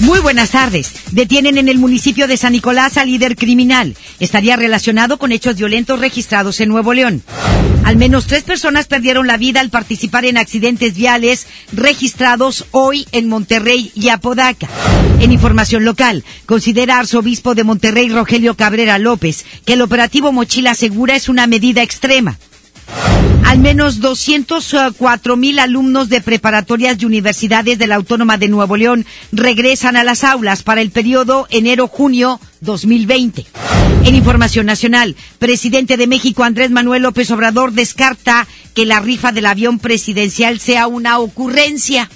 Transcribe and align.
Muy 0.00 0.18
buenas 0.18 0.50
tardes. 0.50 0.92
Detienen 1.12 1.56
en 1.56 1.68
el 1.68 1.78
municipio 1.78 2.26
de 2.26 2.36
San 2.36 2.52
Nicolás 2.52 2.96
al 2.96 3.06
líder 3.06 3.36
criminal. 3.36 3.96
Estaría 4.18 4.56
relacionado 4.56 5.18
con 5.18 5.30
hechos 5.30 5.56
violentos 5.56 6.00
registrados 6.00 6.60
en 6.60 6.68
Nuevo 6.68 6.94
León. 6.94 7.22
Al 7.84 7.96
menos 7.96 8.26
tres 8.26 8.42
personas 8.42 8.86
perdieron 8.86 9.28
la 9.28 9.36
vida 9.36 9.60
al 9.60 9.70
participar 9.70 10.24
en 10.24 10.36
accidentes 10.36 10.94
viales 10.94 11.46
registrados 11.72 12.66
hoy 12.72 13.06
en 13.12 13.28
Monterrey 13.28 13.92
y 13.94 14.08
Apodaca. 14.08 14.68
En 15.20 15.30
información 15.30 15.84
local, 15.84 16.24
considera 16.46 16.98
arzobispo 16.98 17.54
de 17.54 17.62
Monterrey 17.62 18.08
Rogelio 18.08 18.56
Cabrera 18.56 18.98
López 18.98 19.44
que 19.64 19.74
el 19.74 19.82
operativo 19.82 20.32
Mochila 20.32 20.74
Segura 20.74 21.14
es 21.14 21.28
una 21.28 21.46
medida 21.46 21.82
extrema. 21.82 22.36
Al 23.44 23.58
menos 23.58 24.00
204 24.00 25.36
mil 25.36 25.58
alumnos 25.58 26.08
de 26.08 26.20
preparatorias 26.20 26.96
y 26.98 27.04
universidades 27.04 27.78
de 27.78 27.86
la 27.86 27.94
Autónoma 27.94 28.38
de 28.38 28.48
Nuevo 28.48 28.76
León 28.76 29.06
regresan 29.32 29.96
a 29.96 30.04
las 30.04 30.24
aulas 30.24 30.62
para 30.62 30.80
el 30.80 30.90
periodo 30.90 31.46
enero-junio 31.50 32.40
2020. 32.62 33.46
En 34.04 34.14
información 34.14 34.66
nacional, 34.66 35.16
presidente 35.38 35.96
de 35.96 36.06
México 36.06 36.44
Andrés 36.44 36.70
Manuel 36.70 37.02
López 37.02 37.30
Obrador 37.30 37.72
descarta 37.72 38.46
que 38.74 38.86
la 38.86 39.00
rifa 39.00 39.32
del 39.32 39.46
avión 39.46 39.78
presidencial 39.78 40.58
sea 40.58 40.86
una 40.86 41.18
ocurrencia. 41.18 42.10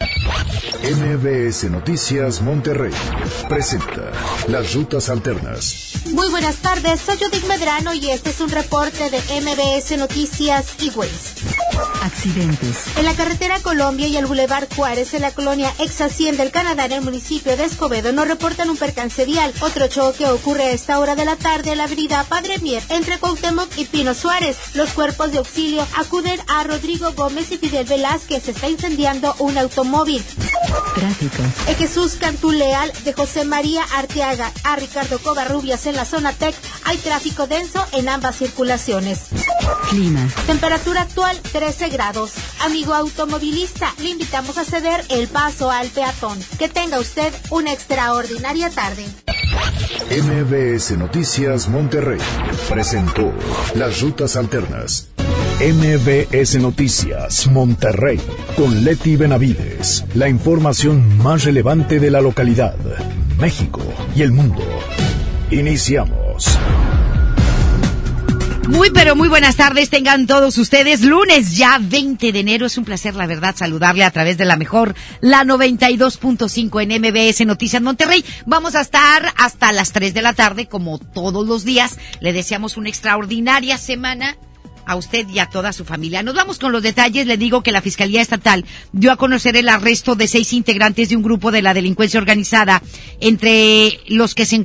MBS 0.00 1.70
Noticias 1.70 2.42
Monterrey 2.42 2.92
presenta 3.48 4.10
Las 4.48 4.74
Rutas 4.74 5.08
Alternas. 5.08 5.92
Muy 6.12 6.28
buenas 6.30 6.56
tardes, 6.56 7.00
soy 7.00 7.16
Judith 7.16 7.46
Medrano 7.46 7.94
y 7.94 8.10
este 8.10 8.30
es 8.30 8.40
un 8.40 8.50
reporte 8.50 9.10
de 9.10 9.18
MBS 9.40 9.96
Noticias 9.96 10.74
y 10.80 10.92
Accidentes. 12.02 12.98
En 12.98 13.04
la 13.06 13.14
carretera 13.14 13.60
Colombia 13.60 14.06
y 14.06 14.16
el 14.16 14.26
Boulevard 14.26 14.68
Juárez, 14.74 15.14
en 15.14 15.22
la 15.22 15.30
colonia 15.30 15.72
ex 15.78 15.98
del 16.36 16.50
Canadá, 16.50 16.84
en 16.84 16.92
el 16.92 17.00
municipio 17.00 17.56
de 17.56 17.64
Escobedo, 17.64 18.12
nos 18.12 18.28
reportan 18.28 18.68
un 18.68 18.76
percance 18.76 19.24
vial. 19.24 19.52
Otro 19.60 19.88
choque 19.88 20.26
ocurre 20.26 20.64
a 20.64 20.72
esta 20.72 20.98
hora 20.98 21.16
de 21.16 21.24
la 21.24 21.36
tarde 21.36 21.72
en 21.72 21.78
la 21.78 21.84
avenida 21.84 22.24
Padre 22.24 22.58
Mier, 22.58 22.82
entre 22.90 23.18
Cuauhtémoc 23.18 23.68
y 23.78 23.86
Pino 23.86 24.12
Suárez. 24.12 24.56
Los 24.74 24.90
cuerpos 24.90 25.32
de 25.32 25.38
auxilio 25.38 25.86
acuden 25.96 26.38
a 26.48 26.64
Rodrigo 26.64 27.12
Gómez 27.12 27.50
y 27.52 27.58
Fidel 27.58 27.86
Velázquez. 27.86 28.44
Se 28.44 28.50
está 28.50 28.68
incendiando 28.68 29.34
un 29.38 29.56
automóvil. 29.56 29.93
Tráfico. 30.94 31.42
En 31.68 31.76
Jesús 31.76 32.16
Cantú 32.18 32.50
Leal 32.50 32.92
de 33.04 33.12
José 33.12 33.44
María 33.44 33.84
Arteaga 33.94 34.50
a 34.64 34.74
Ricardo 34.74 35.20
Covarrubias 35.20 35.86
en 35.86 35.94
la 35.94 36.04
zona 36.04 36.32
TEC 36.32 36.54
hay 36.84 36.96
tráfico 36.98 37.46
denso 37.46 37.84
en 37.92 38.08
ambas 38.08 38.36
circulaciones. 38.36 39.28
Clima. 39.90 40.26
Temperatura 40.46 41.02
actual 41.02 41.38
13 41.52 41.90
grados. 41.90 42.32
Amigo 42.60 42.92
automovilista, 42.92 43.94
le 43.98 44.10
invitamos 44.10 44.58
a 44.58 44.64
ceder 44.64 45.04
el 45.10 45.28
paso 45.28 45.70
al 45.70 45.88
peatón. 45.88 46.38
Que 46.58 46.68
tenga 46.68 46.98
usted 46.98 47.32
una 47.50 47.72
extraordinaria 47.72 48.70
tarde. 48.70 49.06
MBS 50.10 50.98
Noticias 50.98 51.68
Monterrey 51.68 52.18
presentó 52.68 53.32
Las 53.74 54.00
Rutas 54.00 54.36
Alternas. 54.36 55.13
MBS 55.60 56.56
Noticias 56.56 57.46
Monterrey 57.46 58.18
con 58.56 58.84
Leti 58.84 59.14
Benavides. 59.14 60.04
La 60.14 60.28
información 60.28 61.16
más 61.18 61.44
relevante 61.44 62.00
de 62.00 62.10
la 62.10 62.20
localidad, 62.20 62.74
México 63.38 63.80
y 64.16 64.22
el 64.22 64.32
mundo. 64.32 64.62
Iniciamos. 65.52 66.58
Muy 68.68 68.90
pero 68.90 69.14
muy 69.14 69.28
buenas 69.28 69.54
tardes 69.54 69.90
tengan 69.90 70.26
todos 70.26 70.58
ustedes. 70.58 71.02
Lunes 71.02 71.56
ya 71.56 71.78
20 71.80 72.32
de 72.32 72.40
enero. 72.40 72.66
Es 72.66 72.76
un 72.76 72.84
placer, 72.84 73.14
la 73.14 73.28
verdad, 73.28 73.54
saludarle 73.56 74.02
a 74.02 74.10
través 74.10 74.36
de 74.36 74.46
la 74.46 74.56
mejor, 74.56 74.96
la 75.20 75.44
92.5 75.44 76.82
en 76.82 77.00
MBS 77.00 77.46
Noticias 77.46 77.80
Monterrey. 77.80 78.24
Vamos 78.44 78.74
a 78.74 78.80
estar 78.80 79.32
hasta 79.36 79.70
las 79.70 79.92
3 79.92 80.14
de 80.14 80.22
la 80.22 80.32
tarde, 80.32 80.66
como 80.66 80.98
todos 80.98 81.46
los 81.46 81.64
días. 81.64 81.96
Le 82.18 82.32
deseamos 82.32 82.76
una 82.76 82.88
extraordinaria 82.88 83.78
semana 83.78 84.36
a 84.86 84.96
usted 84.96 85.28
y 85.28 85.38
a 85.38 85.46
toda 85.46 85.72
su 85.72 85.84
familia. 85.84 86.22
Nos 86.22 86.34
vamos 86.34 86.58
con 86.58 86.72
los 86.72 86.82
detalles. 86.82 87.26
Le 87.26 87.36
digo 87.36 87.62
que 87.62 87.72
la 87.72 87.82
Fiscalía 87.82 88.22
Estatal 88.22 88.64
dio 88.92 89.12
a 89.12 89.16
conocer 89.16 89.56
el 89.56 89.68
arresto 89.68 90.14
de 90.14 90.28
seis 90.28 90.52
integrantes 90.52 91.08
de 91.08 91.16
un 91.16 91.22
grupo 91.22 91.50
de 91.50 91.62
la 91.62 91.74
delincuencia 91.74 92.20
organizada, 92.20 92.82
entre 93.20 94.00
los 94.08 94.34
que 94.34 94.46
se, 94.46 94.56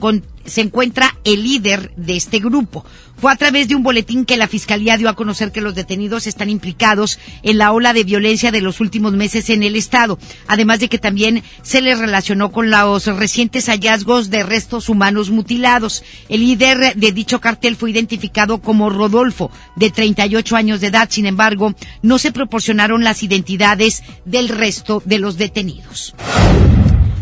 se 0.49 0.61
encuentra 0.61 1.17
el 1.23 1.43
líder 1.43 1.91
de 1.95 2.15
este 2.15 2.39
grupo. 2.39 2.85
Fue 3.17 3.31
a 3.31 3.35
través 3.35 3.67
de 3.67 3.75
un 3.75 3.83
boletín 3.83 4.23
que 4.23 4.37
la 4.37 4.47
Fiscalía 4.47 4.97
dio 4.97 5.09
a 5.09 5.15
conocer 5.15 5.51
que 5.51 5.59
los 5.59 5.75
detenidos 5.75 6.25
están 6.25 6.49
implicados 6.49 7.19
en 7.43 7.57
la 7.57 7.73
ola 7.73 7.91
de 7.91 8.05
violencia 8.05 8.51
de 8.51 8.61
los 8.61 8.79
últimos 8.79 9.11
meses 9.13 9.49
en 9.49 9.61
el 9.61 9.75
Estado, 9.75 10.17
además 10.47 10.79
de 10.79 10.87
que 10.87 10.99
también 10.99 11.43
se 11.61 11.81
les 11.81 11.99
relacionó 11.99 12.51
con 12.51 12.69
los 12.69 13.05
recientes 13.07 13.67
hallazgos 13.67 14.29
de 14.29 14.43
restos 14.43 14.87
humanos 14.87 15.31
mutilados. 15.31 16.03
El 16.29 16.41
líder 16.41 16.95
de 16.95 17.11
dicho 17.11 17.41
cartel 17.41 17.75
fue 17.75 17.91
identificado 17.91 18.61
como 18.61 18.89
Rodolfo, 18.89 19.51
de 19.75 19.89
38 19.89 20.55
años 20.55 20.79
de 20.79 20.87
edad. 20.87 21.09
Sin 21.11 21.25
embargo, 21.25 21.75
no 22.01 22.19
se 22.19 22.31
proporcionaron 22.31 23.03
las 23.03 23.21
identidades 23.21 24.01
del 24.23 24.47
resto 24.47 25.03
de 25.05 25.19
los 25.19 25.37
detenidos. 25.37 26.15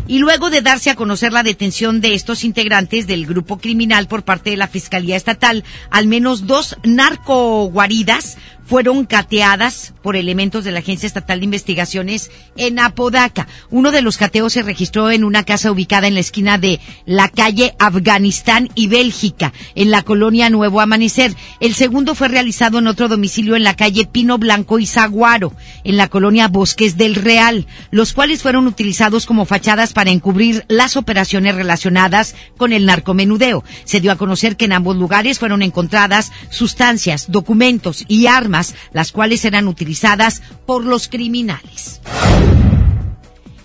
Y 0.08 0.18
luego 0.18 0.50
de 0.50 0.62
darse 0.62 0.90
a 0.90 0.96
conocer 0.96 1.32
la 1.32 1.42
detención 1.42 2.00
de 2.00 2.14
estos 2.14 2.42
integrantes 2.42 3.06
del 3.06 3.26
grupo 3.26 3.58
criminal 3.58 4.08
por 4.08 4.24
parte 4.24 4.50
de 4.50 4.56
la 4.56 4.66
Fiscalía 4.66 5.16
Estatal, 5.16 5.64
al 5.90 6.06
menos 6.06 6.46
dos 6.46 6.76
narcoguaridas 6.82 8.38
fueron 8.68 9.06
cateadas 9.06 9.94
por 10.02 10.14
elementos 10.14 10.62
de 10.62 10.72
la 10.72 10.80
Agencia 10.80 11.06
Estatal 11.06 11.40
de 11.40 11.46
Investigaciones 11.46 12.30
en 12.54 12.78
Apodaca. 12.78 13.48
Uno 13.70 13.92
de 13.92 14.02
los 14.02 14.18
cateos 14.18 14.52
se 14.52 14.62
registró 14.62 15.10
en 15.10 15.24
una 15.24 15.42
casa 15.44 15.72
ubicada 15.72 16.06
en 16.06 16.12
la 16.12 16.20
esquina 16.20 16.58
de 16.58 16.78
la 17.06 17.28
calle 17.28 17.74
Afganistán 17.78 18.68
y 18.74 18.88
Bélgica, 18.88 19.54
en 19.74 19.90
la 19.90 20.02
colonia 20.02 20.50
Nuevo 20.50 20.82
Amanecer. 20.82 21.34
El 21.60 21.74
segundo 21.74 22.14
fue 22.14 22.28
realizado 22.28 22.78
en 22.78 22.88
otro 22.88 23.08
domicilio 23.08 23.56
en 23.56 23.64
la 23.64 23.74
calle 23.74 24.06
Pino 24.06 24.36
Blanco 24.36 24.78
y 24.78 24.86
Zaguaro, 24.86 25.54
en 25.82 25.96
la 25.96 26.08
colonia 26.08 26.48
Bosques 26.48 26.98
del 26.98 27.14
Real, 27.14 27.66
los 27.90 28.12
cuales 28.12 28.42
fueron 28.42 28.66
utilizados 28.66 29.24
como 29.24 29.46
fachadas 29.46 29.94
para 29.94 30.10
encubrir 30.10 30.66
las 30.68 30.98
operaciones 30.98 31.54
relacionadas 31.54 32.34
con 32.58 32.74
el 32.74 32.84
narcomenudeo. 32.84 33.64
Se 33.84 34.00
dio 34.00 34.12
a 34.12 34.16
conocer 34.16 34.58
que 34.58 34.66
en 34.66 34.72
ambos 34.72 34.96
lugares 34.96 35.38
fueron 35.38 35.62
encontradas 35.62 36.32
sustancias, 36.50 37.30
documentos 37.30 38.04
y 38.08 38.26
armas 38.26 38.57
las 38.92 39.12
cuales 39.12 39.44
eran 39.44 39.68
utilizadas 39.68 40.42
por 40.66 40.84
los 40.84 41.08
criminales. 41.08 42.00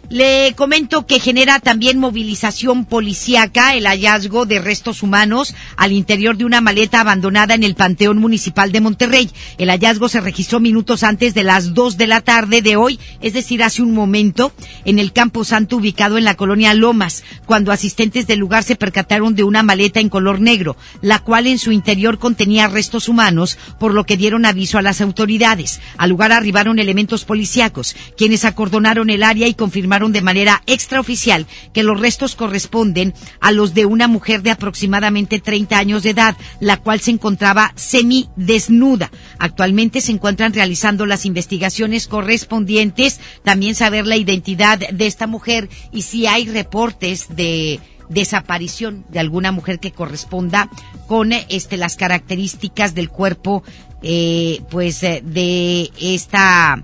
Le 0.10 0.54
comento 0.56 1.08
que 1.08 1.20
genera 1.20 1.60
también 1.60 1.98
movilización 1.98 2.86
policíaca 2.86 3.74
el 3.74 3.88
hallazgo 3.88 4.46
de 4.46 4.60
restos 4.60 5.02
humanos 5.02 5.56
al 5.78 5.94
interior 5.94 6.36
de 6.36 6.44
una 6.44 6.60
maleta 6.60 7.00
abandonada 7.00 7.56
en 7.56 7.64
el 7.64 7.74
Panteón 7.74 8.18
Municipal 8.18 8.72
de 8.74 8.82
Monterrey. 8.82 9.32
El 9.58 9.70
hallazgo 9.70 10.10
se 10.10 10.20
registró 10.20 10.60
minutos 10.60 11.04
antes 11.04 11.34
de 11.34 11.44
las 11.44 11.74
dos 11.74 11.98
de 11.98 12.08
la 12.08 12.20
tarde 12.20 12.62
de 12.62 12.76
hoy, 12.76 13.00
es 13.22 13.34
decir, 13.34 13.64
hace 13.64 13.82
un 13.82 13.94
momento, 13.94 14.52
en 14.84 15.00
el 15.00 15.14
Campo 15.14 15.46
Santo 15.46 15.78
ubicado 15.78 16.18
en 16.18 16.26
la 16.26 16.36
colonia 16.36 16.74
Lomas, 16.74 17.24
cuando 17.46 17.72
asistentes 17.72 18.28
del 18.28 18.40
lugar 18.40 18.64
se 18.64 18.76
percataron 18.76 19.36
de 19.36 19.46
una 19.46 19.64
maleta 19.64 20.02
en 20.02 20.10
color 20.10 20.42
negro, 20.42 20.76
la 21.02 21.20
cual 21.20 21.48
en 21.48 21.58
su 21.58 21.72
interior 21.72 22.20
contenía 22.20 22.68
restos 22.68 23.08
humanos, 23.08 23.58
por 23.80 23.94
lo 23.94 24.06
que 24.06 24.18
dieron 24.18 24.46
aviso 24.46 24.78
a 24.78 24.84
las 24.84 25.00
autoridades. 25.02 25.80
Al 25.98 26.10
lugar 26.10 26.34
arribaron 26.34 26.78
elementos 26.78 27.24
policíacos, 27.24 27.96
quienes 28.18 28.44
acordonaron 28.46 29.10
el 29.10 29.24
área 29.24 29.48
y 29.48 29.54
confirmaron 29.54 30.03
de 30.12 30.22
manera 30.22 30.62
extraoficial 30.66 31.48
que 31.74 31.84
los 31.84 32.00
restos 32.00 32.36
corresponden 32.36 33.14
a 33.40 33.52
los 33.52 33.74
de 33.74 33.86
una 33.86 34.08
mujer 34.08 34.42
de 34.42 34.52
aproximadamente 34.52 35.40
30 35.40 35.78
años 35.78 36.04
de 36.04 36.12
edad, 36.12 36.36
la 36.60 36.78
cual 36.78 37.00
se 37.00 37.12
encontraba 37.12 37.72
semidesnuda. 37.76 39.12
Actualmente 39.40 40.02
se 40.02 40.12
encuentran 40.12 40.54
realizando 40.54 41.06
las 41.06 41.26
investigaciones 41.26 42.08
correspondientes, 42.08 43.20
también 43.44 43.76
saber 43.76 44.06
la 44.08 44.18
identidad 44.18 44.80
de 44.80 45.08
esta 45.08 45.28
mujer 45.28 45.70
y 45.92 46.04
si 46.04 46.28
hay 46.28 46.48
reportes 46.48 47.36
de 47.36 47.80
desaparición 48.10 49.06
de 49.10 49.20
alguna 49.20 49.52
mujer 49.52 49.80
que 49.80 49.92
corresponda 49.92 50.70
con 51.08 51.32
este 51.32 51.78
las 51.78 51.96
características 51.96 52.94
del 52.96 53.10
cuerpo 53.10 53.64
eh, 54.02 54.62
pues 54.70 55.02
de 55.02 55.90
esta 56.00 56.84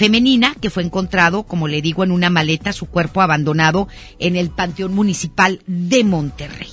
femenina 0.00 0.54
que 0.58 0.70
fue 0.70 0.82
encontrado, 0.82 1.42
como 1.42 1.68
le 1.68 1.82
digo, 1.82 2.04
en 2.04 2.10
una 2.10 2.30
maleta, 2.30 2.72
su 2.72 2.86
cuerpo 2.86 3.20
abandonado 3.20 3.86
en 4.18 4.34
el 4.34 4.48
Panteón 4.48 4.94
Municipal 4.94 5.60
de 5.66 6.04
Monterrey. 6.04 6.70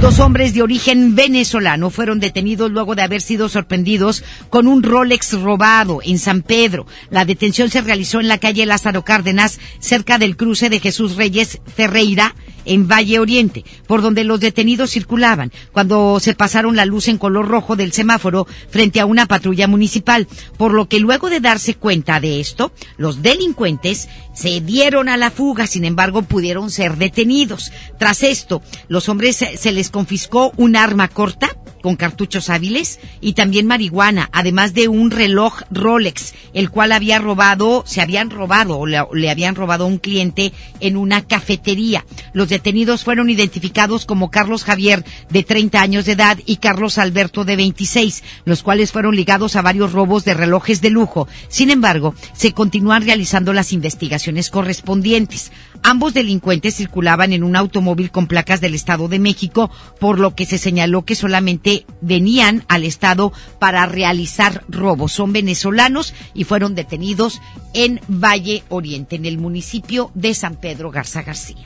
Dos 0.00 0.20
hombres 0.20 0.52
de 0.52 0.60
origen 0.60 1.14
venezolano 1.14 1.88
fueron 1.88 2.20
detenidos 2.20 2.70
luego 2.70 2.94
de 2.94 3.00
haber 3.00 3.22
sido 3.22 3.48
sorprendidos 3.48 4.22
con 4.50 4.66
un 4.66 4.82
Rolex 4.82 5.32
robado 5.40 6.00
en 6.04 6.18
San 6.18 6.42
Pedro. 6.42 6.86
La 7.08 7.24
detención 7.24 7.70
se 7.70 7.80
realizó 7.80 8.20
en 8.20 8.28
la 8.28 8.36
calle 8.36 8.66
Lázaro 8.66 9.02
Cárdenas, 9.02 9.60
cerca 9.78 10.18
del 10.18 10.36
cruce 10.36 10.68
de 10.68 10.80
Jesús 10.80 11.16
Reyes 11.16 11.58
Ferreira, 11.74 12.34
en 12.64 12.88
Valle 12.88 13.18
Oriente, 13.18 13.64
por 13.86 14.02
donde 14.02 14.24
los 14.24 14.40
detenidos 14.40 14.90
circulaban 14.90 15.52
cuando 15.72 16.18
se 16.20 16.34
pasaron 16.34 16.76
la 16.76 16.86
luz 16.86 17.08
en 17.08 17.18
color 17.18 17.48
rojo 17.48 17.76
del 17.76 17.92
semáforo 17.92 18.46
frente 18.70 19.00
a 19.00 19.06
una 19.06 19.26
patrulla 19.26 19.68
municipal, 19.68 20.26
por 20.56 20.72
lo 20.72 20.88
que 20.88 21.00
luego 21.00 21.30
de 21.30 21.40
darse 21.40 21.74
cuenta 21.74 22.20
de 22.20 22.40
esto, 22.40 22.72
los 22.96 23.22
delincuentes 23.22 24.08
se 24.34 24.60
dieron 24.60 25.08
a 25.08 25.16
la 25.16 25.30
fuga, 25.30 25.66
sin 25.66 25.84
embargo 25.84 26.22
pudieron 26.22 26.70
ser 26.70 26.96
detenidos. 26.96 27.72
Tras 27.98 28.22
esto, 28.22 28.62
los 28.88 29.08
hombres 29.08 29.44
se 29.64 29.72
les 29.72 29.88
confiscó 29.88 30.52
un 30.58 30.76
arma 30.76 31.08
corta 31.08 31.56
con 31.84 31.96
cartuchos 31.96 32.50
hábiles 32.50 32.98
y 33.22 33.32
también 33.32 33.66
marihuana, 33.66 34.28
además 34.30 34.74
de 34.74 34.88
un 34.88 35.10
reloj 35.10 35.62
Rolex, 35.70 36.34
el 36.52 36.70
cual 36.70 36.92
había 36.92 37.18
robado, 37.18 37.82
se 37.86 38.02
habían 38.02 38.28
robado 38.28 38.78
o 38.78 38.86
le, 38.86 39.30
habían 39.30 39.54
robado 39.54 39.84
a 39.84 39.86
un 39.86 39.96
cliente 39.96 40.52
en 40.80 40.98
una 40.98 41.26
cafetería. 41.26 42.04
Los 42.34 42.50
detenidos 42.50 43.04
fueron 43.04 43.30
identificados 43.30 44.04
como 44.04 44.30
Carlos 44.30 44.64
Javier, 44.64 45.02
de 45.30 45.42
30 45.42 45.80
años 45.80 46.04
de 46.04 46.12
edad, 46.12 46.38
y 46.44 46.56
Carlos 46.56 46.98
Alberto, 46.98 47.46
de 47.46 47.56
26, 47.56 48.22
los 48.44 48.62
cuales 48.62 48.92
fueron 48.92 49.16
ligados 49.16 49.56
a 49.56 49.62
varios 49.62 49.92
robos 49.92 50.26
de 50.26 50.34
relojes 50.34 50.82
de 50.82 50.90
lujo. 50.90 51.26
Sin 51.48 51.70
embargo, 51.70 52.14
se 52.34 52.52
continúan 52.52 53.04
realizando 53.04 53.54
las 53.54 53.72
investigaciones 53.72 54.50
correspondientes. 54.50 55.52
Ambos 55.86 56.14
delincuentes 56.14 56.76
circulaban 56.76 57.34
en 57.34 57.44
un 57.44 57.56
automóvil 57.56 58.10
con 58.10 58.26
placas 58.26 58.62
del 58.62 58.74
Estado 58.74 59.06
de 59.06 59.18
México, 59.18 59.70
por 60.00 60.18
lo 60.18 60.34
que 60.34 60.46
se 60.46 60.56
señaló 60.56 61.04
que 61.04 61.14
solamente 61.14 61.84
venían 62.00 62.64
al 62.68 62.84
Estado 62.84 63.34
para 63.58 63.84
realizar 63.84 64.64
robos. 64.66 65.12
Son 65.12 65.34
venezolanos 65.34 66.14
y 66.32 66.44
fueron 66.44 66.74
detenidos 66.74 67.42
en 67.74 68.00
Valle 68.08 68.62
Oriente, 68.70 69.16
en 69.16 69.26
el 69.26 69.36
municipio 69.36 70.10
de 70.14 70.32
San 70.32 70.56
Pedro 70.56 70.90
Garza 70.90 71.22
García. 71.22 71.64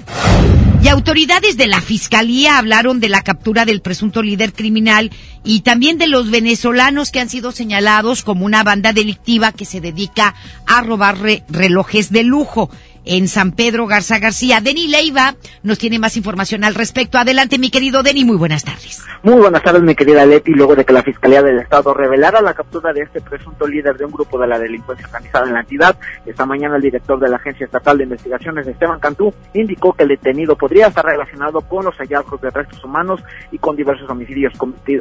Y 0.82 0.88
autoridades 0.88 1.56
de 1.56 1.68
la 1.68 1.80
Fiscalía 1.80 2.58
hablaron 2.58 2.98
de 2.98 3.08
la 3.08 3.22
captura 3.22 3.64
del 3.64 3.82
presunto 3.82 4.22
líder 4.22 4.52
criminal 4.52 5.12
y 5.44 5.60
también 5.60 5.96
de 5.96 6.08
los 6.08 6.30
venezolanos 6.30 7.12
que 7.12 7.20
han 7.20 7.28
sido 7.28 7.52
señalados 7.52 8.24
como 8.24 8.46
una 8.46 8.64
banda 8.64 8.92
delictiva 8.92 9.52
que 9.52 9.64
se 9.64 9.80
dedica 9.80 10.34
a 10.66 10.80
robar 10.80 11.18
relojes 11.48 12.10
de 12.10 12.24
lujo 12.24 12.70
en 13.04 13.28
San 13.28 13.52
Pedro 13.52 13.86
Garza 13.86 14.18
García. 14.18 14.60
Deni 14.60 14.86
Leiva 14.86 15.34
nos 15.62 15.78
tiene 15.78 15.98
más 15.98 16.16
información 16.16 16.64
al 16.64 16.74
respecto. 16.74 17.18
Adelante, 17.18 17.58
mi 17.58 17.70
querido 17.70 18.02
Deni, 18.02 18.24
muy 18.24 18.36
buenas 18.36 18.64
tardes. 18.64 19.02
Muy 19.22 19.34
buenas 19.34 19.62
tardes, 19.64 19.82
mi 19.82 19.96
querida 19.96 20.24
Leti. 20.24 20.52
Luego 20.52 20.76
de 20.76 20.84
que 20.84 20.92
la 20.92 21.02
Fiscalía 21.02 21.42
del 21.42 21.58
Estado 21.58 21.92
revelara 21.92 22.40
la 22.40 22.54
captura 22.54 22.92
de 22.92 23.02
este 23.02 23.20
presunto 23.20 23.66
líder 23.66 23.96
de 23.96 24.04
un 24.04 24.12
grupo 24.12 24.38
de 24.38 24.46
la 24.46 24.58
delincuencia 24.58 25.06
organizada 25.06 25.46
en 25.48 25.54
la 25.54 25.60
entidad, 25.60 25.98
esta 26.24 26.46
mañana 26.46 26.76
el 26.76 26.82
director 26.82 27.18
de 27.18 27.28
la 27.28 27.36
Agencia 27.36 27.66
Estatal 27.66 27.98
de 27.98 28.04
Investigaciones, 28.04 28.66
Esteban 28.66 29.00
Cantú, 29.00 29.34
indicó 29.54 29.92
que 29.92 30.04
el 30.04 30.10
detenido 30.10 30.56
podría 30.56 30.86
estar 30.86 31.04
relacionado 31.04 31.60
con 31.62 31.84
los 31.84 31.96
hallazgos 31.96 32.40
de 32.40 32.50
restos 32.50 32.82
humanos 32.84 33.20
y 33.50 33.58
con 33.58 33.74
diversos 33.74 34.08
homicidios 34.08 34.52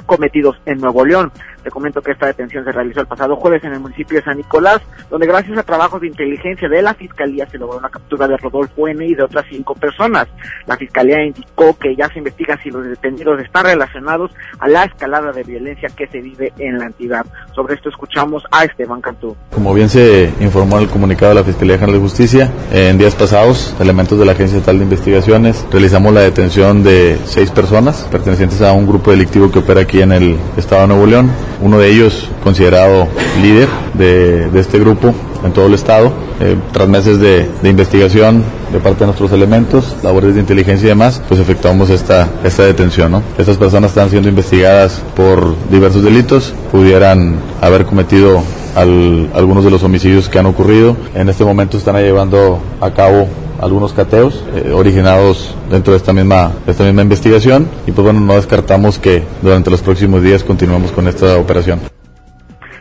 cometidos 0.06 0.58
en 0.66 0.80
Nuevo 0.80 1.06
León. 1.06 1.32
Te 1.68 1.72
comento 1.72 2.02
que 2.02 2.14
esta 2.14 2.28
detención 2.28 2.64
se 2.64 2.72
realizó 2.72 3.02
el 3.02 3.08
pasado 3.08 3.36
jueves 3.36 3.62
en 3.66 3.74
el 3.74 3.82
municipio 3.82 4.18
de 4.18 4.24
San 4.24 4.38
Nicolás, 4.38 4.80
donde 5.10 5.28
gracias 5.28 5.58
a 5.58 5.64
trabajos 5.64 6.00
de 6.00 6.08
inteligencia 6.08 6.70
de 6.70 6.82
la 6.82 6.94
Fiscalía 6.94 7.46
se 7.52 7.58
logró 7.58 7.78
una 7.78 7.90
captura 7.90 8.26
de 8.26 8.38
Rodolfo 8.38 8.88
N. 8.88 9.06
y 9.06 9.14
de 9.14 9.24
otras 9.24 9.44
cinco 9.50 9.76
personas. 9.76 10.30
La 10.66 10.78
Fiscalía 10.78 11.22
indicó 11.26 11.78
que 11.78 11.94
ya 11.94 12.08
se 12.08 12.20
investiga 12.20 12.58
si 12.64 12.70
los 12.70 12.86
detenidos 12.86 13.42
están 13.42 13.66
relacionados 13.66 14.32
a 14.60 14.70
la 14.70 14.86
escalada 14.86 15.34
de 15.34 15.44
violencia 15.44 15.90
que 15.90 16.08
se 16.08 16.22
vive 16.22 16.54
en 16.58 16.80
la 16.80 16.86
entidad. 16.86 17.26
Sobre 17.54 17.76
esto 17.76 17.90
escuchamos 17.90 18.44
a 18.50 18.64
Esteban 18.64 19.02
Cantú. 19.02 19.36
Como 19.54 19.74
bien 19.74 19.90
se 19.90 20.32
informó 20.40 20.78
en 20.78 20.84
el 20.84 20.90
comunicado 20.90 21.34
de 21.34 21.36
la 21.42 21.44
Fiscalía 21.44 21.76
General 21.76 21.96
de 21.96 22.02
Justicia, 22.02 22.50
en 22.72 22.98
días 22.98 23.14
pasados, 23.14 23.76
elementos 23.82 24.18
de 24.18 24.24
la 24.24 24.32
Agencia 24.32 24.60
Estatal 24.60 24.78
de 24.78 24.86
Investigaciones 24.86 25.68
realizamos 25.70 26.14
la 26.14 26.22
detención 26.22 26.82
de 26.82 27.18
seis 27.26 27.52
personas 27.52 28.08
pertenecientes 28.10 28.62
a 28.62 28.72
un 28.72 28.88
grupo 28.88 29.12
delictivo 29.12 29.52
que 29.52 29.60
opera 29.60 29.82
aquí 29.82 30.02
en 30.02 30.14
el 30.14 30.38
estado 30.56 30.84
de 30.84 30.88
Nuevo 30.88 31.06
León. 31.06 31.30
Uno 31.62 31.80
de 31.80 31.90
ellos 31.90 32.30
considerado 32.44 33.08
líder 33.42 33.68
de, 33.94 34.60
este 34.60 34.80
grupo 34.80 35.14
en 35.44 35.52
todo 35.52 35.68
el 35.68 35.74
estado. 35.74 36.12
Eh, 36.40 36.56
tras 36.72 36.88
meses 36.88 37.20
de, 37.20 37.48
investigación 37.64 38.44
de 38.72 38.80
parte 38.80 39.02
de 39.02 39.08
nuestros 39.08 39.32
elementos, 39.32 39.96
labores 40.04 40.36
de 40.36 40.42
inteligencia 40.42 40.86
y 40.86 40.90
demás, 40.90 41.22
pues 41.28 41.40
efectuamos 41.40 41.90
esta, 41.90 42.30
esta 42.44 42.64
detención. 42.64 43.24
Estas 43.38 43.58
personas 43.58 43.92
están 43.92 44.10
siendo 44.10 44.30
investigadas 44.30 45.02
por 45.16 45.56
diversos 45.70 46.04
delitos, 46.04 46.54
pudieran 46.72 47.36
haber 47.62 47.86
cometido 47.86 48.42
al, 48.76 49.30
algunos 49.34 49.64
de 49.64 49.72
los 49.72 49.84
homicidios 49.84 50.30
que 50.30 50.40
han 50.40 50.46
ocurrido. 50.46 50.96
En 51.16 51.30
este 51.30 51.44
momento 51.44 51.78
están 51.78 51.96
llevando 51.96 52.60
a 52.82 52.92
cabo 52.92 53.28
algunos 53.60 53.94
cateos 53.94 54.44
eh, 54.56 54.72
originados 54.74 55.56
dentro 55.70 55.94
de 55.94 55.98
esta 55.98 56.14
misma 56.14 56.52
de 56.66 56.72
esta 56.72 56.84
misma 56.84 57.02
investigación 57.02 57.68
y 57.86 57.92
pues 57.92 58.04
bueno 58.04 58.20
no 58.20 58.36
descartamos 58.36 59.00
que 59.00 59.24
durante 59.42 59.70
los 59.70 59.82
próximos 59.82 60.22
días 60.22 60.44
continuemos 60.44 60.92
con 60.92 61.08
esta 61.08 61.38
operación. 61.38 61.97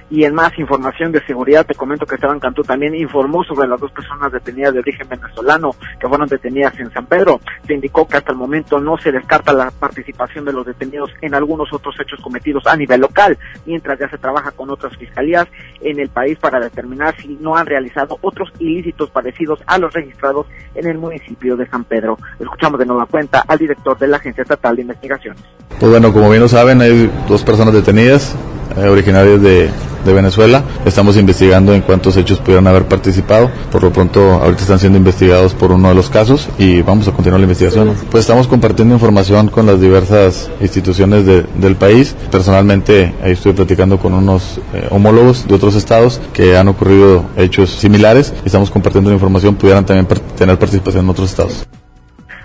Y 0.08 0.24
en 0.24 0.34
más 0.34 0.56
información 0.58 1.10
de 1.10 1.24
seguridad, 1.26 1.66
te 1.66 1.74
comento 1.74 2.06
que 2.06 2.14
Esteban 2.14 2.38
Cantú 2.38 2.62
también 2.62 2.94
informó 2.94 3.42
sobre 3.42 3.66
las 3.66 3.80
dos 3.80 3.90
personas 3.90 4.30
detenidas 4.30 4.72
de 4.72 4.78
origen 4.78 5.08
venezolano 5.08 5.74
que 5.98 6.08
fueron 6.08 6.28
detenidas 6.28 6.78
en 6.78 6.92
San 6.92 7.06
Pedro. 7.06 7.40
Se 7.66 7.74
indicó 7.74 8.06
que 8.06 8.16
hasta 8.16 8.30
el 8.30 8.38
momento 8.38 8.78
no 8.78 8.96
se 8.98 9.10
descarta 9.10 9.52
la 9.52 9.70
participación 9.70 10.44
de 10.44 10.52
los 10.52 10.64
detenidos 10.64 11.10
en 11.20 11.34
algunos 11.34 11.72
otros 11.72 11.96
hechos 12.00 12.20
cometidos 12.20 12.66
a 12.66 12.76
nivel 12.76 13.00
local, 13.00 13.36
mientras 13.64 13.98
ya 13.98 14.08
se 14.08 14.18
trabaja 14.18 14.52
con 14.52 14.70
otras 14.70 14.96
fiscalías 14.96 15.48
en 15.80 15.98
el 15.98 16.08
país 16.08 16.38
para 16.38 16.60
determinar 16.60 17.16
si 17.20 17.36
no 17.40 17.56
han 17.56 17.66
realizado 17.66 18.18
otros 18.22 18.52
ilícitos 18.58 19.10
parecidos 19.10 19.60
a 19.66 19.78
los 19.78 19.92
registrados 19.92 20.46
en 20.74 20.86
el 20.86 20.98
municipio 20.98 21.56
de 21.56 21.66
San 21.68 21.84
Pedro. 21.84 22.16
Escuchamos 22.38 22.78
de 22.78 22.86
nueva 22.86 23.06
cuenta 23.06 23.44
al 23.46 23.58
director 23.58 23.98
de 23.98 24.06
la 24.06 24.18
Agencia 24.18 24.42
Estatal 24.42 24.76
de 24.76 24.82
Investigaciones. 24.82 25.42
Pues 25.80 25.90
bueno, 25.90 26.12
como 26.12 26.30
bien 26.30 26.42
lo 26.42 26.48
saben, 26.48 26.80
hay 26.80 27.10
dos 27.28 27.42
personas 27.42 27.74
detenidas, 27.74 28.36
eh, 28.76 28.88
originarias 28.88 29.40
de 29.42 29.70
de 30.06 30.14
Venezuela. 30.14 30.62
Estamos 30.86 31.18
investigando 31.18 31.74
en 31.74 31.82
cuántos 31.82 32.16
hechos 32.16 32.38
pudieran 32.38 32.66
haber 32.66 32.84
participado. 32.84 33.50
Por 33.70 33.82
lo 33.82 33.92
pronto, 33.92 34.20
ahorita 34.34 34.62
están 34.62 34.78
siendo 34.78 34.96
investigados 34.96 35.52
por 35.52 35.72
uno 35.72 35.88
de 35.88 35.94
los 35.94 36.08
casos 36.08 36.48
y 36.58 36.80
vamos 36.80 37.08
a 37.08 37.12
continuar 37.12 37.40
la 37.40 37.44
investigación. 37.44 37.94
Pues 38.10 38.22
estamos 38.22 38.46
compartiendo 38.46 38.94
información 38.94 39.48
con 39.48 39.66
las 39.66 39.80
diversas 39.80 40.50
instituciones 40.60 41.26
del 41.26 41.76
país. 41.76 42.16
Personalmente, 42.30 43.12
ahí 43.22 43.32
estoy 43.32 43.52
platicando 43.52 43.98
con 43.98 44.14
unos 44.14 44.58
eh, 44.72 44.86
homólogos 44.90 45.46
de 45.46 45.54
otros 45.54 45.74
estados 45.74 46.20
que 46.32 46.56
han 46.56 46.68
ocurrido 46.68 47.24
hechos 47.36 47.70
similares 47.70 48.32
y 48.44 48.46
estamos 48.46 48.70
compartiendo 48.70 49.10
la 49.10 49.14
información, 49.14 49.56
pudieran 49.56 49.84
también 49.84 50.06
tener 50.36 50.58
participación 50.58 51.04
en 51.04 51.10
otros 51.10 51.30
estados. 51.30 51.66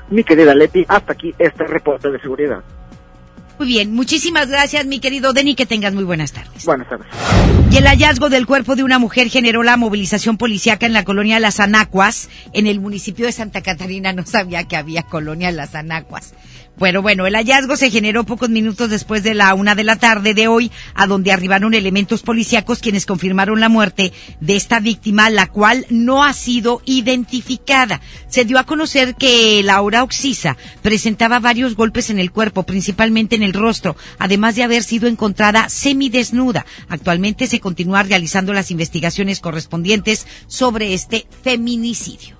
Mi 0.10 0.24
querida 0.24 0.54
Leti, 0.54 0.84
hasta 0.88 1.14
aquí 1.14 1.34
este 1.38 1.66
reporte 1.68 2.12
de 2.12 2.20
seguridad. 2.20 2.62
Muy 3.60 3.68
bien, 3.68 3.94
muchísimas 3.94 4.48
gracias, 4.48 4.86
mi 4.86 5.00
querido 5.00 5.34
Denny, 5.34 5.56
que 5.56 5.66
tengas 5.66 5.94
muy 5.94 6.04
buenas 6.04 6.32
tardes. 6.32 6.66
Buenas 6.66 6.90
tardes. 6.90 7.08
Y 7.72 7.78
el 7.78 7.86
hallazgo 7.86 8.30
del 8.30 8.46
cuerpo 8.46 8.76
de 8.76 8.84
una 8.84 9.00
mujer 9.00 9.30
generó 9.30 9.64
la 9.64 9.78
movilización 9.78 10.38
policiaca 10.38 10.86
en 10.86 10.94
la 10.94 11.04
colonia 11.04 11.40
Las 11.40 11.60
Anacuas, 11.60 12.30
en 12.54 12.68
el 12.68 12.80
municipio 12.80 13.26
de 13.26 13.32
Santa 13.32 13.62
Catarina. 13.62 14.14
No 14.14 14.26
sabía 14.26 14.64
que 14.66 14.76
había 14.76 15.04
colonia 15.04 15.52
Las 15.52 15.76
Anacuas. 15.76 16.34
Bueno, 16.78 17.02
bueno, 17.02 17.28
el 17.28 17.36
hallazgo 17.36 17.76
se 17.76 17.92
generó 17.92 18.24
pocos 18.24 18.50
minutos 18.50 18.90
después 18.90 19.22
de 19.24 19.36
la 19.36 19.54
una 19.54 19.76
de 19.76 19.84
la 19.84 19.98
tarde 19.98 20.34
de 20.34 20.48
hoy, 20.48 20.72
a 20.96 21.06
donde 21.06 21.32
arribaron 21.32 21.74
elementos 21.74 22.24
policíacos 22.24 22.80
quienes 22.80 23.06
confirmaron 23.06 23.60
la 23.60 23.70
muerte 23.70 24.14
de 24.40 24.56
esta 24.56 24.80
víctima, 24.80 25.30
la 25.30 25.48
cual 25.48 25.86
no 25.90 26.24
ha 26.24 26.34
sido 26.34 26.82
identificada. 26.86 28.02
Se 28.30 28.46
dio 28.46 28.58
a 28.58 28.66
conocer 28.66 29.16
que 29.16 29.62
Laura 29.64 30.04
Oxisa 30.04 30.58
presentaba 30.82 31.40
varios 31.40 31.76
golpes 31.76 32.10
en 32.10 32.20
el 32.20 32.32
cuerpo, 32.32 32.64
principalmente 32.64 33.36
en 33.36 33.44
el 33.44 33.54
rostro, 33.54 33.96
además 34.18 34.56
de 34.56 34.64
haber 34.64 34.84
sido 34.84 35.08
encontrada 35.08 35.70
semidesnuda. 35.70 36.66
Actualmente 36.90 37.48
se 37.48 37.60
continúa 37.60 38.04
realizando 38.04 38.54
las 38.54 38.72
investigaciones 38.72 39.40
correspondientes 39.40 40.26
sobre 40.48 40.94
este 40.94 41.28
feminicidio. 41.44 42.38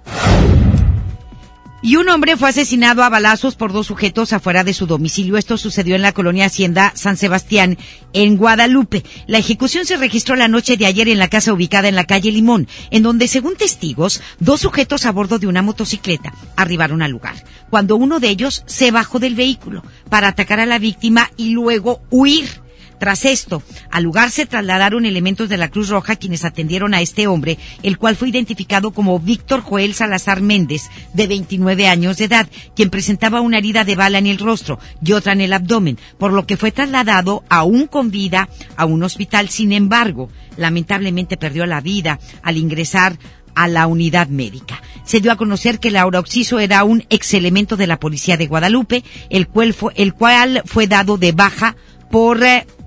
Y 1.84 1.96
un 1.96 2.08
hombre 2.10 2.38
fue 2.38 2.50
asesinado 2.50 3.04
a 3.04 3.10
balazos 3.10 3.56
por 3.56 3.74
dos 3.74 3.88
sujetos 3.88 4.34
afuera 4.34 4.64
de 4.64 4.74
su 4.74 4.86
domicilio. 4.86 5.36
Esto 5.36 5.58
sucedió 5.58 5.96
en 5.96 6.04
la 6.04 6.12
colonia 6.12 6.46
Hacienda 6.46 6.92
San 6.96 7.18
Sebastián, 7.18 7.76
en 8.14 8.38
Guadalupe. 8.38 9.04
La 9.26 9.40
ejecución 9.40 9.86
se 9.86 9.98
registró 9.98 10.36
la 10.36 10.48
noche 10.48 10.78
de 10.78 10.86
ayer 10.86 11.10
en 11.10 11.18
la 11.18 11.28
casa 11.28 11.54
ubicada 11.54 11.88
en 11.88 11.96
la 11.96 12.06
calle 12.06 12.32
Limón, 12.32 12.68
en 12.92 13.02
donde, 13.02 13.28
según 13.28 13.56
testigos, 13.56 14.22
dos 14.40 14.62
sujetos 14.62 15.08
a 15.08 15.12
bordo 15.12 15.40
de 15.40 15.48
una 15.48 15.64
motocicleta 15.64 16.32
arribaron 16.56 17.02
al 17.02 17.10
lugar, 17.10 17.44
cuando 17.72 17.96
uno 17.96 18.20
de 18.20 18.30
ellos 18.30 18.64
se 18.68 18.92
bajó 18.92 19.18
del 19.18 19.34
vehículo 19.34 19.84
para 20.08 20.28
atacar 20.28 20.60
a 20.60 20.68
la 20.68 20.78
víctima 20.78 21.32
y 21.36 21.50
luego 21.50 22.04
huir. 22.12 22.62
Tras 23.02 23.26
esto, 23.26 23.64
al 23.90 24.04
lugar 24.04 24.30
se 24.30 24.46
trasladaron 24.46 25.08
elementos 25.08 25.50
de 25.50 25.58
la 25.58 25.70
Cruz 25.70 25.90
Roja 25.90 26.18
quienes 26.18 26.46
atendieron 26.46 26.94
a 26.94 27.02
este 27.02 27.26
hombre, 27.26 27.58
el 27.82 27.98
cual 27.98 28.16
fue 28.16 28.30
identificado 28.30 28.92
como 28.92 29.18
Víctor 29.18 29.62
Joel 29.62 29.96
Salazar 29.96 30.40
Méndez, 30.40 30.84
de 31.16 31.26
29 31.26 31.88
años 31.88 32.18
de 32.18 32.26
edad, 32.26 32.48
quien 32.76 32.92
presentaba 32.92 33.42
una 33.42 33.58
herida 33.58 33.86
de 33.86 33.96
bala 33.96 34.20
en 34.20 34.28
el 34.28 34.38
rostro 34.38 34.78
y 35.04 35.14
otra 35.14 35.34
en 35.34 35.42
el 35.42 35.52
abdomen, 35.52 35.98
por 36.20 36.32
lo 36.32 36.46
que 36.46 36.58
fue 36.58 36.72
trasladado 36.72 37.44
aún 37.50 37.88
con 37.88 38.12
vida 38.12 38.50
a 38.78 38.86
un 38.86 39.02
hospital. 39.02 39.50
Sin 39.50 39.74
embargo, 39.74 40.30
lamentablemente 40.56 41.38
perdió 41.38 41.66
la 41.66 41.82
vida 41.82 42.20
al 42.44 42.58
ingresar 42.58 43.18
a 43.56 43.68
la 43.68 43.88
unidad 43.88 44.28
médica. 44.28 44.80
Se 45.06 45.22
dio 45.22 45.32
a 45.32 45.38
conocer 45.38 45.80
que 45.80 45.90
Laura 45.90 46.20
Oxiso 46.20 46.60
era 46.60 46.84
un 46.84 47.04
ex 47.10 47.34
elemento 47.34 47.78
de 47.78 47.88
la 47.88 48.00
policía 48.00 48.38
de 48.38 48.46
Guadalupe, 48.46 49.04
el 49.32 49.48
cual 49.48 49.74
fue, 49.74 49.92
el 49.96 50.14
cual 50.14 50.62
fue 50.66 50.86
dado 50.86 51.18
de 51.18 51.32
baja 51.32 51.76
por 52.12 52.40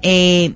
eh, 0.02 0.54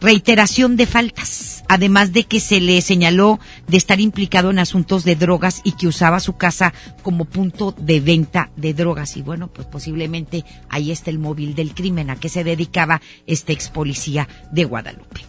reiteración 0.00 0.76
de 0.76 0.86
faltas, 0.86 1.62
además 1.68 2.12
de 2.12 2.24
que 2.24 2.40
se 2.40 2.60
le 2.60 2.80
señaló 2.80 3.38
de 3.68 3.76
estar 3.76 4.00
implicado 4.00 4.50
en 4.50 4.58
asuntos 4.58 5.04
de 5.04 5.14
drogas 5.14 5.60
y 5.62 5.72
que 5.72 5.86
usaba 5.86 6.20
su 6.20 6.36
casa 6.36 6.72
como 7.02 7.26
punto 7.26 7.74
de 7.78 8.00
venta 8.00 8.50
de 8.56 8.74
drogas. 8.74 9.16
Y 9.16 9.22
bueno, 9.22 9.48
pues 9.48 9.66
posiblemente 9.66 10.44
ahí 10.68 10.90
está 10.90 11.10
el 11.10 11.18
móvil 11.18 11.54
del 11.54 11.74
crimen 11.74 12.10
a 12.10 12.16
que 12.16 12.30
se 12.30 12.44
dedicaba 12.44 13.02
este 13.26 13.52
ex 13.52 13.68
policía 13.68 14.26
de 14.50 14.64
Guadalupe. 14.64 15.20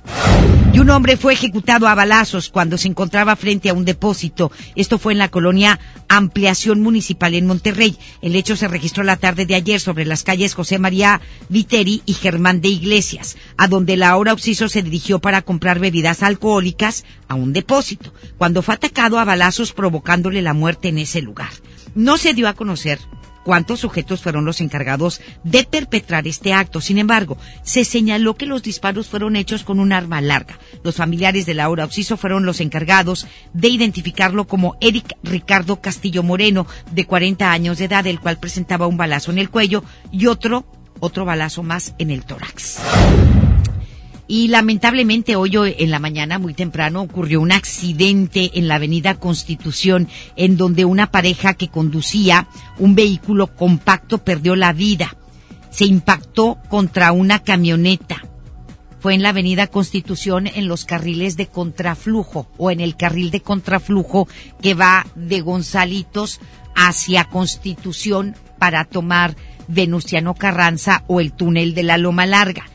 Y 0.74 0.80
un 0.80 0.90
hombre 0.90 1.18
fue 1.18 1.34
ejecutado 1.34 1.88
a 1.90 1.96
balazos 1.96 2.50
cuando 2.50 2.78
se 2.78 2.88
encontraba 2.88 3.36
frente 3.36 3.70
a 3.70 3.74
un 3.74 3.84
depósito. 3.84 4.54
Esto 4.76 4.98
fue 4.98 5.12
en 5.12 5.20
la 5.20 5.28
colonia 5.28 5.80
Ampliación 6.18 6.82
Municipal 6.82 7.36
en 7.36 7.46
Monterrey. 7.46 7.98
El 8.22 8.36
hecho 8.36 8.58
se 8.58 8.68
registró 8.68 9.04
la 9.04 9.16
tarde 9.16 9.46
de 9.46 9.56
ayer 9.56 9.80
sobre 9.80 10.04
las 10.04 10.24
calles 10.24 10.56
José 10.56 10.78
María 10.78 11.22
Viteri 11.48 12.02
y 12.06 12.14
Germán 12.14 12.60
de 12.60 12.68
Iglesias, 12.68 13.38
a 13.56 13.70
donde 13.70 13.96
la 13.96 14.18
hora 14.18 14.34
Oxiso 14.34 14.68
se 14.68 14.84
dirigió 14.84 15.20
para 15.20 15.42
comprar 15.42 15.80
bebidas 15.80 16.22
alcohólicas 16.22 17.06
a 17.30 17.36
un 17.36 17.54
depósito, 17.54 18.14
cuando 18.38 18.62
fue 18.62 18.74
atacado 18.74 19.20
a 19.20 19.24
balazos 19.24 19.72
provocándole 19.72 20.42
la 20.42 20.54
muerte 20.54 20.90
en 20.90 20.98
ese 20.98 21.22
lugar. 21.22 21.52
No 21.96 22.18
se 22.18 22.34
dio 22.34 22.50
a 22.50 22.56
conocer 22.56 23.00
cuántos 23.44 23.80
sujetos 23.80 24.22
fueron 24.22 24.46
los 24.46 24.62
encargados 24.62 25.22
de 25.44 25.64
perpetrar 25.64 26.28
este 26.28 26.54
acto. 26.54 26.82
Sin 26.82 26.98
embargo, 26.98 27.38
se 27.64 27.86
señaló 27.86 28.36
que 28.36 28.46
los 28.46 28.64
disparos 28.64 29.08
fueron 29.08 29.36
hechos 29.36 29.64
con 29.64 29.80
un 29.80 29.94
arma 29.94 30.22
larga. 30.22 30.60
Los 30.84 30.96
familiares 30.96 31.46
de 31.46 31.54
Laura 31.54 31.86
Oxiso 31.86 32.18
fueron 32.18 32.46
los 32.46 32.60
encargados 32.60 33.28
de 33.54 33.68
identificarlo 33.68 34.48
como 34.48 34.76
Eric 34.82 35.16
Ricardo 35.24 35.82
Castillo 35.82 36.24
Moreno, 36.24 36.68
de 36.92 37.06
40 37.06 37.52
años 37.52 37.78
de 37.78 37.86
edad, 37.86 38.06
el 38.08 38.20
cual 38.20 38.40
presentaba 38.40 38.88
un 38.88 38.98
balazo 38.98 39.32
en 39.32 39.38
el 39.38 39.50
cuello 39.50 39.84
y 40.12 40.28
otro, 40.28 40.66
otro 41.00 41.26
balazo 41.26 41.64
más 41.64 41.94
en 41.98 42.12
el 42.12 42.24
tórax. 42.24 42.80
Y 44.32 44.48
lamentablemente 44.48 45.36
hoy 45.36 45.52
en 45.58 45.92
la 45.92 46.00
mañana, 46.00 46.40
muy 46.40 46.54
temprano, 46.54 47.02
ocurrió 47.02 47.42
un 47.42 47.52
accidente 47.52 48.52
en 48.54 48.70
la 48.70 48.76
avenida 48.76 49.16
Constitución, 49.16 50.08
en 50.38 50.56
donde 50.56 50.86
una 50.86 51.12
pareja 51.12 51.56
que 51.56 51.68
conducía 51.68 52.48
un 52.80 52.96
vehículo 52.96 53.54
compacto 53.54 54.20
perdió 54.20 54.56
la 54.56 54.72
vida. 54.72 55.18
Se 55.70 55.84
impactó 55.84 56.60
contra 56.70 57.12
una 57.12 57.40
camioneta. 57.40 58.24
Fue 59.02 59.16
en 59.16 59.22
la 59.22 59.32
avenida 59.32 59.68
Constitución 59.68 60.48
en 60.48 60.70
los 60.70 60.86
carriles 60.86 61.36
de 61.36 61.48
contraflujo 61.48 62.48
o 62.58 62.72
en 62.72 62.80
el 62.80 62.96
carril 62.96 63.32
de 63.32 63.42
contraflujo 63.42 64.30
que 64.62 64.76
va 64.76 65.06
de 65.16 65.42
Gonzalitos 65.42 66.40
hacia 66.74 67.26
Constitución 67.26 68.38
para 68.58 68.86
tomar 68.86 69.36
Venustiano 69.68 70.36
Carranza 70.36 71.04
o 71.08 71.20
el 71.20 71.34
túnel 71.34 71.74
de 71.74 71.84
la 71.84 71.98
Loma 71.98 72.26
Larga. 72.26 72.71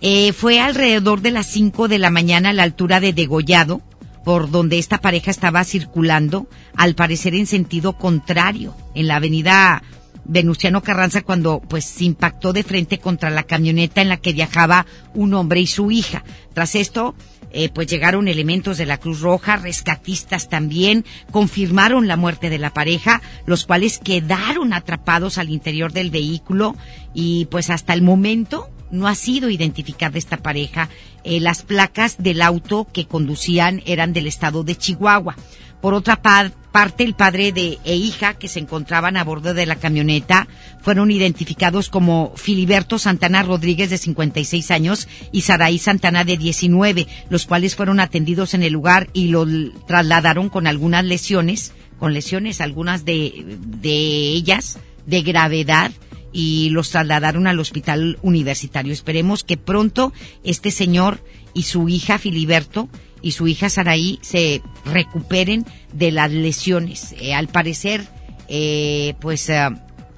Eh, 0.00 0.32
fue 0.32 0.60
alrededor 0.60 1.20
de 1.20 1.30
las 1.30 1.46
5 1.46 1.88
de 1.88 1.98
la 1.98 2.10
mañana 2.10 2.50
a 2.50 2.52
la 2.54 2.62
altura 2.62 3.00
de 3.00 3.12
Degollado, 3.12 3.82
por 4.24 4.50
donde 4.50 4.78
esta 4.78 4.98
pareja 4.98 5.30
estaba 5.30 5.62
circulando, 5.64 6.48
al 6.74 6.94
parecer 6.94 7.34
en 7.34 7.46
sentido 7.46 7.94
contrario, 7.94 8.74
en 8.94 9.08
la 9.08 9.16
avenida 9.16 9.82
Venustiano 10.24 10.82
Carranza, 10.82 11.22
cuando 11.22 11.60
pues 11.60 11.84
se 11.84 12.04
impactó 12.04 12.52
de 12.52 12.62
frente 12.62 12.98
contra 12.98 13.30
la 13.30 13.42
camioneta 13.42 14.00
en 14.00 14.08
la 14.08 14.16
que 14.16 14.32
viajaba 14.32 14.86
un 15.14 15.34
hombre 15.34 15.60
y 15.60 15.66
su 15.66 15.90
hija. 15.90 16.24
Tras 16.54 16.76
esto, 16.76 17.14
eh, 17.52 17.68
pues 17.68 17.86
llegaron 17.88 18.28
elementos 18.28 18.78
de 18.78 18.86
la 18.86 18.98
Cruz 18.98 19.20
Roja, 19.20 19.56
rescatistas 19.56 20.48
también, 20.48 21.04
confirmaron 21.30 22.06
la 22.06 22.16
muerte 22.16 22.48
de 22.48 22.58
la 22.58 22.72
pareja, 22.72 23.20
los 23.44 23.66
cuales 23.66 23.98
quedaron 23.98 24.72
atrapados 24.72 25.36
al 25.36 25.50
interior 25.50 25.92
del 25.92 26.10
vehículo 26.10 26.76
y 27.12 27.46
pues 27.46 27.68
hasta 27.68 27.92
el 27.92 28.02
momento 28.02 28.70
no 28.90 29.08
ha 29.08 29.14
sido 29.14 29.50
identificada 29.50 30.18
esta 30.18 30.38
pareja. 30.38 30.88
Eh, 31.24 31.40
las 31.40 31.62
placas 31.62 32.16
del 32.18 32.42
auto 32.42 32.86
que 32.92 33.06
conducían 33.06 33.82
eran 33.86 34.12
del 34.12 34.26
estado 34.26 34.64
de 34.64 34.76
Chihuahua. 34.76 35.36
Por 35.80 35.94
otra 35.94 36.20
parte, 36.20 37.04
el 37.04 37.14
padre 37.14 37.52
de 37.52 37.78
e 37.84 37.96
hija 37.96 38.34
que 38.34 38.48
se 38.48 38.60
encontraban 38.60 39.16
a 39.16 39.24
bordo 39.24 39.54
de 39.54 39.64
la 39.64 39.76
camioneta 39.76 40.46
fueron 40.82 41.10
identificados 41.10 41.88
como 41.88 42.34
Filiberto 42.36 42.98
Santana 42.98 43.42
Rodríguez 43.42 43.88
de 43.88 43.96
56 43.96 44.70
años 44.72 45.08
y 45.32 45.40
Saraí 45.40 45.78
Santana 45.78 46.24
de 46.24 46.36
19, 46.36 47.06
los 47.30 47.46
cuales 47.46 47.76
fueron 47.76 47.98
atendidos 47.98 48.52
en 48.52 48.62
el 48.62 48.74
lugar 48.74 49.08
y 49.14 49.28
lo 49.28 49.46
trasladaron 49.86 50.50
con 50.50 50.66
algunas 50.66 51.04
lesiones, 51.04 51.72
con 51.98 52.12
lesiones 52.12 52.60
algunas 52.60 53.06
de, 53.06 53.56
de 53.58 53.90
ellas 53.90 54.78
de 55.06 55.22
gravedad 55.22 55.92
y 56.32 56.70
los 56.70 56.90
trasladaron 56.90 57.46
al 57.46 57.60
hospital 57.60 58.18
universitario. 58.22 58.92
Esperemos 58.92 59.44
que 59.44 59.56
pronto 59.56 60.12
este 60.44 60.70
señor 60.70 61.22
y 61.54 61.64
su 61.64 61.88
hija 61.88 62.18
Filiberto 62.18 62.88
y 63.22 63.32
su 63.32 63.48
hija 63.48 63.68
Saraí 63.68 64.18
se 64.22 64.62
recuperen 64.84 65.66
de 65.92 66.10
las 66.10 66.30
lesiones. 66.30 67.14
Eh, 67.20 67.34
al 67.34 67.48
parecer, 67.48 68.06
eh, 68.48 69.14
pues 69.20 69.48
eh, 69.48 69.68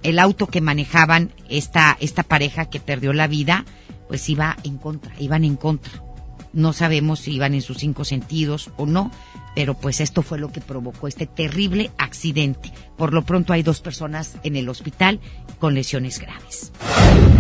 el 0.03 0.19
auto 0.19 0.47
que 0.47 0.61
manejaban 0.61 1.33
esta, 1.49 1.97
esta 2.01 2.23
pareja 2.23 2.67
que 2.67 2.81
perdió 2.81 3.13
la 3.13 3.27
vida, 3.27 3.65
pues 4.09 4.29
iba 4.29 4.57
en 4.65 4.79
contra, 4.79 5.15
iban 5.19 5.45
en 5.45 5.57
contra. 5.57 5.93
No 6.53 6.73
sabemos 6.73 7.21
si 7.21 7.33
iban 7.33 7.55
en 7.55 7.63
sus 7.63 7.79
cinco 7.79 8.05
sentidos 8.05 8.71
o 8.77 8.87
no, 8.87 9.11
pero 9.55 9.75
pues 9.75 10.01
esto 10.01 10.23
fue 10.23 10.39
lo 10.39 10.51
que 10.51 10.61
provocó 10.61 11.09
este 11.09 11.27
terrible 11.27 11.91
accidente. 11.99 12.73
Por 12.97 13.13
lo 13.13 13.23
pronto 13.23 13.53
hay 13.53 13.63
dos 13.63 13.81
personas 13.81 14.37
en 14.45 14.57
el 14.57 14.69
hospital 14.69 15.21
con 15.59 15.75
lesiones 15.75 16.19
graves. 16.19 16.73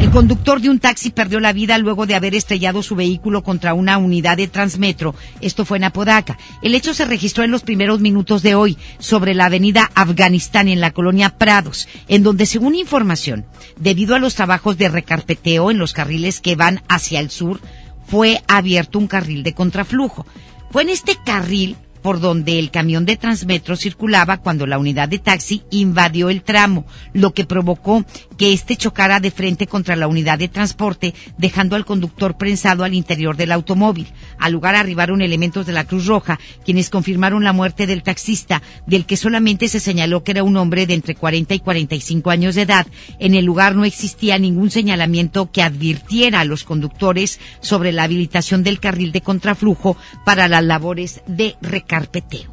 El 0.01 0.11
conductor 0.11 0.61
de 0.61 0.69
un 0.69 0.79
taxi 0.79 1.11
perdió 1.11 1.41
la 1.41 1.53
vida 1.53 1.79
luego 1.79 2.07
de 2.07 2.15
haber 2.15 2.35
estrellado 2.35 2.83
su 2.83 2.97
vehículo 2.97 3.43
contra 3.43 3.75
una 3.75 3.99
unidad 3.99 4.37
de 4.37 4.49
Transmetro. 4.49 5.15
Esto 5.41 5.65
fue 5.65 5.79
en 5.79 5.85
Apodaca. 5.85 6.39
El 6.63 6.75
hecho 6.75 6.93
se 6.95 7.05
registró 7.05 7.45
en 7.45 7.51
los 7.51 7.63
primeros 7.63 8.01
minutos 8.01 8.43
de 8.43 8.55
hoy 8.55 8.77
sobre 8.99 9.35
la 9.35 9.47
avenida 9.47 9.91
Afganistán 9.95 10.69
en 10.69 10.81
la 10.81 10.91
colonia 10.91 11.39
Prados, 11.39 11.89
en 12.09 12.23
donde 12.23 12.47
según 12.47 12.75
información, 12.75 13.47
debido 13.79 14.15
a 14.15 14.19
los 14.19 14.35
trabajos 14.35 14.77
de 14.77 14.89
recarpeteo 14.89 15.71
en 15.71 15.79
los 15.79 15.93
carriles 15.93 16.41
que 16.41 16.57
van 16.57 16.83
hacia 16.89 17.21
el 17.21 17.31
sur, 17.31 17.61
fue 18.07 18.43
abierto 18.49 18.99
un 18.99 19.07
carril 19.07 19.43
de 19.43 19.55
contraflujo. 19.55 20.27
Fue 20.71 20.83
en 20.83 20.89
este 20.89 21.17
carril 21.25 21.77
por 22.03 22.21
donde 22.21 22.59
el 22.59 22.71
camión 22.71 23.07
de 23.07 23.17
Transmetro 23.17 23.77
circulaba 23.77 24.39
cuando 24.39 24.67
la 24.67 24.79
unidad 24.79 25.09
de 25.09 25.19
taxi 25.19 25.63
invadió 25.71 26.29
el 26.29 26.43
tramo, 26.43 26.85
lo 27.13 27.33
que 27.33 27.45
provocó 27.45 28.05
que 28.43 28.53
éste 28.53 28.75
chocara 28.75 29.21
de 29.21 29.31
frente 29.31 29.69
contra 29.69 29.95
la 29.95 30.09
unidad 30.09 30.37
de 30.37 30.49
transporte, 30.49 31.15
dejando 31.39 31.77
al 31.77 31.85
conductor 31.85 32.37
prensado 32.37 32.83
al 32.83 32.93
interior 32.93 33.37
del 33.37 33.53
automóvil. 33.53 34.09
Al 34.37 34.51
lugar 34.51 34.75
arribaron 34.75 35.23
elementos 35.23 35.65
de 35.65 35.71
la 35.71 35.85
Cruz 35.85 36.07
Roja, 36.07 36.41
quienes 36.65 36.91
confirmaron 36.91 37.45
la 37.45 37.53
muerte 37.53 37.87
del 37.87 38.03
taxista, 38.03 38.61
del 38.85 39.07
que 39.07 39.17
solamente 39.17 39.69
se 39.69 39.79
señaló 39.79 40.25
que 40.25 40.33
era 40.33 40.43
un 40.43 40.57
hombre 40.57 40.89
de 40.89 40.95
entre 40.95 41.15
40 41.15 41.55
y 41.55 41.61
45 41.61 42.31
años 42.31 42.57
de 42.57 42.63
edad. 42.63 42.89
En 43.21 43.37
el 43.37 43.45
lugar 43.45 43.77
no 43.77 43.85
existía 43.85 44.41
ningún 44.41 44.73
señalamiento 44.73 45.53
que 45.53 45.63
advirtiera 45.63 46.41
a 46.41 46.45
los 46.45 46.65
conductores 46.65 47.39
sobre 47.61 47.93
la 47.93 48.03
habilitación 48.03 48.65
del 48.65 48.81
carril 48.81 49.13
de 49.13 49.21
contraflujo 49.21 49.97
para 50.25 50.49
las 50.49 50.65
labores 50.65 51.23
de 51.29 51.55
recarpeteo. 51.63 52.51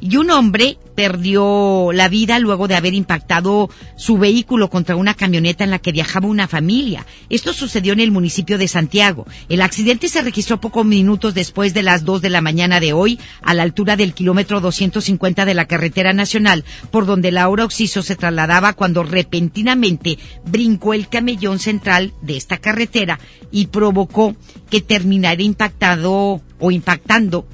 Y 0.00 0.16
un 0.16 0.30
hombre 0.30 0.78
perdió 0.94 1.90
la 1.92 2.08
vida 2.08 2.38
luego 2.38 2.68
de 2.68 2.76
haber 2.76 2.94
impactado 2.94 3.70
su 3.96 4.18
vehículo 4.18 4.68
contra 4.68 4.96
una 4.96 5.14
camioneta 5.14 5.64
en 5.64 5.70
la 5.70 5.78
que 5.78 5.92
viajaba 5.92 6.28
una 6.28 6.48
familia. 6.48 7.06
Esto 7.28 7.52
sucedió 7.52 7.92
en 7.92 8.00
el 8.00 8.10
municipio 8.10 8.58
de 8.58 8.68
Santiago. 8.68 9.26
El 9.48 9.62
accidente 9.62 10.08
se 10.08 10.22
registró 10.22 10.60
pocos 10.60 10.84
minutos 10.84 11.34
después 11.34 11.74
de 11.74 11.82
las 11.82 12.04
2 12.04 12.22
de 12.22 12.30
la 12.30 12.40
mañana 12.40 12.80
de 12.80 12.92
hoy, 12.92 13.18
a 13.42 13.54
la 13.54 13.62
altura 13.62 13.96
del 13.96 14.14
kilómetro 14.14 14.60
250 14.60 15.44
de 15.44 15.54
la 15.54 15.66
carretera 15.66 16.12
nacional, 16.12 16.64
por 16.90 17.06
donde 17.06 17.32
Laura 17.32 17.64
Oxiso 17.64 18.02
se 18.02 18.16
trasladaba 18.16 18.74
cuando 18.74 19.02
repentinamente 19.02 20.18
brincó 20.44 20.94
el 20.94 21.08
camellón 21.08 21.58
central 21.58 22.12
de 22.22 22.36
esta 22.36 22.58
carretera 22.58 23.18
y 23.50 23.66
provocó 23.66 24.36
que 24.68 24.80
terminara 24.80 25.42
impactado 25.42 26.40
o 26.58 26.70
impactando 26.70 27.46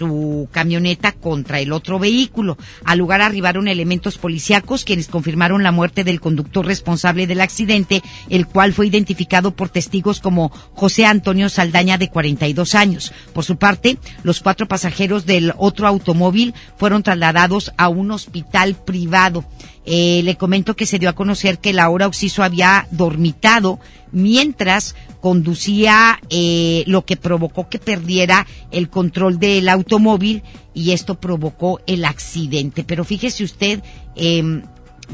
su 0.00 0.48
camioneta 0.50 1.12
contra 1.12 1.60
el 1.60 1.72
otro 1.72 1.98
vehículo. 1.98 2.56
Al 2.86 2.98
lugar 2.98 3.20
arribaron 3.20 3.68
elementos 3.68 4.16
policíacos 4.16 4.86
quienes 4.86 5.08
confirmaron 5.08 5.62
la 5.62 5.72
muerte 5.72 6.04
del 6.04 6.22
conductor 6.22 6.64
responsable 6.64 7.26
del 7.26 7.42
accidente, 7.42 8.02
el 8.30 8.46
cual 8.46 8.72
fue 8.72 8.86
identificado 8.86 9.50
por 9.50 9.68
testigos 9.68 10.20
como 10.20 10.48
José 10.72 11.04
Antonio 11.04 11.50
Saldaña 11.50 11.98
de 11.98 12.08
42 12.08 12.74
años. 12.74 13.12
Por 13.34 13.44
su 13.44 13.56
parte, 13.56 13.98
los 14.22 14.40
cuatro 14.40 14.66
pasajeros 14.66 15.26
del 15.26 15.52
otro 15.58 15.86
automóvil 15.86 16.54
fueron 16.78 17.02
trasladados 17.02 17.70
a 17.76 17.90
un 17.90 18.10
hospital 18.10 18.76
privado. 18.76 19.44
Eh, 19.84 20.22
le 20.24 20.36
comento 20.36 20.76
que 20.76 20.86
se 20.86 20.98
dio 20.98 21.10
a 21.10 21.14
conocer 21.14 21.58
que 21.58 21.74
Laura 21.74 22.06
Oxiso 22.06 22.42
había 22.42 22.86
dormitado 22.90 23.80
mientras 24.12 24.94
conducía, 25.20 26.20
eh, 26.30 26.84
lo 26.86 27.04
que 27.04 27.16
provocó 27.16 27.68
que 27.68 27.78
perdiera 27.78 28.46
el 28.70 28.88
control 28.88 29.38
del 29.38 29.68
automóvil 29.68 30.42
y 30.74 30.92
esto 30.92 31.20
provocó 31.20 31.80
el 31.86 32.04
accidente. 32.04 32.84
Pero 32.84 33.04
fíjese 33.04 33.44
usted, 33.44 33.82
eh, 34.16 34.62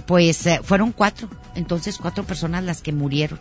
pues 0.04 0.46
eh, 0.46 0.60
fueron 0.62 0.92
cuatro, 0.92 1.28
entonces 1.54 1.98
cuatro 1.98 2.24
personas 2.24 2.64
las 2.64 2.82
que 2.82 2.92
murieron. 2.92 3.40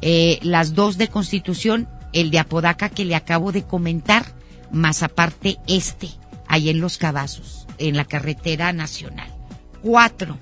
Eh, 0.00 0.38
las 0.42 0.74
dos 0.74 0.98
de 0.98 1.08
Constitución, 1.08 1.88
el 2.12 2.30
de 2.30 2.38
Apodaca 2.38 2.88
que 2.88 3.04
le 3.04 3.14
acabo 3.14 3.52
de 3.52 3.64
comentar, 3.64 4.26
más 4.70 5.02
aparte 5.02 5.58
este, 5.66 6.08
ahí 6.46 6.68
en 6.68 6.80
Los 6.80 6.98
Cavazos, 6.98 7.66
en 7.78 7.96
la 7.96 8.04
carretera 8.04 8.72
nacional. 8.72 9.34
Cuatro. 9.82 10.36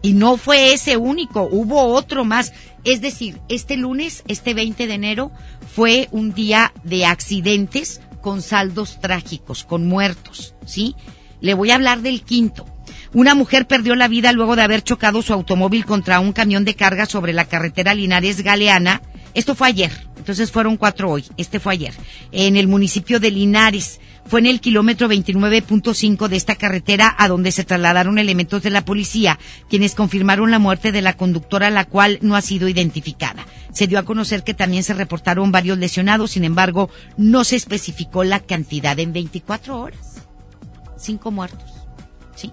Y 0.00 0.14
no 0.14 0.36
fue 0.36 0.72
ese 0.72 0.96
único, 0.96 1.42
hubo 1.42 1.94
otro 1.94 2.24
más. 2.24 2.52
Es 2.84 3.00
decir, 3.00 3.40
este 3.48 3.76
lunes, 3.76 4.24
este 4.26 4.54
20 4.54 4.86
de 4.86 4.94
enero, 4.94 5.30
fue 5.74 6.08
un 6.10 6.34
día 6.34 6.72
de 6.82 7.06
accidentes 7.06 8.00
con 8.20 8.42
saldos 8.42 9.00
trágicos, 9.00 9.64
con 9.64 9.86
muertos, 9.86 10.54
¿sí? 10.66 10.96
Le 11.40 11.54
voy 11.54 11.70
a 11.70 11.76
hablar 11.76 12.02
del 12.02 12.22
quinto. 12.22 12.66
Una 13.12 13.34
mujer 13.34 13.66
perdió 13.66 13.94
la 13.94 14.08
vida 14.08 14.32
luego 14.32 14.56
de 14.56 14.62
haber 14.62 14.82
chocado 14.82 15.22
su 15.22 15.32
automóvil 15.32 15.84
contra 15.84 16.20
un 16.20 16.32
camión 16.32 16.64
de 16.64 16.74
carga 16.74 17.06
sobre 17.06 17.32
la 17.32 17.44
carretera 17.44 17.94
Linares 17.94 18.42
Galeana. 18.42 19.02
Esto 19.34 19.54
fue 19.54 19.68
ayer, 19.68 19.92
entonces 20.16 20.50
fueron 20.50 20.76
cuatro 20.76 21.10
hoy. 21.10 21.24
Este 21.36 21.60
fue 21.60 21.74
ayer. 21.74 21.94
En 22.32 22.56
el 22.56 22.68
municipio 22.68 23.20
de 23.20 23.30
Linares. 23.30 24.00
Fue 24.26 24.40
en 24.40 24.46
el 24.46 24.60
kilómetro 24.60 25.08
29.5 25.08 26.28
de 26.28 26.36
esta 26.36 26.54
carretera 26.56 27.14
a 27.18 27.28
donde 27.28 27.52
se 27.52 27.64
trasladaron 27.64 28.18
elementos 28.18 28.62
de 28.62 28.70
la 28.70 28.84
policía, 28.84 29.38
quienes 29.68 29.94
confirmaron 29.94 30.50
la 30.50 30.58
muerte 30.58 30.92
de 30.92 31.02
la 31.02 31.16
conductora, 31.16 31.70
la 31.70 31.84
cual 31.84 32.18
no 32.22 32.36
ha 32.36 32.40
sido 32.40 32.68
identificada. 32.68 33.46
Se 33.72 33.86
dio 33.86 33.98
a 33.98 34.04
conocer 34.04 34.44
que 34.44 34.54
también 34.54 34.84
se 34.84 34.94
reportaron 34.94 35.52
varios 35.52 35.78
lesionados, 35.78 36.32
sin 36.32 36.44
embargo, 36.44 36.88
no 37.16 37.44
se 37.44 37.56
especificó 37.56 38.24
la 38.24 38.40
cantidad 38.40 38.98
en 38.98 39.12
24 39.12 39.78
horas. 39.78 40.22
Cinco 40.96 41.30
muertos. 41.30 41.70
Sí. 42.34 42.52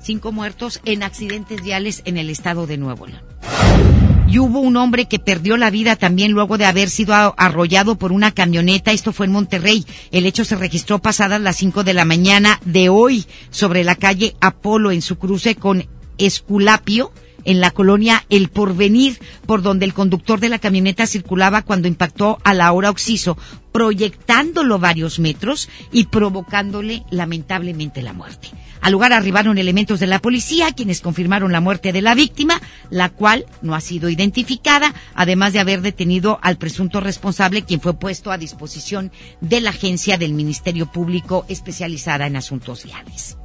Cinco 0.00 0.32
muertos 0.32 0.80
en 0.84 1.02
accidentes 1.02 1.62
viales 1.62 2.02
en 2.04 2.16
el 2.16 2.30
estado 2.30 2.66
de 2.66 2.78
Nuevo 2.78 3.06
León 3.06 3.89
y 4.30 4.38
hubo 4.38 4.60
un 4.60 4.76
hombre 4.76 5.06
que 5.06 5.18
perdió 5.18 5.56
la 5.56 5.70
vida 5.70 5.96
también 5.96 6.30
luego 6.30 6.56
de 6.56 6.64
haber 6.64 6.88
sido 6.88 7.14
arrollado 7.36 7.96
por 7.96 8.12
una 8.12 8.30
camioneta. 8.30 8.92
Esto 8.92 9.12
fue 9.12 9.26
en 9.26 9.32
Monterrey. 9.32 9.84
El 10.12 10.24
hecho 10.24 10.44
se 10.44 10.54
registró 10.54 11.00
pasadas 11.00 11.40
las 11.40 11.56
5 11.56 11.82
de 11.82 11.94
la 11.94 12.04
mañana 12.04 12.60
de 12.64 12.88
hoy 12.88 13.26
sobre 13.50 13.82
la 13.82 13.96
calle 13.96 14.36
Apolo 14.40 14.92
en 14.92 15.02
su 15.02 15.18
cruce 15.18 15.56
con 15.56 15.84
Esculapio 16.16 17.12
en 17.44 17.60
la 17.60 17.72
colonia 17.72 18.24
El 18.28 18.50
Porvenir, 18.50 19.18
por 19.46 19.62
donde 19.62 19.86
el 19.86 19.94
conductor 19.94 20.38
de 20.38 20.50
la 20.50 20.58
camioneta 20.58 21.06
circulaba 21.06 21.62
cuando 21.62 21.88
impactó 21.88 22.38
a 22.44 22.54
la 22.54 22.70
hora 22.70 22.90
Oxiso, 22.90 23.36
proyectándolo 23.72 24.78
varios 24.78 25.18
metros 25.18 25.68
y 25.90 26.04
provocándole 26.04 27.02
lamentablemente 27.10 28.02
la 28.02 28.12
muerte. 28.12 28.48
Al 28.80 28.92
lugar 28.92 29.12
arribaron 29.12 29.58
elementos 29.58 30.00
de 30.00 30.06
la 30.06 30.20
policía, 30.20 30.72
quienes 30.72 31.00
confirmaron 31.00 31.52
la 31.52 31.60
muerte 31.60 31.92
de 31.92 32.02
la 32.02 32.14
víctima, 32.14 32.60
la 32.88 33.10
cual 33.10 33.46
no 33.62 33.74
ha 33.74 33.80
sido 33.80 34.08
identificada, 34.08 34.94
además 35.14 35.52
de 35.52 35.60
haber 35.60 35.82
detenido 35.82 36.38
al 36.42 36.56
presunto 36.56 37.00
responsable, 37.00 37.62
quien 37.62 37.80
fue 37.80 37.98
puesto 37.98 38.32
a 38.32 38.38
disposición 38.38 39.12
de 39.40 39.60
la 39.60 39.70
agencia 39.70 40.16
del 40.16 40.32
Ministerio 40.32 40.86
Público 40.86 41.44
especializada 41.48 42.26
en 42.26 42.36
asuntos 42.36 42.84
viales. 42.84 43.36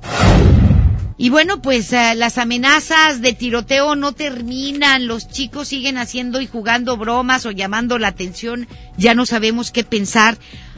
Y 1.18 1.30
bueno, 1.30 1.62
pues 1.62 1.94
uh, 1.94 2.16
las 2.16 2.38
amenazas 2.38 3.22
de 3.22 3.32
tiroteo 3.32 3.96
no 3.96 4.12
terminan, 4.12 5.08
los 5.08 5.30
chicos 5.30 5.70
siguen 5.70 5.98
haciendo 5.98 6.42
y 6.42 6.48
jugando 6.48 6.98
bromas 6.98 7.46
o 7.46 7.52
llamando 7.52 7.98
la 7.98 8.10
atención, 8.10 8.68
ya 8.98 9.16
no 9.16 9.26
sabemos 9.26 9.72
qué 9.72 9.86
pensar. 9.86 10.38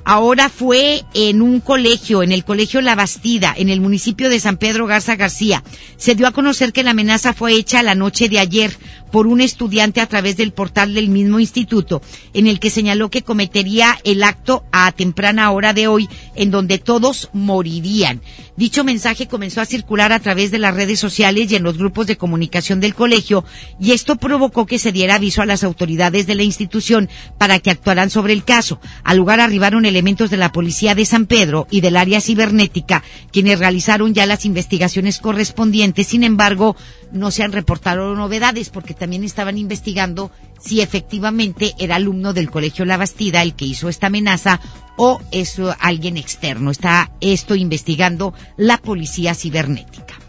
Ahora 0.10 0.48
fue 0.48 1.04
en 1.14 1.42
un 1.42 1.60
colegio, 1.60 2.24
en 2.24 2.32
el 2.32 2.46
colegio 2.46 2.80
La 2.80 2.96
Bastida, 2.96 3.54
en 3.58 3.68
el 3.68 3.82
municipio 3.82 4.30
de 4.30 4.40
San 4.40 4.56
Pedro 4.56 4.88
Garza 4.88 5.18
García. 5.18 5.66
Se 5.98 6.16
dio 6.16 6.28
a 6.28 6.32
conocer 6.32 6.72
que 6.72 6.82
la 6.82 6.92
amenaza 6.92 7.34
fue 7.34 7.52
hecha 7.52 7.84
la 7.84 7.94
noche 7.94 8.30
de 8.30 8.40
ayer 8.40 8.72
por 9.12 9.28
un 9.28 9.42
estudiante 9.42 10.02
a 10.02 10.08
través 10.08 10.38
del 10.38 10.52
portal 10.52 10.94
del 10.94 11.10
mismo 11.10 11.40
instituto, 11.40 12.02
en 12.34 12.48
el 12.48 12.60
que 12.60 12.70
señaló 12.70 13.10
que 13.10 13.24
cometería 13.24 13.98
el 14.04 14.24
acto 14.24 14.64
a 14.72 14.92
temprana 14.92 15.52
hora 15.52 15.74
de 15.74 15.88
hoy, 15.88 16.10
en 16.36 16.52
donde 16.52 16.78
todos 16.78 17.30
morirían. 17.34 18.22
Dicho 18.56 18.84
mensaje 18.84 19.28
comenzó 19.28 19.62
a 19.62 19.66
circular 19.66 20.12
a 20.12 20.20
través 20.20 20.50
de 20.50 20.58
las 20.58 20.74
redes 20.74 21.00
sociales 21.00 21.52
y 21.52 21.56
en 21.56 21.64
los 21.64 21.78
grupos 21.78 22.08
de 22.08 22.18
comunicación 22.18 22.80
del 22.80 22.96
colegio, 22.96 23.46
y 23.80 23.92
esto 23.92 24.16
provocó 24.16 24.66
que 24.66 24.80
se 24.80 24.92
diera 24.92 25.16
aviso 25.16 25.42
a 25.42 25.46
las 25.46 25.64
autoridades 25.64 26.26
de 26.26 26.36
la 26.36 26.44
institución 26.44 27.10
para 27.38 27.60
que 27.60 27.70
actuaran 27.70 28.10
sobre 28.10 28.34
el 28.34 28.44
caso. 28.44 28.80
Al 29.04 29.18
lugar 29.18 29.40
arribaron 29.40 29.86
elementos 29.86 30.30
de 30.30 30.38
la 30.38 30.52
policía 30.52 30.96
de 30.96 31.06
San 31.06 31.28
Pedro 31.28 31.68
y 31.70 31.82
del 31.82 31.98
área 31.98 32.22
cibernética, 32.22 33.04
quienes 33.32 33.60
realizaron 33.60 34.14
ya 34.14 34.26
las 34.26 34.46
investigaciones 34.46 35.20
correspondientes. 35.20 36.08
Sin 36.08 36.24
embargo, 36.24 36.76
no 37.12 37.32
se 37.32 37.44
han 37.44 37.52
reportado 37.52 38.16
novedades 38.16 38.70
porque 38.70 38.94
también 38.98 39.24
estaban 39.24 39.58
investigando 39.58 40.32
si 40.60 40.82
efectivamente 40.82 41.74
era 41.78 41.96
alumno 41.96 42.34
del 42.34 42.50
Colegio 42.50 42.86
La 42.86 42.98
Bastida 42.98 43.42
el 43.42 43.54
que 43.54 43.66
hizo 43.66 43.90
esta 43.90 44.08
amenaza 44.08 44.60
o 44.98 45.22
es 45.32 45.60
alguien 45.80 46.18
externo. 46.18 46.72
Está 46.72 47.12
esto 47.22 47.56
investigando 47.56 48.34
la 48.58 48.78
policía 48.78 49.36
cibernética. 49.36 50.27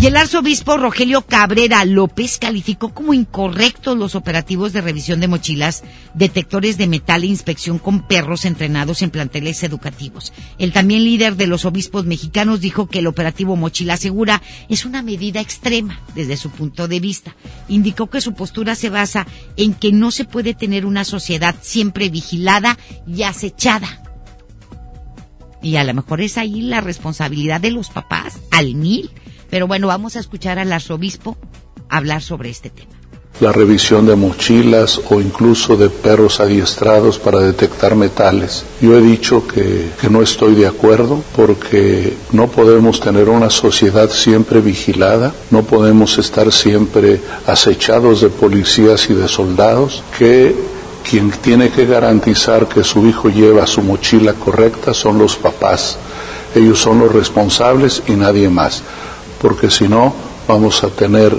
Y 0.00 0.06
el 0.06 0.16
arzobispo 0.16 0.76
Rogelio 0.76 1.22
Cabrera 1.22 1.84
López 1.84 2.38
calificó 2.38 2.94
como 2.94 3.14
incorrectos 3.14 3.98
los 3.98 4.14
operativos 4.14 4.72
de 4.72 4.80
revisión 4.80 5.18
de 5.18 5.26
mochilas, 5.26 5.82
detectores 6.14 6.78
de 6.78 6.86
metal 6.86 7.24
e 7.24 7.26
inspección 7.26 7.80
con 7.80 8.06
perros 8.06 8.44
entrenados 8.44 9.02
en 9.02 9.10
planteles 9.10 9.64
educativos. 9.64 10.32
El 10.56 10.72
también 10.72 11.02
líder 11.02 11.34
de 11.34 11.48
los 11.48 11.64
obispos 11.64 12.04
mexicanos 12.04 12.60
dijo 12.60 12.86
que 12.86 13.00
el 13.00 13.08
operativo 13.08 13.56
Mochila 13.56 13.96
Segura 13.96 14.40
es 14.68 14.84
una 14.84 15.02
medida 15.02 15.40
extrema 15.40 16.00
desde 16.14 16.36
su 16.36 16.50
punto 16.50 16.86
de 16.86 17.00
vista. 17.00 17.34
Indicó 17.66 18.08
que 18.08 18.20
su 18.20 18.34
postura 18.34 18.76
se 18.76 18.90
basa 18.90 19.26
en 19.56 19.74
que 19.74 19.90
no 19.90 20.12
se 20.12 20.24
puede 20.24 20.54
tener 20.54 20.86
una 20.86 21.02
sociedad 21.02 21.56
siempre 21.60 22.08
vigilada 22.08 22.78
y 23.04 23.24
acechada. 23.24 24.00
Y 25.60 25.74
a 25.74 25.82
lo 25.82 25.92
mejor 25.92 26.20
es 26.20 26.38
ahí 26.38 26.60
la 26.60 26.80
responsabilidad 26.80 27.60
de 27.60 27.72
los 27.72 27.90
papás, 27.90 28.38
al 28.52 28.76
mil 28.76 29.10
pero 29.50 29.66
bueno, 29.66 29.86
vamos 29.86 30.16
a 30.16 30.20
escuchar 30.20 30.58
al 30.58 30.72
arzobispo 30.72 31.36
hablar 31.88 32.22
sobre 32.22 32.50
este 32.50 32.70
tema. 32.70 32.92
La 33.40 33.52
revisión 33.52 34.04
de 34.04 34.16
mochilas 34.16 35.00
o 35.10 35.20
incluso 35.20 35.76
de 35.76 35.88
perros 35.90 36.40
adiestrados 36.40 37.20
para 37.20 37.38
detectar 37.38 37.94
metales. 37.94 38.64
Yo 38.80 38.98
he 38.98 39.00
dicho 39.00 39.46
que, 39.46 39.90
que 40.00 40.10
no 40.10 40.22
estoy 40.22 40.56
de 40.56 40.66
acuerdo 40.66 41.22
porque 41.36 42.16
no 42.32 42.48
podemos 42.48 42.98
tener 42.98 43.28
una 43.28 43.48
sociedad 43.48 44.10
siempre 44.10 44.60
vigilada, 44.60 45.32
no 45.52 45.62
podemos 45.62 46.18
estar 46.18 46.50
siempre 46.50 47.20
acechados 47.46 48.22
de 48.22 48.28
policías 48.28 49.08
y 49.08 49.14
de 49.14 49.28
soldados 49.28 50.02
que 50.18 50.56
quien 51.08 51.30
tiene 51.30 51.70
que 51.70 51.86
garantizar 51.86 52.66
que 52.66 52.82
su 52.82 53.06
hijo 53.06 53.28
lleva 53.28 53.68
su 53.68 53.82
mochila 53.82 54.34
correcta 54.34 54.92
son 54.92 55.16
los 55.16 55.36
papás. 55.36 55.96
Ellos 56.56 56.80
son 56.80 56.98
los 56.98 57.12
responsables 57.12 58.02
y 58.08 58.12
nadie 58.12 58.48
más 58.48 58.82
porque 59.40 59.70
si 59.70 59.88
no 59.88 60.14
vamos 60.46 60.82
a 60.84 60.88
tener 60.88 61.36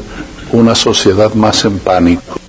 una 0.51 0.75
sociedad 0.75 1.33
más 1.33 1.65
en 1.65 1.79
pánico. 1.79 2.39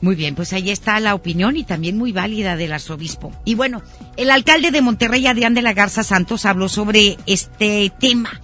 Muy 0.00 0.16
bien, 0.16 0.34
pues 0.34 0.52
ahí 0.52 0.70
está 0.70 0.98
la 0.98 1.14
opinión 1.14 1.56
y 1.56 1.62
también 1.62 1.96
muy 1.96 2.10
válida 2.10 2.56
del 2.56 2.72
arzobispo. 2.72 3.32
Y 3.44 3.54
bueno, 3.54 3.82
el 4.16 4.32
alcalde 4.32 4.72
de 4.72 4.82
Monterrey, 4.82 5.26
Adrián 5.28 5.54
de 5.54 5.62
la 5.62 5.74
Garza 5.74 6.02
Santos, 6.02 6.44
habló 6.44 6.68
sobre 6.68 7.18
este 7.26 7.92
tema 8.00 8.40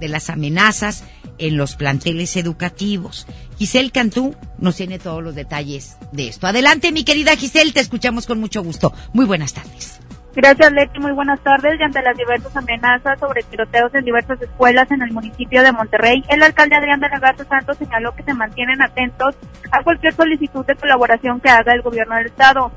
de 0.00 0.08
las 0.08 0.30
amenazas 0.30 1.04
en 1.36 1.58
los 1.58 1.76
planteles 1.76 2.36
educativos. 2.36 3.26
Giselle 3.58 3.90
Cantú 3.90 4.34
nos 4.58 4.76
tiene 4.76 4.98
todos 4.98 5.22
los 5.22 5.34
detalles 5.34 5.96
de 6.12 6.28
esto. 6.28 6.46
Adelante, 6.46 6.92
mi 6.92 7.04
querida 7.04 7.36
Giselle, 7.36 7.72
te 7.72 7.80
escuchamos 7.80 8.26
con 8.26 8.40
mucho 8.40 8.62
gusto. 8.62 8.94
Muy 9.12 9.26
buenas 9.26 9.52
tardes. 9.52 10.00
Gracias, 10.34 10.72
Leti. 10.72 10.98
Muy 10.98 11.12
buenas 11.12 11.40
tardes. 11.40 11.78
Y 11.78 11.82
ante 11.82 12.00
las 12.00 12.16
diversas 12.16 12.56
amenazas 12.56 13.20
sobre 13.20 13.42
tiroteos 13.42 13.94
en 13.94 14.04
diversas 14.04 14.40
escuelas 14.40 14.90
en 14.90 15.02
el 15.02 15.12
municipio 15.12 15.62
de 15.62 15.72
Monterrey, 15.72 16.24
el 16.28 16.42
alcalde 16.42 16.76
Adrián 16.76 17.00
de 17.00 17.08
la 17.10 17.18
Garza 17.18 17.44
Santos 17.44 17.76
señaló 17.76 18.14
que 18.14 18.22
se 18.22 18.32
mantienen 18.32 18.80
atentos 18.80 19.36
a 19.70 19.82
cualquier 19.82 20.14
solicitud 20.14 20.64
de 20.64 20.74
colaboración 20.74 21.38
que 21.40 21.50
haga 21.50 21.74
el 21.74 21.82
gobierno 21.82 22.16
del 22.16 22.26
Estado. 22.26 22.72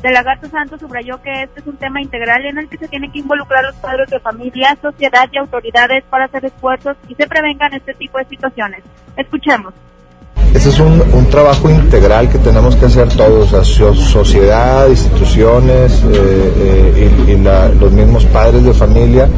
De 0.00 0.12
la 0.12 0.22
Garza 0.22 0.48
Santos 0.48 0.80
subrayó 0.80 1.20
que 1.22 1.42
este 1.42 1.60
es 1.60 1.66
un 1.66 1.76
tema 1.76 2.00
integral 2.00 2.46
en 2.46 2.58
el 2.58 2.68
que 2.68 2.78
se 2.78 2.88
tienen 2.88 3.10
que 3.10 3.20
involucrar 3.20 3.64
los 3.64 3.76
padres 3.76 4.08
de 4.08 4.20
familia, 4.20 4.76
sociedad 4.80 5.28
y 5.32 5.38
autoridades 5.38 6.04
para 6.04 6.26
hacer 6.26 6.44
esfuerzos 6.44 6.96
y 7.08 7.14
se 7.16 7.26
prevengan 7.26 7.72
este 7.74 7.94
tipo 7.94 8.18
de 8.18 8.26
situaciones. 8.26 8.82
Escuchemos. 9.16 9.74
Este 10.54 10.68
es 10.68 10.78
un, 10.78 11.02
un, 11.14 11.26
trabajo 11.26 11.70
integral 11.70 12.28
que 12.28 12.38
tenemos 12.38 12.76
que 12.76 12.84
hacer 12.84 13.08
todos, 13.08 13.50
sociedad, 13.96 14.86
instituciones 14.88 16.02
eh, 16.12 16.52
eh, 16.56 17.10
y, 17.26 17.30
y 17.30 17.36
la, 17.38 17.68
los 17.68 17.90
mismos 17.90 18.26
padres 18.26 18.62
de 18.62 18.74
familia. 18.74 19.28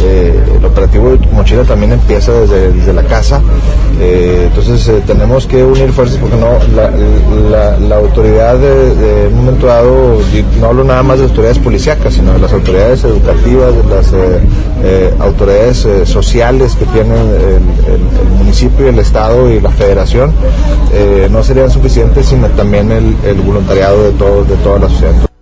Eh, 0.00 0.42
el 0.58 0.64
operativo 0.64 1.10
de 1.10 1.18
Mochila 1.28 1.62
también 1.62 1.92
empieza 1.92 2.32
desde, 2.32 2.72
desde 2.72 2.92
la 2.92 3.04
casa, 3.04 3.40
eh, 4.00 4.48
entonces 4.48 4.90
tenemos 5.06 5.46
que 5.46 5.62
unir 5.62 5.92
fuerzas 5.92 6.18
porque 6.18 6.36
no 6.36 6.58
la, 6.74 6.90
la, 7.50 7.78
la 7.78 7.96
autoridad 7.96 8.58
de, 8.58 8.94
de, 8.94 9.28
un 9.28 9.36
momento 9.36 9.66
dado, 9.66 10.18
no 10.58 10.66
hablo 10.66 10.84
nada 10.84 11.02
más 11.02 11.18
de 11.18 11.24
autoridades 11.24 11.58
policíacas, 11.58 12.14
sino 12.14 12.32
de 12.32 12.40
las 12.40 12.52
autoridades 12.52 13.04
educativas, 13.04 13.72
de 13.74 13.84
las 13.94 15.20
autoridades 15.20 15.86
sociales 16.08 16.74
que 16.74 16.84
tienen 16.86 17.12
el, 17.12 17.92
el, 17.92 18.00
el 18.20 18.28
municipio, 18.36 18.88
el 18.88 18.98
estado 18.98 19.48
y 19.48 19.60
la 19.60 19.70
federación 19.70 20.32
eh, 20.92 21.28
no 21.30 21.42
serían 21.42 21.70
suficientes, 21.70 22.26
sino 22.26 22.46
también 22.48 22.90
el, 22.92 23.16
el 23.24 23.40
voluntariado 23.40 24.04
de, 24.04 24.12
todo, 24.12 24.44
de 24.44 24.56
toda 24.56 24.78
la 24.78 24.88
sociedad. 24.88 25.33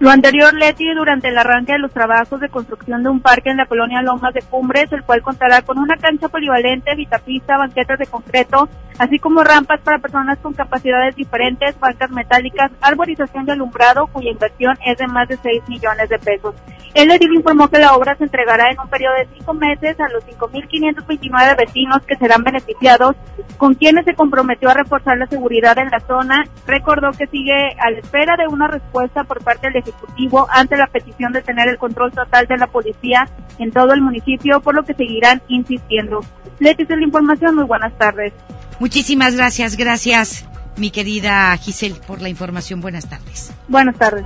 Lo 0.00 0.10
anterior, 0.10 0.54
Leti, 0.54 0.84
durante 0.94 1.26
el 1.26 1.36
arranque 1.36 1.72
de 1.72 1.80
los 1.80 1.90
trabajos 1.90 2.38
de 2.38 2.48
construcción 2.48 3.02
de 3.02 3.08
un 3.08 3.20
parque 3.20 3.50
en 3.50 3.56
la 3.56 3.66
colonia 3.66 4.00
Lomas 4.00 4.32
de 4.32 4.42
Cumbres, 4.42 4.92
el 4.92 5.02
cual 5.02 5.22
contará 5.22 5.62
con 5.62 5.76
una 5.76 5.96
cancha 5.96 6.28
polivalente, 6.28 6.94
vitapista, 6.94 7.58
banquetas 7.58 7.98
de 7.98 8.06
concreto, 8.06 8.68
así 9.00 9.18
como 9.18 9.42
rampas 9.42 9.80
para 9.80 9.98
personas 9.98 10.38
con 10.38 10.54
capacidades 10.54 11.16
diferentes, 11.16 11.78
bancas 11.80 12.12
metálicas, 12.12 12.70
arborización 12.80 13.44
de 13.44 13.52
alumbrado, 13.52 14.06
cuya 14.06 14.30
inversión 14.30 14.78
es 14.86 14.98
de 14.98 15.08
más 15.08 15.26
de 15.26 15.36
6 15.36 15.68
millones 15.68 16.08
de 16.08 16.18
pesos. 16.20 16.54
El 16.94 17.10
edil 17.10 17.34
informó 17.34 17.68
que 17.68 17.78
la 17.78 17.94
obra 17.94 18.16
se 18.16 18.24
entregará 18.24 18.70
en 18.70 18.80
un 18.80 18.88
periodo 18.88 19.14
de 19.14 19.28
cinco 19.36 19.54
meses 19.54 19.98
a 20.00 20.08
los 20.08 20.24
5.529 20.26 21.56
vecinos 21.56 22.02
que 22.06 22.16
serán 22.16 22.42
beneficiados, 22.42 23.14
con 23.56 23.74
quienes 23.74 24.04
se 24.04 24.14
comprometió 24.14 24.70
a 24.70 24.74
reforzar 24.74 25.18
la 25.18 25.26
seguridad 25.26 25.76
en 25.78 25.90
la 25.90 26.00
zona. 26.00 26.44
Recordó 26.66 27.10
que 27.12 27.26
sigue 27.26 27.54
a 27.78 27.90
la 27.90 27.98
espera 27.98 28.36
de 28.36 28.46
una 28.46 28.68
respuesta 28.68 29.24
por 29.24 29.44
parte 29.44 29.70
del 29.70 29.76
Ejecutivo 29.88 30.46
ante 30.50 30.76
la 30.76 30.86
petición 30.86 31.32
de 31.32 31.42
tener 31.42 31.68
el 31.68 31.78
control 31.78 32.12
total 32.12 32.46
de 32.46 32.56
la 32.56 32.66
policía 32.66 33.28
en 33.58 33.72
todo 33.72 33.92
el 33.92 34.00
municipio, 34.00 34.60
por 34.60 34.74
lo 34.74 34.84
que 34.84 34.94
seguirán 34.94 35.42
insistiendo. 35.48 36.20
Leti, 36.58 36.82
es 36.82 36.88
la 36.88 37.04
información. 37.04 37.54
Muy 37.54 37.64
buenas 37.64 37.96
tardes. 37.98 38.32
Muchísimas 38.80 39.34
gracias, 39.34 39.76
gracias, 39.76 40.44
mi 40.76 40.90
querida 40.90 41.56
Giselle, 41.56 41.96
por 42.06 42.22
la 42.22 42.28
información. 42.28 42.80
Buenas 42.80 43.08
tardes. 43.08 43.52
Buenas 43.68 43.96
tardes. 43.96 44.24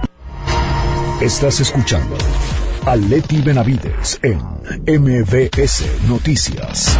Estás 1.20 1.60
escuchando 1.60 2.16
a 2.84 2.96
Leti 2.96 3.40
Benavides 3.40 4.18
en 4.22 4.38
MBS 4.86 5.84
Noticias. 6.08 6.98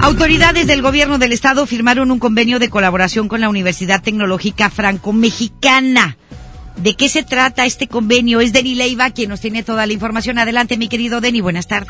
Autoridades 0.00 0.66
del 0.66 0.80
gobierno 0.80 1.18
del 1.18 1.32
estado 1.32 1.66
firmaron 1.66 2.10
un 2.10 2.18
convenio 2.18 2.58
de 2.58 2.70
colaboración 2.70 3.28
con 3.28 3.40
la 3.40 3.48
Universidad 3.48 4.02
Tecnológica 4.02 4.70
Franco-Mexicana. 4.70 6.16
¿De 6.78 6.94
qué 6.94 7.08
se 7.08 7.24
trata 7.24 7.64
este 7.64 7.88
convenio? 7.88 8.40
Es 8.40 8.52
Deni 8.52 8.76
Leiva 8.76 9.10
quien 9.10 9.30
nos 9.30 9.40
tiene 9.40 9.64
toda 9.64 9.84
la 9.84 9.92
información. 9.92 10.38
Adelante, 10.38 10.78
mi 10.78 10.88
querido 10.88 11.20
Deni, 11.20 11.40
buenas 11.40 11.66
tardes. 11.66 11.88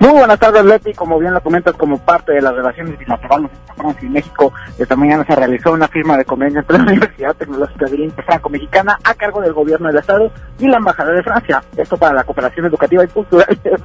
Muy 0.00 0.12
buenas 0.12 0.38
tardes, 0.38 0.64
Leti. 0.64 0.94
Como 0.94 1.18
bien 1.18 1.34
lo 1.34 1.42
comentas, 1.42 1.74
como 1.74 1.98
parte 1.98 2.32
de 2.32 2.40
las 2.40 2.54
relaciones 2.54 2.98
bilaterales 2.98 3.50
entre 3.50 3.74
Francia 3.74 4.06
y 4.06 4.10
México, 4.10 4.52
esta 4.78 4.96
mañana 4.96 5.26
se 5.26 5.36
realizó 5.36 5.72
una 5.72 5.88
firma 5.88 6.16
de 6.16 6.24
convenio 6.24 6.60
entre 6.60 6.78
la 6.78 6.84
Universidad 6.84 7.36
Tecnológica 7.36 7.84
de 7.84 8.10
Franco-Mexicana 8.24 8.98
a 9.04 9.14
cargo 9.14 9.42
del 9.42 9.52
gobierno 9.52 9.88
del 9.88 9.98
Estado 9.98 10.32
y 10.58 10.68
la 10.68 10.78
Embajada 10.78 11.12
de 11.12 11.22
Francia. 11.22 11.62
Esto 11.76 11.98
para 11.98 12.14
la 12.14 12.24
cooperación 12.24 12.64
educativa 12.64 13.04
y 13.04 13.08
cultural 13.08 13.46
de 13.62 13.76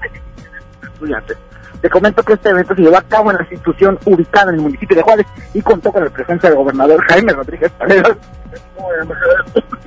estudiantes. 0.87 1.37
Te 1.81 1.89
comento 1.89 2.23
que 2.23 2.33
este 2.33 2.49
evento 2.49 2.75
se 2.75 2.81
llevó 2.81 2.97
a 2.97 3.01
cabo 3.01 3.31
en 3.31 3.37
la 3.37 3.43
institución 3.43 3.97
ubicada 4.05 4.51
en 4.51 4.55
el 4.55 4.61
municipio 4.61 4.95
de 4.95 5.01
Juárez 5.01 5.25
y 5.53 5.61
contó 5.61 5.91
con 5.91 6.03
la 6.03 6.09
presencia 6.09 6.49
del 6.49 6.57
gobernador 6.57 7.01
Jaime 7.07 7.33
Rodríguez 7.33 7.71
Paredes 7.71 8.17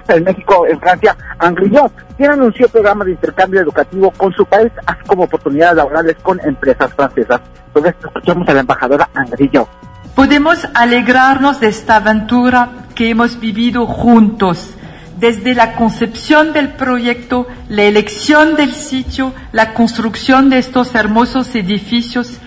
en 0.09 0.24
México, 0.24 0.66
en 0.66 0.78
Francia, 0.81 1.16
Angrillon, 1.38 1.90
quien 2.16 2.33
anunció 2.33 2.68
programas 2.68 3.07
de 3.07 3.12
intercambio 3.12 3.61
educativo 3.61 4.11
con 4.11 4.33
su 4.33 4.44
país, 4.44 4.70
así 4.87 5.02
como 5.07 5.24
oportunidades 5.24 5.76
laborales 5.76 6.16
con 6.22 6.40
empresas 6.44 6.92
francesas. 6.94 7.40
Entonces, 7.68 7.94
escuchamos 8.05 8.48
a 8.48 8.55
la 8.55 8.61
embajadora 8.61 9.09
Angrillon. 9.14 9.66
Podemos 10.14 10.68
alegrarnos 10.74 11.61
de 11.61 11.68
esta 11.68 11.96
aventura 11.96 12.68
que 12.94 13.09
hemos 13.11 13.40
vivido 13.40 13.87
juntos 13.87 14.74
desde 15.22 15.54
la 15.54 15.76
concepción 15.76 16.52
del 16.52 16.70
proyecto, 16.70 17.46
la 17.68 17.85
elección 17.85 18.56
del 18.56 18.74
sitio, 18.74 19.32
la 19.52 19.72
construcción 19.72 20.50
de 20.50 20.58
estos 20.58 20.96
hermosos 20.96 21.54
edificios, 21.54 22.38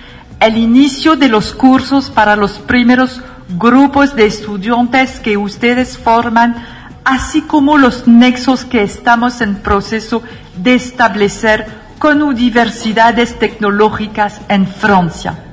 el 0.41 0.57
inicio 0.57 1.15
de 1.15 1.29
los 1.29 1.53
cursos 1.53 2.09
para 2.09 2.35
los 2.35 2.59
primeros 2.59 3.21
grupos 3.57 4.13
de 4.17 4.25
estudiantes 4.25 5.21
que 5.21 5.38
ustedes 5.38 5.97
forman, 5.97 6.65
así 7.05 7.43
como 7.43 7.77
los 7.77 8.09
nexos 8.09 8.65
que 8.65 8.83
estamos 8.83 9.39
en 9.39 9.55
proceso 9.55 10.21
de 10.57 10.75
establecer 10.75 11.67
con 11.97 12.21
universidades 12.21 13.39
tecnológicas 13.39 14.41
en 14.49 14.67
Francia. 14.67 15.44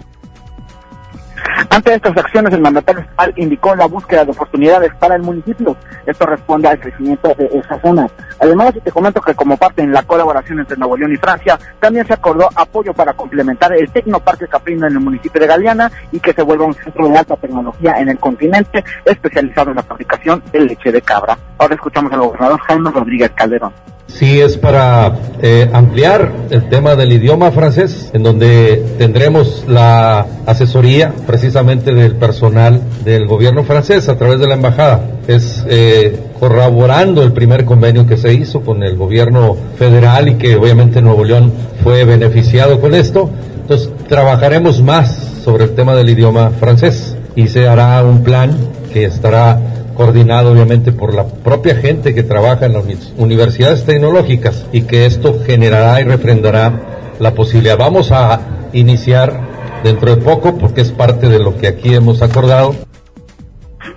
Ante 1.70 1.94
estas 1.94 2.16
acciones, 2.16 2.52
el 2.52 2.60
mandatario 2.60 3.02
estatal 3.02 3.32
indicó 3.36 3.74
la 3.74 3.86
búsqueda 3.86 4.24
de 4.24 4.32
oportunidades 4.32 4.92
para 4.96 5.16
el 5.16 5.22
municipio. 5.22 5.76
Esto 6.06 6.26
responde 6.26 6.68
al 6.68 6.78
crecimiento 6.78 7.34
de 7.34 7.46
esa 7.52 7.80
zona. 7.80 8.08
Además, 8.40 8.74
te 8.82 8.90
comento 8.90 9.20
que 9.20 9.34
como 9.34 9.56
parte 9.56 9.82
en 9.82 9.92
la 9.92 10.02
colaboración 10.02 10.60
entre 10.60 10.76
Nuevo 10.76 10.96
León 10.96 11.12
y 11.12 11.16
Francia, 11.16 11.58
también 11.80 12.06
se 12.06 12.14
acordó 12.14 12.48
apoyo 12.54 12.92
para 12.92 13.12
complementar 13.12 13.72
el 13.72 13.90
Tecnoparque 13.90 14.48
Caprino 14.48 14.86
en 14.86 14.94
el 14.94 15.00
municipio 15.00 15.40
de 15.40 15.46
Galeana 15.46 15.90
y 16.10 16.20
que 16.20 16.32
se 16.32 16.42
vuelva 16.42 16.66
un 16.66 16.74
centro 16.74 17.08
de 17.08 17.16
alta 17.16 17.36
tecnología 17.36 17.98
en 17.98 18.08
el 18.08 18.18
continente, 18.18 18.84
especializado 19.04 19.70
en 19.70 19.76
la 19.76 19.82
fabricación 19.82 20.42
de 20.52 20.60
leche 20.60 20.92
de 20.92 21.02
cabra. 21.02 21.38
Ahora 21.58 21.74
escuchamos 21.74 22.12
al 22.12 22.20
gobernador 22.20 22.60
Jaime 22.60 22.90
Rodríguez 22.90 23.30
Calderón. 23.34 23.72
Sí, 24.14 24.40
es 24.40 24.58
para 24.58 25.16
eh, 25.40 25.68
ampliar 25.72 26.32
el 26.50 26.68
tema 26.68 26.94
del 26.94 27.12
idioma 27.12 27.50
francés, 27.50 28.10
en 28.12 28.22
donde 28.22 28.84
tendremos 28.98 29.64
la 29.66 30.26
asesoría 30.46 31.12
precisamente 31.26 31.94
del 31.94 32.16
personal 32.16 32.80
del 33.04 33.26
gobierno 33.26 33.64
francés 33.64 34.08
a 34.08 34.16
través 34.16 34.38
de 34.38 34.46
la 34.46 34.54
embajada. 34.54 35.00
Es 35.26 35.64
eh, 35.68 36.18
corroborando 36.38 37.22
el 37.22 37.32
primer 37.32 37.64
convenio 37.64 38.06
que 38.06 38.16
se 38.16 38.34
hizo 38.34 38.60
con 38.60 38.82
el 38.82 38.96
gobierno 38.96 39.56
federal 39.78 40.28
y 40.28 40.34
que 40.34 40.56
obviamente 40.56 41.00
Nuevo 41.00 41.24
León 41.24 41.52
fue 41.82 42.04
beneficiado 42.04 42.80
con 42.80 42.94
esto. 42.94 43.30
Entonces, 43.62 43.90
trabajaremos 44.08 44.82
más 44.82 45.40
sobre 45.42 45.64
el 45.64 45.74
tema 45.74 45.94
del 45.94 46.10
idioma 46.10 46.50
francés 46.50 47.16
y 47.34 47.48
se 47.48 47.66
hará 47.66 48.04
un 48.04 48.22
plan 48.22 48.56
que 48.92 49.04
estará 49.04 49.58
coordinado 49.94 50.52
obviamente 50.52 50.92
por 50.92 51.14
la 51.14 51.26
propia 51.26 51.76
gente 51.76 52.14
que 52.14 52.22
trabaja 52.22 52.66
en 52.66 52.74
las 52.74 52.84
universidades 53.16 53.84
tecnológicas 53.84 54.66
y 54.72 54.82
que 54.82 55.06
esto 55.06 55.40
generará 55.44 56.00
y 56.00 56.04
refrendará 56.04 57.14
la 57.18 57.34
posibilidad. 57.34 57.78
Vamos 57.78 58.10
a 58.12 58.40
iniciar 58.72 59.80
dentro 59.82 60.14
de 60.14 60.22
poco 60.22 60.58
porque 60.58 60.80
es 60.80 60.90
parte 60.90 61.28
de 61.28 61.38
lo 61.38 61.56
que 61.56 61.68
aquí 61.68 61.94
hemos 61.94 62.22
acordado. 62.22 62.74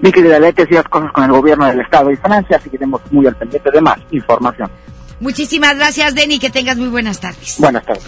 Mi 0.02 0.12
querida 0.12 0.40
Leti, 0.40 0.64
así 0.64 0.74
las 0.74 0.84
cosas 0.86 1.12
con 1.12 1.24
el 1.24 1.32
gobierno 1.32 1.66
del 1.66 1.82
Estado 1.82 2.12
y 2.12 2.16
Francia, 2.18 2.58
así 2.58 2.70
que 2.70 2.78
tenemos 2.78 3.02
muy 3.12 3.26
al 3.28 3.36
pendiente 3.36 3.72
de 3.72 3.82
más 3.82 3.98
información. 4.12 4.70
Muchísimas 5.20 5.76
gracias, 5.78 6.14
Denny, 6.14 6.40
que 6.40 6.50
tengas 6.50 6.78
muy 6.78 6.90
buenas 6.90 7.20
tardes. 7.20 7.56
Buenas 7.60 7.86
tardes. 7.86 8.04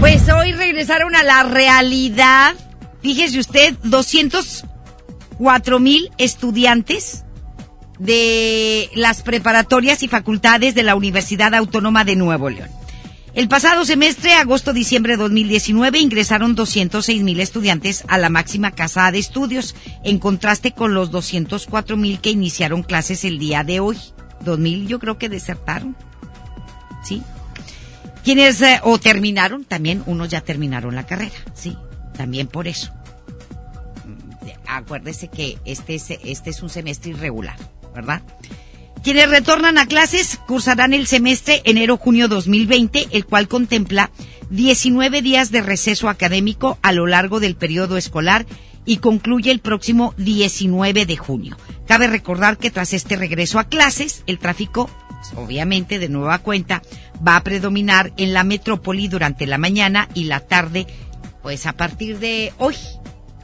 Pues 0.00 0.28
hoy 0.28 0.52
regresaron 0.52 1.14
a 1.14 1.22
la 1.22 1.44
realidad, 1.44 2.54
fíjese 3.00 3.38
usted, 3.38 3.74
204 5.40 5.80
mil 5.80 6.10
estudiantes 6.18 7.24
de 7.98 8.90
las 8.94 9.22
preparatorias 9.22 10.02
y 10.02 10.08
facultades 10.08 10.74
de 10.74 10.82
la 10.82 10.94
Universidad 10.94 11.54
Autónoma 11.54 12.04
de 12.04 12.16
Nuevo 12.16 12.50
León. 12.50 12.68
El 13.32 13.48
pasado 13.48 13.84
semestre, 13.84 14.34
agosto-diciembre 14.34 15.14
de 15.14 15.22
2019, 15.22 15.98
ingresaron 15.98 16.54
206 16.54 17.22
mil 17.22 17.40
estudiantes 17.40 18.04
a 18.08 18.18
la 18.18 18.28
máxima 18.28 18.72
casa 18.72 19.10
de 19.10 19.18
estudios, 19.18 19.74
en 20.04 20.18
contraste 20.18 20.72
con 20.72 20.92
los 20.92 21.10
204 21.10 21.96
mil 21.96 22.20
que 22.20 22.30
iniciaron 22.30 22.82
clases 22.82 23.24
el 23.24 23.38
día 23.38 23.64
de 23.64 23.80
hoy. 23.80 23.96
2000 24.44 24.88
yo 24.88 24.98
creo 24.98 25.16
que 25.16 25.28
desertaron. 25.28 25.96
¿Sí? 27.02 27.22
Quienes 28.24 28.60
eh, 28.60 28.80
o 28.82 28.98
terminaron, 28.98 29.64
también 29.64 30.02
unos 30.04 30.28
ya 30.28 30.42
terminaron 30.42 30.94
la 30.94 31.06
carrera, 31.06 31.36
sí, 31.54 31.78
también 32.14 32.46
por 32.46 32.68
eso. 32.68 32.92
Acuérdese 34.66 35.28
que 35.28 35.58
este 35.64 35.94
es, 35.94 36.10
este 36.10 36.50
es 36.50 36.62
un 36.62 36.70
semestre 36.70 37.10
irregular, 37.10 37.56
¿verdad? 37.94 38.22
Quienes 39.02 39.30
retornan 39.30 39.78
a 39.78 39.86
clases 39.86 40.38
cursarán 40.46 40.92
el 40.92 41.06
semestre 41.06 41.62
enero-junio 41.64 42.28
2020, 42.28 43.08
el 43.12 43.24
cual 43.24 43.48
contempla 43.48 44.10
19 44.50 45.22
días 45.22 45.50
de 45.50 45.62
receso 45.62 46.08
académico 46.08 46.78
a 46.82 46.92
lo 46.92 47.06
largo 47.06 47.40
del 47.40 47.56
periodo 47.56 47.96
escolar 47.96 48.44
y 48.84 48.98
concluye 48.98 49.52
el 49.52 49.60
próximo 49.60 50.14
19 50.18 51.06
de 51.06 51.16
junio. 51.16 51.56
Cabe 51.86 52.08
recordar 52.08 52.58
que 52.58 52.70
tras 52.70 52.92
este 52.92 53.16
regreso 53.16 53.58
a 53.58 53.64
clases, 53.64 54.22
el 54.26 54.38
tráfico, 54.38 54.90
pues, 55.08 55.32
obviamente 55.36 55.98
de 55.98 56.08
nueva 56.08 56.38
cuenta, 56.38 56.82
va 57.26 57.36
a 57.36 57.44
predominar 57.44 58.12
en 58.16 58.32
la 58.34 58.44
metrópoli 58.44 59.08
durante 59.08 59.46
la 59.46 59.58
mañana 59.58 60.08
y 60.14 60.24
la 60.24 60.40
tarde, 60.40 60.86
pues 61.42 61.66
a 61.66 61.72
partir 61.72 62.18
de 62.18 62.52
hoy 62.58 62.74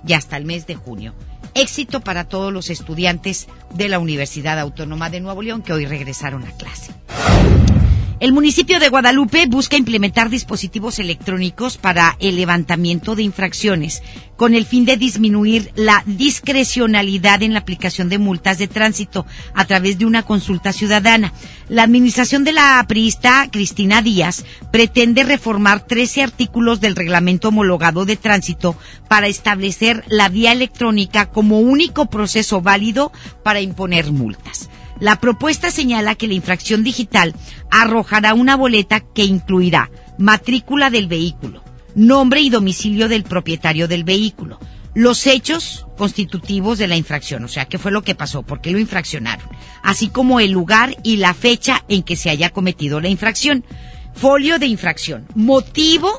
y 0.07 0.13
hasta 0.13 0.37
el 0.37 0.45
mes 0.45 0.67
de 0.67 0.75
junio. 0.75 1.15
Éxito 1.55 2.01
para 2.01 2.25
todos 2.25 2.53
los 2.53 2.71
estudiantes 2.71 3.49
de 3.75 3.89
la 3.89 3.99
Universidad 3.99 4.59
Autónoma 4.59 5.11
de 5.11 5.21
Nuevo 5.21 5.43
León 5.43 5.63
que 5.63 5.73
hoy 5.73 5.87
regresaron 5.87 6.45
a 6.45 6.51
clase. 6.53 6.93
El 8.19 8.33
municipio 8.33 8.81
de 8.81 8.89
Guadalupe 8.89 9.45
busca 9.47 9.77
implementar 9.77 10.31
dispositivos 10.31 10.99
electrónicos 10.99 11.77
para 11.77 12.17
el 12.19 12.37
levantamiento 12.37 13.15
de 13.15 13.23
infracciones 13.23 14.03
con 14.37 14.55
el 14.55 14.65
fin 14.65 14.87
de 14.87 14.97
disminuir 14.97 15.71
la 15.75 16.03
discrecionalidad 16.07 17.43
en 17.43 17.53
la 17.53 17.59
aplicación 17.59 18.09
de 18.09 18.19
multas 18.19 18.57
de 18.57 18.69
tránsito 18.69 19.27
a 19.53 19.67
través 19.67 19.99
de 19.99 20.07
una 20.07 20.23
consulta 20.23 20.73
ciudadana. 20.73 21.35
La 21.69 21.83
administración 21.83 22.43
de 22.45 22.53
la 22.53 22.83
priista 22.89 23.49
Cristina 23.53 24.01
Díaz 24.01 24.47
pretende 24.71 25.23
reformar 25.23 25.87
13 25.87 26.23
artículos 26.23 26.81
del 26.81 26.97
reglamento 26.97 27.49
homologado 27.49 28.07
de 28.07 28.17
tránsito 28.17 28.79
para 29.09 29.27
establecer 29.27 30.05
la 30.09 30.31
vía 30.31 30.53
electrónica 30.53 31.27
como 31.27 31.61
único 31.61 32.07
proceso 32.07 32.63
válido 32.63 33.13
para 33.43 33.61
imponer 33.61 34.11
multas. 34.11 34.71
La 35.01 35.21
propuesta 35.21 35.71
señala 35.71 36.15
que 36.15 36.27
la 36.27 36.35
infracción 36.35 36.83
digital 36.83 37.35
arrojará 37.71 38.33
una 38.35 38.57
boleta 38.57 39.01
que 39.01 39.25
incluirá 39.25 39.91
matrícula 40.19 40.89
del 40.89 41.07
vehículo, 41.07 41.63
nombre 41.95 42.41
y 42.41 42.49
domicilio 42.49 43.09
del 43.09 43.25
propietario 43.25 43.89
del 43.89 44.05
vehículo, 44.05 44.59
los 44.95 45.27
hechos 45.27 45.87
constitutivos 45.99 46.79
de 46.79 46.89
la 46.89 46.97
infracción, 46.97 47.45
o 47.45 47.49
sea, 47.49 47.67
qué 47.67 47.77
fue 47.77 47.93
lo 47.93 48.01
que 48.03 48.15
pasó, 48.15 48.43
por 48.43 48.63
qué 48.63 48.71
lo 48.71 48.79
infraccionaron, 48.79 49.47
así 49.83 50.09
como 50.09 50.41
el 50.41 50.53
lugar 50.53 50.97
y 51.03 51.19
la 51.19 51.35
fecha 51.35 51.85
en 51.89 52.03
que 52.03 52.17
se 52.17 52.31
haya 52.31 52.49
cometido 52.49 52.99
la 52.99 53.09
infracción, 53.09 53.65
folio 54.15 54.59
de 54.59 54.67
infracción, 54.67 55.27
motivo 55.35 56.19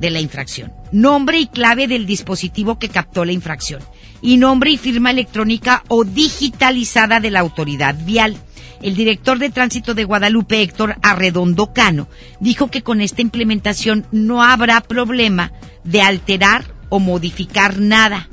de 0.00 0.08
la 0.08 0.20
infracción, 0.20 0.72
nombre 0.90 1.38
y 1.38 1.46
clave 1.48 1.86
del 1.86 2.06
dispositivo 2.06 2.78
que 2.78 2.88
captó 2.88 3.26
la 3.26 3.32
infracción 3.32 3.82
y 4.24 4.38
nombre 4.38 4.70
y 4.70 4.78
firma 4.78 5.10
electrónica 5.10 5.84
o 5.88 6.02
digitalizada 6.02 7.20
de 7.20 7.30
la 7.30 7.40
autoridad 7.40 7.94
vial. 8.06 8.38
El 8.80 8.96
director 8.96 9.38
de 9.38 9.50
tránsito 9.50 9.92
de 9.92 10.04
Guadalupe, 10.04 10.62
Héctor 10.62 10.96
Arredondo 11.02 11.74
Cano, 11.74 12.08
dijo 12.40 12.70
que 12.70 12.82
con 12.82 13.02
esta 13.02 13.20
implementación 13.20 14.06
no 14.12 14.42
habrá 14.42 14.80
problema 14.80 15.52
de 15.84 16.00
alterar 16.00 16.64
o 16.88 17.00
modificar 17.00 17.78
nada, 17.78 18.30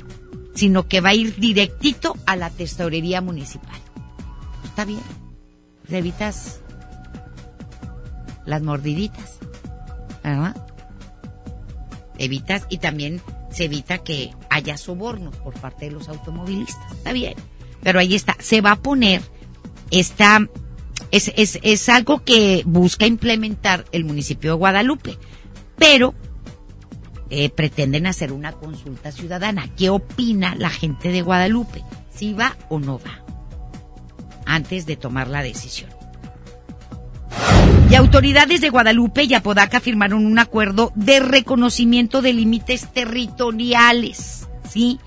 sino 0.54 0.88
que 0.88 1.02
va 1.02 1.10
a 1.10 1.14
ir 1.14 1.36
directito 1.36 2.16
a 2.24 2.36
la 2.36 2.48
tesorería 2.48 3.20
municipal. 3.20 3.78
Está 4.64 4.86
bien. 4.86 5.02
Te 5.86 5.98
evitas 5.98 6.60
las 8.46 8.62
mordiditas, 8.62 9.40
¿verdad? 10.24 10.56
Evitas 12.18 12.66
y 12.68 12.78
también 12.78 13.20
se 13.50 13.64
evita 13.64 13.98
que 13.98 14.30
haya 14.50 14.76
sobornos 14.76 15.36
por 15.36 15.54
parte 15.54 15.86
de 15.86 15.92
los 15.92 16.08
automovilistas. 16.08 16.92
Está 16.92 17.12
bien. 17.12 17.34
Pero 17.82 17.98
ahí 17.98 18.14
está. 18.14 18.36
Se 18.38 18.60
va 18.60 18.72
a 18.72 18.76
poner 18.76 19.22
esta, 19.90 20.46
es, 21.10 21.32
es, 21.36 21.58
es 21.62 21.88
algo 21.88 22.24
que 22.24 22.62
busca 22.64 23.06
implementar 23.06 23.84
el 23.92 24.04
municipio 24.04 24.52
de 24.52 24.56
Guadalupe. 24.56 25.18
Pero 25.76 26.14
eh, 27.34 27.48
pretenden 27.48 28.06
hacer 28.06 28.30
una 28.30 28.52
consulta 28.52 29.10
ciudadana. 29.10 29.66
¿Qué 29.74 29.88
opina 29.88 30.54
la 30.54 30.68
gente 30.68 31.08
de 31.08 31.22
Guadalupe? 31.22 31.82
¿Si 32.14 32.34
va 32.34 32.56
o 32.68 32.78
no 32.78 32.98
va? 32.98 33.24
Antes 34.44 34.84
de 34.84 34.96
tomar 34.96 35.28
la 35.28 35.42
decisión. 35.42 35.88
Y 37.92 37.94
autoridades 37.94 38.62
de 38.62 38.70
Guadalupe 38.70 39.24
y 39.24 39.34
Apodaca 39.34 39.78
firmaron 39.78 40.24
un 40.24 40.38
acuerdo 40.38 40.92
de 40.94 41.20
reconocimiento 41.20 42.22
de 42.22 42.32
límites 42.32 42.90
territoriales. 42.90 44.48
¿Sí? 44.66 44.98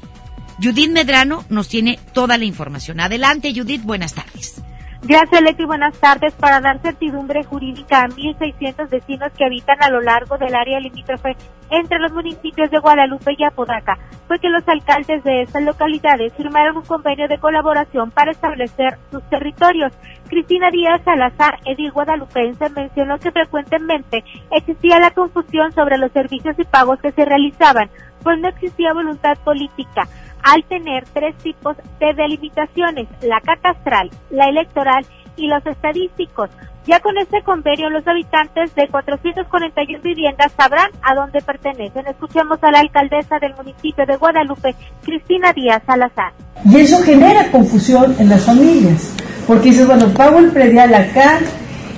Judith 0.62 0.92
Medrano 0.92 1.44
nos 1.50 1.68
tiene 1.68 1.98
toda 2.14 2.38
la 2.38 2.46
información. 2.46 3.00
Adelante, 3.00 3.52
Judith, 3.56 3.82
buenas 3.82 4.14
tardes. 4.14 4.62
Gracias, 5.08 5.40
Leti. 5.40 5.66
Buenas 5.66 5.96
tardes. 6.00 6.34
Para 6.34 6.60
dar 6.62 6.82
certidumbre 6.82 7.44
jurídica 7.44 8.02
a 8.02 8.08
1.600 8.08 8.90
vecinos 8.90 9.32
que 9.38 9.46
habitan 9.46 9.78
a 9.80 9.92
lo 9.92 10.02
largo 10.02 10.36
del 10.40 10.56
área 10.56 10.80
limítrofe 10.80 11.38
entre 11.70 12.00
los 12.00 12.12
municipios 12.12 12.72
de 12.72 12.80
Guadalupe 12.80 13.36
y 13.38 13.44
Apodaca, 13.44 14.00
fue 14.28 14.40
que 14.40 14.50
los 14.50 14.68
alcaldes 14.68 15.24
de 15.24 15.44
estas 15.44 15.62
localidades 15.62 16.34
firmaron 16.34 16.78
un 16.78 16.86
convenio 16.86 17.28
de 17.28 17.38
colaboración 17.38 18.10
para 18.10 18.32
establecer 18.32 18.98
sus 19.12 19.22
territorios. 19.30 19.94
Cristina 20.28 20.72
Díaz 20.72 21.04
Salazar, 21.06 21.60
edil 21.66 21.92
guadalupense, 21.92 22.68
mencionó 22.72 23.20
que 23.20 23.32
frecuentemente 23.32 24.24
existía 24.50 25.00
la 25.00 25.12
confusión 25.12 25.72
sobre 25.74 26.00
los 26.00 26.12
servicios 26.14 26.58
y 26.58 26.64
pagos 26.64 27.00
que 27.00 27.12
se 27.12 27.26
realizaban, 27.26 27.92
pues 28.24 28.40
no 28.40 28.48
existía 28.48 28.92
voluntad 28.92 29.38
política 29.44 30.08
al 30.46 30.64
tener 30.66 31.04
tres 31.12 31.36
tipos 31.38 31.76
de 32.00 32.14
delimitaciones, 32.14 33.08
la 33.22 33.42
catastral, 33.42 34.12
la 34.30 34.48
electoral 34.48 35.06
y 35.36 35.48
los 35.48 35.66
estadísticos. 35.66 36.50
Ya 36.86 37.00
con 37.00 37.18
este 37.18 37.42
convenio, 37.42 37.90
los 37.90 38.08
habitantes 38.08 38.74
de 38.76 38.88
441 38.88 40.04
viviendas 40.04 40.52
sabrán 40.56 40.92
a 41.02 41.16
dónde 41.16 41.42
pertenecen. 41.42 42.06
Escuchemos 42.06 42.60
a 42.62 42.70
la 42.70 42.80
alcaldesa 42.82 43.40
del 43.40 43.56
municipio 43.56 44.06
de 44.06 44.18
Guadalupe, 44.18 44.76
Cristina 45.04 45.52
Díaz 45.52 45.82
Salazar. 45.88 46.32
Y 46.64 46.78
eso 46.78 47.02
genera 47.02 47.50
confusión 47.50 48.16
en 48.20 48.30
las 48.30 48.46
familias, 48.46 49.16
porque 49.48 49.70
dices, 49.70 49.88
bueno, 49.88 50.10
pago 50.10 50.38
el 50.38 50.52
predial 50.52 50.94
acá, 50.94 51.40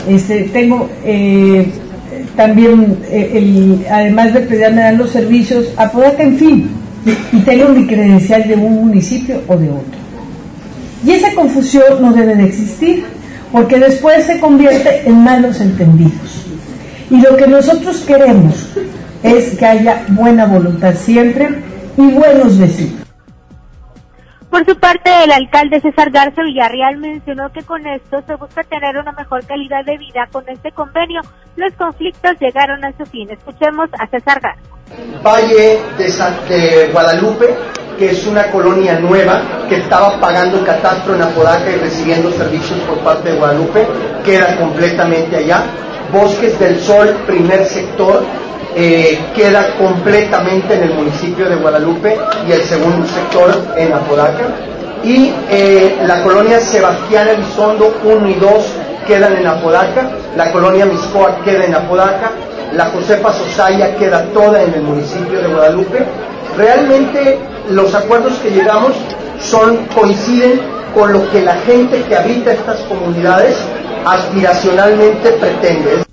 este, 0.08 0.44
tengo 0.44 0.90
eh, 1.04 1.70
también, 2.38 2.98
eh, 3.10 3.32
el, 3.34 3.86
además 3.92 4.34
del 4.34 4.48
predial 4.48 4.74
me 4.74 4.82
dan 4.84 4.98
los 4.98 5.10
servicios, 5.10 5.74
apodaca, 5.78 6.24
en 6.24 6.38
fin, 6.38 6.87
tengo 7.46 7.70
mi 7.70 7.88
credencial 7.88 8.48
de 8.48 8.56
un 8.56 8.76
municipio 8.76 9.41
o 9.48 9.58
de 9.58 9.70
otro. 9.70 10.00
Y 11.04 11.12
esa 11.12 11.34
confusión 11.34 12.02
no 12.02 12.12
debe 12.13 12.36
de 12.36 12.46
existir, 12.46 13.06
porque 13.52 13.80
después 13.80 14.26
se 14.26 14.39
convierte 14.39 15.08
en 15.08 15.24
malos 15.24 15.62
entendidos. 15.62 16.46
Y 17.10 17.22
lo 17.22 17.38
que 17.38 17.48
nosotros 17.48 18.02
queremos 18.02 18.70
es 19.24 19.58
que 19.58 19.65
haya 19.65 20.06
buena 20.10 20.46
voluntad 20.46 20.93
siempre 20.96 21.48
y 21.96 22.12
buenos 22.12 22.58
vecinos. 22.58 23.08
Por 24.50 24.65
su 24.65 24.78
parte, 24.80 25.12
el 25.24 25.32
alcalde 25.32 25.82
César 25.82 26.10
Garza 26.10 26.41
Villarreal 26.41 26.98
mencionó 26.98 27.52
que 27.52 27.62
con 27.63 27.86
esto 27.86 28.24
se 28.26 28.36
busca 28.36 28.63
tener 28.63 28.98
una 28.98 29.12
mejor 29.12 29.46
calidad 29.46 29.84
de 29.86 29.98
vida. 29.98 30.28
Con 30.32 30.48
este 30.48 30.72
convenio, 30.72 31.22
los 31.58 31.74
conflictos 31.74 32.32
llegaron 32.39 32.84
a 32.84 32.91
su 32.98 33.06
fin. 33.06 33.30
Escuchemos 33.30 33.89
a 34.00 34.08
César 34.08 34.39
Garza. 34.39 34.77
Valle 35.23 35.80
de, 35.97 36.89
Guadalupe, 36.91 37.56
que 37.97 38.12
es 38.12 38.26
una 38.26 38.50
colonia 38.52 39.00
nueva 39.00 39.41
que 39.67 39.78
estaba 39.78 40.19
pagando 40.19 40.63
catastro 40.63 41.15
en 41.15 41.23
Apodaca 41.23 41.69
y 41.69 41.78
recibiendo 41.78 42.32
servicios 42.32 42.80
por 42.88 43.00
parte 43.00 43.32
de 43.32 43.38
Guadalupe, 43.38 43.86
queda 44.23 44.58
completamente 44.58 45.38
allá. 45.38 45.63
Bosques 46.12 46.58
del 46.60 46.80
Sol, 46.80 47.17
primer 47.26 47.65
sector, 47.65 48.23
eh, 48.76 49.19
queda 49.36 49.76
completamente 49.76 50.76
en 50.76 50.84
el 50.84 50.93
municipio 50.93 51.50
de 51.50 51.56
Guadalupe 51.56 52.17
y 52.47 52.52
el 52.52 52.62
segundo 52.62 53.06
sector 53.08 53.52
en 53.76 53.91
Apodaca. 53.91 54.45
Y 55.04 55.34
eh, 55.50 55.97
la 56.06 56.23
colonia 56.23 56.60
Sebastián 56.60 57.28
Elizondo 57.28 58.00
1 58.04 58.30
y 58.30 58.34
2 58.36 58.65
quedan 59.08 59.38
en 59.38 59.48
Apodaca, 59.48 60.12
la 60.36 60.52
colonia 60.52 60.86
Miscoa 60.86 61.39
queda 61.43 61.65
en 61.65 61.74
Apodaca, 61.74 62.32
la 62.74 62.86
Josefa 62.88 63.32
Sosaya 63.32 63.96
queda 63.96 64.24
toda 64.34 64.62
en 64.62 64.74
el 64.74 64.82
municipio 64.82 65.41
de 65.41 65.48
Guadalupe. 65.48 66.06
Realmente 66.58 67.39
los 67.70 67.96
acuerdos 67.96 68.34
que 68.39 68.52
llegamos 68.52 68.91
son, 69.39 69.86
coinciden 69.96 70.60
con 70.93 71.13
lo 71.13 71.30
que 71.32 71.41
la 71.41 71.56
gente 71.56 72.04
que 72.04 72.15
habita 72.15 72.52
estas 72.52 72.80
comunidades 72.82 73.56
aspiracionalmente 74.06 75.32
pretende. 75.34 76.04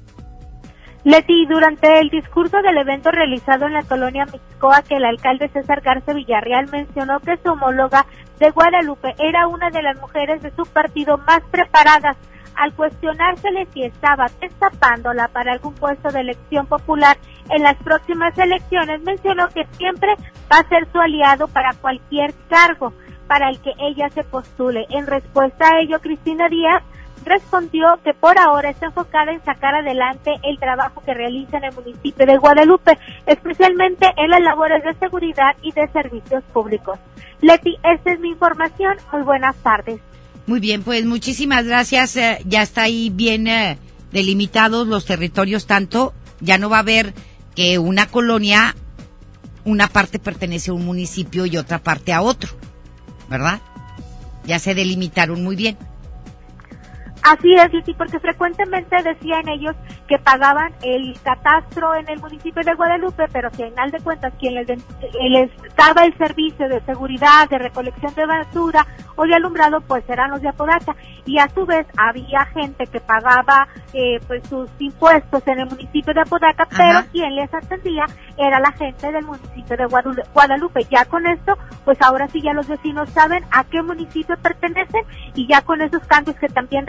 Leti, 1.04 1.44
durante 1.46 2.00
el 2.00 2.08
discurso 2.08 2.62
del 2.62 2.78
evento 2.78 3.10
realizado 3.10 3.66
en 3.66 3.74
la 3.74 3.82
colonia 3.82 4.24
Mixcoa, 4.24 4.82
que 4.82 4.96
el 4.96 5.04
alcalde 5.04 5.48
César 5.48 5.82
Garce 5.82 6.14
Villarreal 6.14 6.68
mencionó 6.72 7.20
que 7.20 7.36
su 7.42 7.50
homóloga 7.50 8.06
de 8.38 8.50
Guadalupe 8.50 9.14
era 9.18 9.46
una 9.46 9.68
de 9.70 9.82
las 9.82 10.00
mujeres 10.00 10.42
de 10.42 10.50
su 10.52 10.64
partido 10.64 11.18
más 11.18 11.40
preparadas. 11.50 12.16
Al 12.56 12.72
cuestionársele 12.74 13.66
si 13.72 13.84
estaba 13.84 14.26
destapándola 14.40 15.28
para 15.28 15.52
algún 15.52 15.74
puesto 15.74 16.10
de 16.10 16.20
elección 16.20 16.66
popular 16.66 17.16
en 17.50 17.62
las 17.62 17.76
próximas 17.76 18.36
elecciones, 18.38 19.02
mencionó 19.02 19.48
que 19.48 19.66
siempre 19.76 20.14
va 20.50 20.58
a 20.58 20.68
ser 20.68 20.86
su 20.92 21.00
aliado 21.00 21.48
para 21.48 21.74
cualquier 21.74 22.32
cargo 22.48 22.92
para 23.26 23.48
el 23.48 23.60
que 23.60 23.72
ella 23.78 24.08
se 24.10 24.24
postule. 24.24 24.86
En 24.90 25.06
respuesta 25.06 25.66
a 25.66 25.80
ello, 25.80 26.00
Cristina 26.00 26.48
Díaz 26.48 26.82
respondió 27.24 27.98
que 28.04 28.12
por 28.14 28.38
ahora 28.38 28.70
está 28.70 28.86
enfocada 28.86 29.32
en 29.32 29.42
sacar 29.44 29.74
adelante 29.74 30.32
el 30.42 30.58
trabajo 30.58 31.02
que 31.04 31.14
realiza 31.14 31.56
en 31.56 31.64
el 31.64 31.74
municipio 31.74 32.26
de 32.26 32.36
Guadalupe, 32.36 32.98
especialmente 33.26 34.12
en 34.16 34.30
las 34.30 34.40
labores 34.40 34.84
de 34.84 34.94
seguridad 34.94 35.56
y 35.62 35.72
de 35.72 35.88
servicios 35.88 36.44
públicos. 36.52 36.98
Leti, 37.40 37.76
esta 37.82 38.12
es 38.12 38.20
mi 38.20 38.30
información. 38.30 38.96
Muy 39.12 39.22
buenas 39.22 39.56
tardes. 39.56 40.00
Muy 40.46 40.60
bien, 40.60 40.82
pues 40.82 41.04
muchísimas 41.06 41.64
gracias. 41.64 42.16
Eh, 42.16 42.38
ya 42.46 42.62
está 42.62 42.82
ahí 42.82 43.10
bien 43.10 43.46
eh, 43.46 43.78
delimitados 44.12 44.86
los 44.86 45.06
territorios, 45.06 45.66
tanto 45.66 46.12
ya 46.40 46.58
no 46.58 46.68
va 46.68 46.76
a 46.76 46.80
haber 46.80 47.14
que 47.54 47.78
una 47.78 48.06
colonia, 48.06 48.74
una 49.64 49.88
parte 49.88 50.18
pertenece 50.18 50.70
a 50.70 50.74
un 50.74 50.84
municipio 50.84 51.46
y 51.46 51.56
otra 51.56 51.82
parte 51.82 52.12
a 52.12 52.20
otro, 52.20 52.50
¿verdad? 53.30 53.60
Ya 54.46 54.58
se 54.58 54.74
delimitaron 54.74 55.42
muy 55.42 55.56
bien. 55.56 55.78
Así 57.24 57.54
es, 57.54 57.72
Liti, 57.72 57.94
porque 57.94 58.20
frecuentemente 58.20 59.02
decían 59.02 59.48
ellos 59.48 59.74
que 60.06 60.18
pagaban 60.18 60.74
el 60.82 61.18
catastro 61.22 61.94
en 61.94 62.06
el 62.10 62.20
municipio 62.20 62.62
de 62.62 62.74
Guadalupe, 62.74 63.24
pero 63.32 63.50
que 63.50 63.64
al 63.64 63.70
final 63.70 63.90
de 63.92 64.00
cuentas 64.00 64.34
quien 64.38 64.54
les, 64.54 64.68
les 64.68 65.50
daba 65.74 66.04
el 66.04 66.14
servicio 66.18 66.68
de 66.68 66.82
seguridad, 66.82 67.48
de 67.48 67.56
recolección 67.56 68.14
de 68.14 68.26
basura 68.26 68.86
o 69.16 69.24
de 69.24 69.34
alumbrado, 69.34 69.80
pues 69.80 70.04
eran 70.06 70.32
los 70.32 70.42
de 70.42 70.48
Apodaca. 70.48 70.94
Y 71.24 71.38
a 71.38 71.48
su 71.48 71.64
vez 71.64 71.86
había 71.96 72.44
gente 72.46 72.86
que 72.86 73.00
pagaba 73.00 73.68
eh, 73.94 74.20
pues 74.26 74.46
sus 74.46 74.68
impuestos 74.78 75.42
en 75.46 75.60
el 75.60 75.66
municipio 75.66 76.12
de 76.12 76.20
Apodaca, 76.20 76.68
pero 76.76 77.00
quien 77.10 77.34
les 77.36 77.52
atendía 77.54 78.04
era 78.36 78.60
la 78.60 78.72
gente 78.72 79.10
del 79.10 79.24
municipio 79.24 79.76
de 79.78 79.86
Guadalupe. 79.86 80.86
Ya 80.90 81.06
con 81.06 81.26
esto, 81.26 81.56
pues 81.86 81.96
ahora 82.02 82.28
sí 82.28 82.42
ya 82.42 82.52
los 82.52 82.68
vecinos 82.68 83.08
saben 83.10 83.44
a 83.50 83.64
qué 83.64 83.82
municipio 83.82 84.36
pertenecen 84.42 85.04
y 85.34 85.46
ya 85.46 85.62
con 85.62 85.80
esos 85.80 86.06
cambios 86.06 86.36
que 86.36 86.48
también 86.48 86.86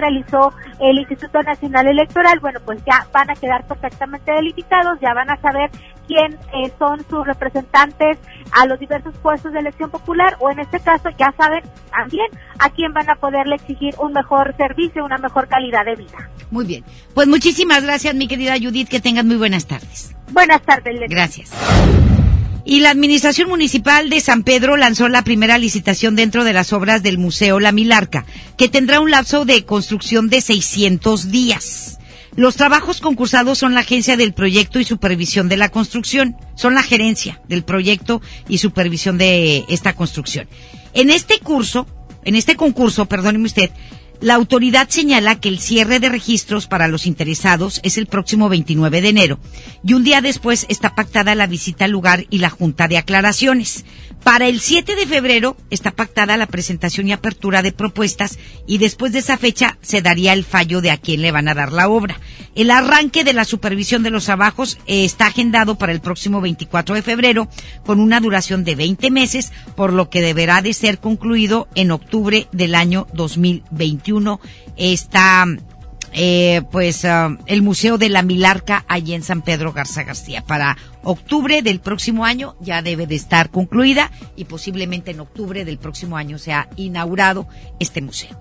el 0.80 1.00
Instituto 1.00 1.42
Nacional 1.42 1.88
Electoral, 1.88 2.40
bueno, 2.40 2.60
pues 2.66 2.80
ya 2.86 3.08
van 3.14 3.30
a 3.30 3.36
quedar 3.36 3.66
perfectamente 3.66 4.32
delimitados, 4.32 5.00
ya 5.00 5.14
van 5.14 5.30
a 5.30 5.38
saber 5.38 5.70
quién 6.08 6.34
eh, 6.54 6.72
son 6.78 7.04
sus 7.10 7.26
representantes 7.26 8.18
a 8.52 8.66
los 8.66 8.80
diversos 8.80 9.16
puestos 9.18 9.54
de 9.54 9.60
elección 9.60 9.90
popular 9.90 10.36
o 10.40 10.52
en 10.52 10.60
este 10.60 10.80
caso 10.80 11.10
ya 11.18 11.34
saben 11.38 11.64
también 11.92 12.28
a 12.60 12.70
quién 12.70 12.94
van 12.94 13.10
a 13.10 13.16
poderle 13.16 13.56
exigir 13.56 13.96
un 14.00 14.14
mejor 14.14 14.56
servicio, 14.58 15.04
una 15.04 15.18
mejor 15.18 15.48
calidad 15.48 15.86
de 15.86 15.96
vida. 15.96 16.30
Muy 16.52 16.66
bien. 16.66 16.84
Pues 17.14 17.28
muchísimas 17.28 17.84
gracias, 17.84 18.14
mi 18.16 18.28
querida 18.28 18.54
Judith, 18.62 18.88
que 18.88 19.00
tengan 19.00 19.28
muy 19.28 19.38
buenas 19.38 19.66
tardes. 19.66 20.16
Buenas 20.32 20.62
tardes, 20.62 21.00
Gracias. 21.10 21.52
Y 22.67 22.80
la 22.80 22.89
Administración 22.89 23.47
Municipal 23.47 24.10
de 24.10 24.19
San 24.19 24.41
Pedro 24.41 24.75
lanzó 24.75 25.08
la 25.08 25.23
primera 25.23 25.60
licitación 25.60 26.15
dentro 26.15 26.43
de 26.43 26.51
las 26.51 26.73
obras 26.73 27.04
del 27.04 27.19
Museo 27.19 27.60
La 27.60 27.71
Milarca, 27.71 28.25
que 28.58 28.69
tendrá 28.69 28.99
un 28.99 29.12
lapso 29.12 29.45
de 29.45 29.65
construcción 29.65 30.30
de 30.30 30.41
600 30.41 31.30
días. 31.30 31.99
Los 32.36 32.56
trabajos 32.56 33.01
concursados 33.01 33.60
son 33.60 33.75
la 33.75 33.82
agencia 33.82 34.17
del 34.17 34.34
proyecto 34.34 34.80
y 34.80 34.84
supervisión 34.84 35.47
de 35.47 35.58
la 35.58 35.69
construcción, 35.69 36.36
son 36.56 36.73
la 36.73 36.82
gerencia 36.82 37.39
del 37.47 37.63
proyecto 37.63 38.19
y 38.49 38.58
supervisión 38.58 39.19
de 39.19 39.63
esta 39.69 39.93
construcción. 39.93 40.47
En 40.93 41.12
este 41.12 41.39
curso, 41.39 41.86
en 42.25 42.34
este 42.34 42.56
concurso, 42.56 43.06
perdóneme 43.06 43.45
usted, 43.45 43.69
la 44.21 44.36
autoridad 44.36 44.89
señala 44.89 45.39
que 45.39 45.49
el 45.49 45.60
cierre 45.60 45.99
de 45.99 46.10
registros 46.10 46.67
para 46.67 46.88
los 46.88 47.06
interesados 47.06 47.80
es 47.84 47.97
el 47.97 48.06
próximo 48.08 48.49
29 48.49 49.01
de 49.01 49.10
enero 49.10 49.39
y 49.84 49.93
un 49.93 50.04
día 50.04 50.21
después 50.21 50.65
está 50.69 50.95
pactada 50.95 51.36
la 51.36 51.47
visita 51.47 51.86
al 51.86 51.91
lugar 51.91 52.25
y 52.30 52.39
la 52.39 52.49
junta 52.49 52.88
de 52.88 52.97
aclaraciones. 52.97 53.86
Para 54.26 54.48
el 54.48 54.60
7 54.60 54.96
de 54.96 55.06
febrero 55.06 55.56
está 55.70 55.92
pactada 55.92 56.36
la 56.36 56.48
presentación 56.48 57.08
y 57.08 57.14
apertura 57.14 57.62
de 57.62 57.72
propuestas 57.72 58.40
y 58.66 58.80
después 58.80 59.14
de 59.14 59.20
esa 59.20 59.38
fecha 59.38 59.78
se 59.84 60.02
daría 60.02 60.34
el 60.34 60.44
fallo 60.44 60.82
de 60.82 60.90
a 60.90 60.98
quién 60.98 61.22
le 61.22 61.32
van 61.32 61.48
a 61.48 61.54
dar 61.54 61.72
la 61.72 61.90
obra. 61.90 62.20
El 62.56 62.72
arranque 62.72 63.24
de 63.24 63.34
la 63.34 63.46
supervisión 63.46 64.02
de 64.02 64.10
los 64.10 64.26
trabajos 64.26 64.80
eh, 64.88 65.06
está 65.06 65.28
agendado 65.28 65.76
para 65.76 65.92
el 65.92 66.02
próximo 66.02 66.42
24 66.42 66.96
de 66.96 67.04
febrero 67.04 67.48
con 67.86 68.00
una 68.00 68.20
duración 68.20 68.64
de 68.64 68.74
20 68.74 69.12
meses, 69.12 69.52
por 69.76 69.94
lo 69.94 70.10
que 70.10 70.24
deberá 70.24 70.64
de 70.64 70.74
ser 70.74 70.98
concluido 70.98 71.68
en 71.76 71.92
octubre 71.92 72.48
del 72.52 72.74
año 72.74 73.06
2021. 73.14 74.40
Está 74.76 75.46
eh, 76.17 76.62
pues 76.71 77.04
ah, 77.04 77.38
el 77.45 77.62
Museo 77.62 77.97
de 77.97 78.08
la 78.08 78.21
Milarca 78.21 78.86
allí 78.88 79.13
en 79.13 79.21
San 79.21 79.41
Pedro 79.41 79.73
Garza 79.73 80.04
García. 80.04 80.41
Para 80.41 80.78
octubre 81.04 81.62
del 81.62 81.82
próximo 81.82 82.23
año 82.23 82.56
ya 82.62 82.82
debe 82.82 83.06
de 83.06 83.15
estar 83.15 83.49
concluida 83.51 84.12
y 84.38 84.45
posiblemente 84.45 85.12
en 85.12 85.19
octubre 85.19 85.65
del 85.65 85.78
próximo 85.78 86.15
año 86.15 86.39
sea 86.39 86.69
inaugurado 86.78 87.47
este 87.80 88.01
museo. 88.01 88.39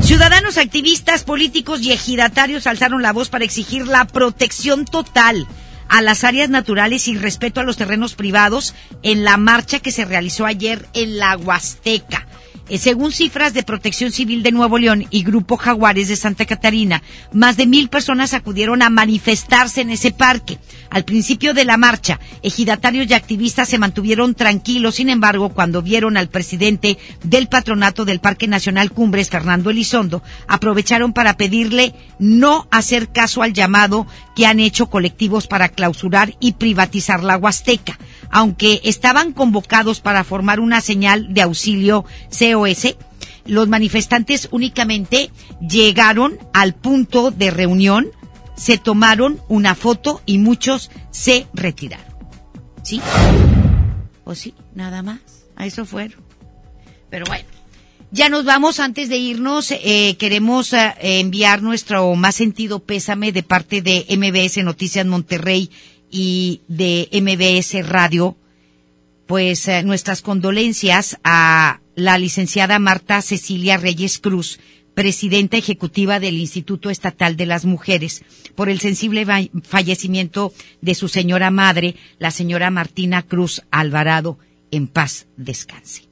Ciudadanos, 0.00 0.58
activistas, 0.58 1.22
políticos 1.22 1.82
y 1.82 1.92
ejidatarios 1.92 2.66
alzaron 2.66 3.00
la 3.00 3.12
voz 3.12 3.28
para 3.28 3.44
exigir 3.44 3.86
la 3.86 4.04
protección 4.06 4.84
total 4.84 5.46
a 5.88 6.02
las 6.02 6.24
áreas 6.24 6.50
naturales 6.50 7.08
y 7.08 7.16
respeto 7.16 7.60
a 7.60 7.64
los 7.64 7.76
terrenos 7.76 8.14
privados 8.14 8.74
en 9.02 9.24
la 9.24 9.36
marcha 9.36 9.80
que 9.80 9.92
se 9.92 10.04
realizó 10.04 10.46
ayer 10.46 10.88
en 10.94 11.18
la 11.18 11.36
Huasteca. 11.36 12.27
Eh, 12.68 12.76
según 12.76 13.12
cifras 13.12 13.54
de 13.54 13.62
Protección 13.62 14.12
Civil 14.12 14.42
de 14.42 14.52
Nuevo 14.52 14.76
León 14.76 15.06
y 15.10 15.22
Grupo 15.22 15.56
Jaguares 15.56 16.08
de 16.08 16.16
Santa 16.16 16.44
Catarina, 16.44 17.02
más 17.32 17.56
de 17.56 17.66
mil 17.66 17.88
personas 17.88 18.34
acudieron 18.34 18.82
a 18.82 18.90
manifestarse 18.90 19.80
en 19.80 19.90
ese 19.90 20.12
parque. 20.12 20.58
Al 20.90 21.04
principio 21.04 21.54
de 21.54 21.64
la 21.64 21.78
marcha, 21.78 22.20
ejidatarios 22.42 23.06
y 23.08 23.14
activistas 23.14 23.68
se 23.68 23.78
mantuvieron 23.78 24.34
tranquilos, 24.34 24.96
sin 24.96 25.08
embargo, 25.08 25.48
cuando 25.50 25.80
vieron 25.80 26.18
al 26.18 26.28
presidente 26.28 26.98
del 27.24 27.48
patronato 27.48 28.04
del 28.04 28.20
Parque 28.20 28.48
Nacional 28.48 28.92
Cumbres, 28.92 29.30
Fernando 29.30 29.70
Elizondo, 29.70 30.22
aprovecharon 30.46 31.14
para 31.14 31.38
pedirle 31.38 31.94
no 32.18 32.68
hacer 32.70 33.08
caso 33.08 33.42
al 33.42 33.54
llamado 33.54 34.06
que 34.36 34.46
han 34.46 34.60
hecho 34.60 34.90
colectivos 34.90 35.46
para 35.46 35.70
clausurar 35.70 36.34
y 36.38 36.52
privatizar 36.52 37.24
la 37.24 37.38
Huasteca 37.38 37.98
aunque 38.30 38.80
estaban 38.84 39.32
convocados 39.32 40.00
para 40.00 40.24
formar 40.24 40.60
una 40.60 40.80
señal 40.80 41.32
de 41.32 41.42
auxilio 41.42 42.04
COS, 42.58 42.96
los 43.46 43.68
manifestantes 43.68 44.48
únicamente 44.50 45.30
llegaron 45.60 46.38
al 46.52 46.74
punto 46.74 47.30
de 47.30 47.50
reunión, 47.50 48.08
se 48.56 48.78
tomaron 48.78 49.40
una 49.48 49.74
foto 49.74 50.22
y 50.26 50.38
muchos 50.38 50.90
se 51.10 51.46
retiraron. 51.54 52.06
¿Sí? 52.82 53.00
¿O 54.24 54.34
sí? 54.34 54.54
Nada 54.74 55.02
más. 55.02 55.20
A 55.56 55.66
eso 55.66 55.84
fueron. 55.84 56.20
Pero 57.10 57.24
bueno. 57.26 57.44
Ya 58.10 58.28
nos 58.28 58.44
vamos. 58.44 58.80
Antes 58.80 59.08
de 59.08 59.18
irnos, 59.18 59.70
eh, 59.70 60.16
queremos 60.18 60.72
eh, 60.72 60.94
enviar 61.00 61.62
nuestro 61.62 62.14
más 62.14 62.36
sentido 62.36 62.80
pésame 62.80 63.32
de 63.32 63.42
parte 63.42 63.82
de 63.82 64.06
MBS 64.16 64.64
Noticias 64.64 65.04
Monterrey 65.04 65.70
y 66.10 66.62
de 66.68 67.08
MBS 67.12 67.86
Radio, 67.86 68.36
pues 69.26 69.68
eh, 69.68 69.82
nuestras 69.82 70.22
condolencias 70.22 71.18
a 71.22 71.80
la 71.98 72.16
licenciada 72.16 72.78
Marta 72.78 73.20
Cecilia 73.22 73.76
Reyes 73.76 74.20
Cruz, 74.20 74.60
presidenta 74.94 75.56
ejecutiva 75.56 76.20
del 76.20 76.38
Instituto 76.38 76.90
Estatal 76.90 77.36
de 77.36 77.44
las 77.46 77.64
Mujeres, 77.64 78.22
por 78.54 78.68
el 78.68 78.78
sensible 78.78 79.26
fallecimiento 79.64 80.52
de 80.80 80.94
su 80.94 81.08
señora 81.08 81.50
madre, 81.50 81.96
la 82.18 82.30
señora 82.30 82.70
Martina 82.70 83.22
Cruz 83.22 83.62
Alvarado. 83.70 84.38
En 84.70 84.86
paz 84.86 85.26
descanse. 85.36 86.08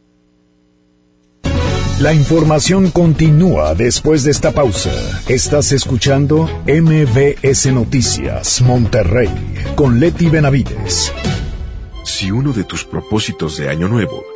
La 2.01 2.13
información 2.13 2.91
continúa 2.91 3.75
después 3.75 4.25
de 4.25 4.31
esta 4.33 4.53
pausa. 4.53 4.93
Estás 5.29 5.73
escuchando 5.73 6.49
MBS 6.67 7.73
Noticias 7.73 8.61
Monterrey 8.61 9.31
con 9.77 10.01
Leti 10.01 10.29
Benavides. 10.29 11.13
Si 12.05 12.31
uno 12.31 12.53
de 12.53 12.65
tus 12.65 12.85
propósitos 12.85 13.57
de 13.57 13.69
año 13.69 13.89
nuevo 13.89 14.36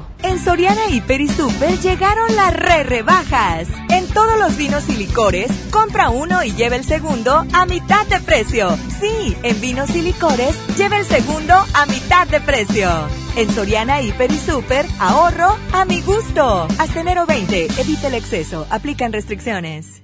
En 0.23 0.39
Soriana 0.39 0.87
Hiper 0.89 1.21
y 1.21 1.27
Super 1.27 1.79
llegaron 1.79 2.35
las 2.35 2.53
re 2.53 2.83
rebajas. 2.83 3.67
En 3.89 4.07
todos 4.07 4.37
los 4.37 4.55
vinos 4.55 4.87
y 4.89 4.93
licores, 4.93 5.51
compra 5.71 6.09
uno 6.09 6.43
y 6.43 6.53
lleva 6.53 6.75
el 6.75 6.83
segundo 6.83 7.45
a 7.53 7.65
mitad 7.65 8.05
de 8.07 8.19
precio. 8.19 8.69
Sí, 8.99 9.35
en 9.43 9.59
vinos 9.59 9.95
y 9.95 10.01
licores, 10.01 10.55
lleva 10.77 10.97
el 10.99 11.05
segundo 11.05 11.53
a 11.73 11.85
mitad 11.87 12.27
de 12.27 12.39
precio. 12.39 12.89
En 13.35 13.49
Soriana 13.51 14.01
Hiper 14.01 14.31
y 14.31 14.37
Super, 14.37 14.85
ahorro 14.99 15.57
a 15.73 15.85
mi 15.85 16.01
gusto. 16.01 16.67
Hasta 16.77 17.01
enero 17.01 17.25
20, 17.25 17.67
evita 17.79 18.07
el 18.07 18.15
exceso, 18.15 18.67
aplican 18.69 19.13
restricciones. 19.13 20.03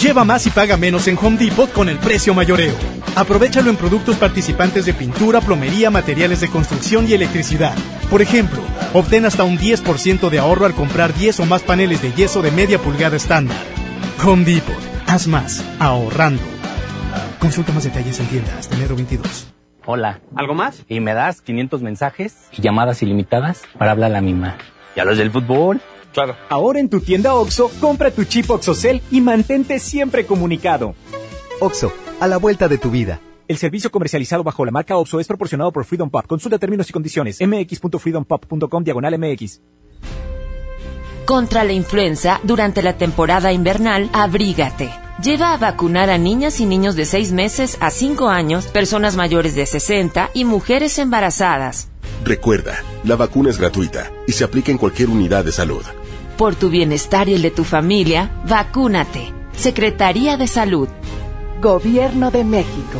Lleva 0.00 0.24
más 0.24 0.46
y 0.46 0.50
paga 0.50 0.78
menos 0.78 1.08
en 1.08 1.18
Home 1.20 1.36
Depot 1.36 1.70
con 1.70 1.90
el 1.90 1.98
precio 1.98 2.32
mayoreo. 2.32 2.74
Aprovechalo 3.16 3.68
en 3.68 3.76
productos 3.76 4.16
participantes 4.16 4.86
de 4.86 4.94
pintura, 4.94 5.42
plomería, 5.42 5.90
materiales 5.90 6.40
de 6.40 6.48
construcción 6.48 7.06
y 7.06 7.12
electricidad. 7.12 7.74
Por 8.08 8.22
ejemplo, 8.22 8.62
obtén 8.94 9.26
hasta 9.26 9.44
un 9.44 9.58
10% 9.58 10.30
de 10.30 10.38
ahorro 10.38 10.64
al 10.64 10.72
comprar 10.72 11.12
10 11.12 11.40
o 11.40 11.44
más 11.44 11.60
paneles 11.60 12.00
de 12.00 12.12
yeso 12.12 12.40
de 12.40 12.50
media 12.50 12.78
pulgada 12.78 13.14
estándar. 13.14 13.58
Home 14.24 14.44
Depot. 14.44 14.74
Haz 15.06 15.26
más, 15.26 15.62
ahorrando. 15.78 16.42
Consulta 17.38 17.72
más 17.72 17.84
detalles 17.84 18.20
en 18.20 18.26
tienda 18.28 18.56
hasta 18.58 18.76
enero 18.76 18.96
22. 18.96 19.52
Hola. 19.84 20.20
¿Algo 20.34 20.54
más? 20.54 20.82
Y 20.88 21.00
me 21.00 21.12
das 21.12 21.42
500 21.42 21.82
mensajes 21.82 22.48
y 22.56 22.62
llamadas 22.62 23.02
ilimitadas 23.02 23.64
para 23.76 23.90
hablar 23.90 24.12
a 24.12 24.14
la 24.14 24.20
misma. 24.22 24.56
¿Y 24.96 25.00
a 25.00 25.04
los 25.04 25.18
del 25.18 25.30
fútbol? 25.30 25.82
Claro. 26.12 26.36
Ahora 26.48 26.80
en 26.80 26.88
tu 26.88 27.00
tienda 27.00 27.34
OXO, 27.34 27.70
compra 27.80 28.10
tu 28.10 28.24
chip 28.24 28.50
OXOCEL 28.50 29.02
y 29.10 29.20
mantente 29.20 29.78
siempre 29.78 30.26
comunicado. 30.26 30.94
OXO, 31.60 31.92
a 32.20 32.26
la 32.26 32.38
vuelta 32.38 32.68
de 32.68 32.78
tu 32.78 32.90
vida. 32.90 33.20
El 33.46 33.58
servicio 33.58 33.90
comercializado 33.90 34.44
bajo 34.44 34.64
la 34.64 34.70
marca 34.70 34.96
OXO 34.96 35.18
es 35.18 35.26
proporcionado 35.26 35.72
por 35.72 35.84
Freedom 35.84 36.08
Pop. 36.08 36.26
Consulta 36.26 36.58
términos 36.58 36.88
y 36.88 36.92
condiciones. 36.92 37.38
mx.freedompop.com 37.40 38.84
diagonal 38.84 39.18
mx. 39.18 39.60
Contra 41.24 41.64
la 41.64 41.72
influenza, 41.72 42.40
durante 42.42 42.82
la 42.82 42.96
temporada 42.96 43.52
invernal, 43.52 44.08
abrígate. 44.12 44.90
Lleva 45.22 45.52
a 45.52 45.58
vacunar 45.58 46.10
a 46.10 46.18
niñas 46.18 46.60
y 46.60 46.66
niños 46.66 46.96
de 46.96 47.04
6 47.04 47.32
meses 47.32 47.76
a 47.80 47.90
5 47.90 48.28
años, 48.28 48.66
personas 48.66 49.16
mayores 49.16 49.54
de 49.54 49.66
60 49.66 50.30
y 50.32 50.44
mujeres 50.44 50.98
embarazadas. 50.98 51.88
Recuerda, 52.24 52.82
la 53.04 53.16
vacuna 53.16 53.50
es 53.50 53.58
gratuita 53.58 54.10
y 54.26 54.32
se 54.32 54.44
aplica 54.44 54.70
en 54.70 54.78
cualquier 54.78 55.08
unidad 55.08 55.44
de 55.44 55.52
salud. 55.52 55.82
Por 56.40 56.54
tu 56.54 56.70
bienestar 56.70 57.28
y 57.28 57.34
el 57.34 57.42
de 57.42 57.50
tu 57.50 57.64
familia, 57.64 58.30
vacúnate. 58.48 59.30
Secretaría 59.52 60.38
de 60.38 60.46
Salud. 60.46 60.88
Gobierno 61.60 62.30
de 62.30 62.44
México. 62.44 62.98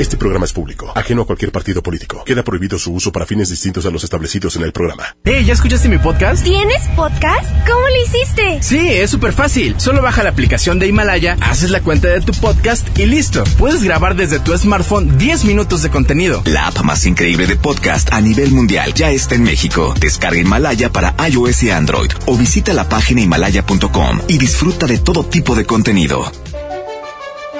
Este 0.00 0.16
programa 0.16 0.46
es 0.46 0.54
público, 0.54 0.90
ajeno 0.94 1.20
a 1.20 1.26
cualquier 1.26 1.52
partido 1.52 1.82
político. 1.82 2.24
Queda 2.24 2.42
prohibido 2.42 2.78
su 2.78 2.90
uso 2.90 3.12
para 3.12 3.26
fines 3.26 3.50
distintos 3.50 3.84
a 3.84 3.90
los 3.90 4.02
establecidos 4.02 4.56
en 4.56 4.62
el 4.62 4.72
programa. 4.72 5.14
Hey, 5.24 5.44
¿ya 5.44 5.52
escuchaste 5.52 5.90
mi 5.90 5.98
podcast? 5.98 6.42
¿Tienes 6.42 6.88
podcast? 6.96 7.50
¿Cómo 7.68 7.86
lo 7.86 8.02
hiciste? 8.02 8.62
Sí, 8.62 8.78
es 8.78 9.10
súper 9.10 9.34
fácil. 9.34 9.74
Solo 9.78 10.00
baja 10.00 10.22
la 10.22 10.30
aplicación 10.30 10.78
de 10.78 10.86
Himalaya, 10.86 11.36
haces 11.42 11.68
la 11.68 11.82
cuenta 11.82 12.08
de 12.08 12.22
tu 12.22 12.32
podcast 12.32 12.98
y 12.98 13.04
listo. 13.04 13.44
Puedes 13.58 13.82
grabar 13.82 14.16
desde 14.16 14.38
tu 14.38 14.56
smartphone 14.56 15.18
10 15.18 15.44
minutos 15.44 15.82
de 15.82 15.90
contenido. 15.90 16.42
La 16.46 16.68
app 16.68 16.80
más 16.80 17.04
increíble 17.04 17.46
de 17.46 17.56
podcast 17.56 18.10
a 18.10 18.22
nivel 18.22 18.52
mundial 18.52 18.94
ya 18.94 19.10
está 19.10 19.34
en 19.34 19.42
México. 19.42 19.92
Descarga 20.00 20.40
Himalaya 20.40 20.88
para 20.88 21.14
iOS 21.28 21.64
y 21.64 21.72
Android 21.72 22.10
o 22.24 22.38
visita 22.38 22.72
la 22.72 22.88
página 22.88 23.20
himalaya.com 23.20 24.20
y 24.28 24.38
disfruta 24.38 24.86
de 24.86 24.96
todo 24.96 25.24
tipo 25.24 25.54
de 25.54 25.66
contenido. 25.66 26.32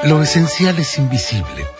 Lo 0.05 0.23
esencial 0.23 0.79
es 0.79 0.97
invisible 0.97 1.80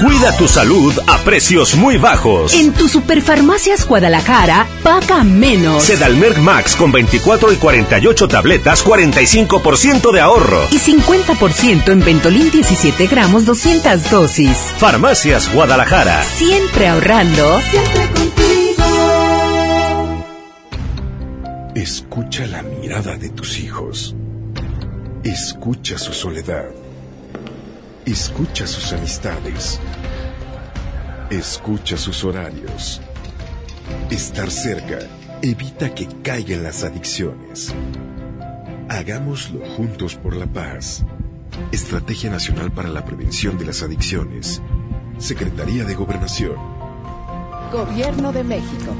Cuida 0.00 0.34
tu 0.34 0.48
salud 0.48 0.98
a 1.06 1.18
precios 1.18 1.74
muy 1.74 1.98
bajos. 1.98 2.54
En 2.54 2.72
tu 2.72 2.88
Superfarmacias 2.88 3.86
Guadalajara, 3.86 4.66
paga 4.82 5.22
menos. 5.24 5.82
Sedalmerc 5.82 6.38
Max 6.38 6.74
con 6.74 6.90
24 6.90 7.52
y 7.52 7.56
48 7.56 8.26
tabletas, 8.26 8.82
45% 8.82 10.10
de 10.10 10.20
ahorro. 10.22 10.66
Y 10.70 10.78
50% 10.78 11.92
en 11.92 12.02
Ventolin 12.02 12.50
17 12.50 13.08
gramos, 13.08 13.44
200 13.44 14.10
dosis. 14.10 14.56
Farmacias 14.78 15.52
Guadalajara. 15.52 16.24
Siempre 16.24 16.88
ahorrando. 16.88 17.60
Siempre 17.70 18.08
contigo. 18.14 18.84
Escucha 21.74 22.46
la 22.46 22.62
mirada 22.62 23.18
de 23.18 23.28
tus 23.28 23.58
hijos. 23.58 24.14
Escucha 25.24 25.98
su 25.98 26.14
soledad. 26.14 26.79
Escucha 28.06 28.66
sus 28.66 28.92
amistades. 28.92 29.78
Escucha 31.28 31.96
sus 31.96 32.24
horarios. 32.24 33.00
Estar 34.10 34.50
cerca 34.50 34.98
evita 35.42 35.94
que 35.94 36.08
caigan 36.22 36.62
las 36.62 36.82
adicciones. 36.82 37.74
Hagámoslo 38.88 39.60
juntos 39.76 40.14
por 40.14 40.34
la 40.34 40.46
paz. 40.46 41.04
Estrategia 41.72 42.30
Nacional 42.30 42.72
para 42.72 42.88
la 42.88 43.04
Prevención 43.04 43.58
de 43.58 43.66
las 43.66 43.82
Adicciones. 43.82 44.62
Secretaría 45.18 45.84
de 45.84 45.94
Gobernación. 45.94 46.56
Gobierno 47.70 48.32
de 48.32 48.42
México. 48.42 48.96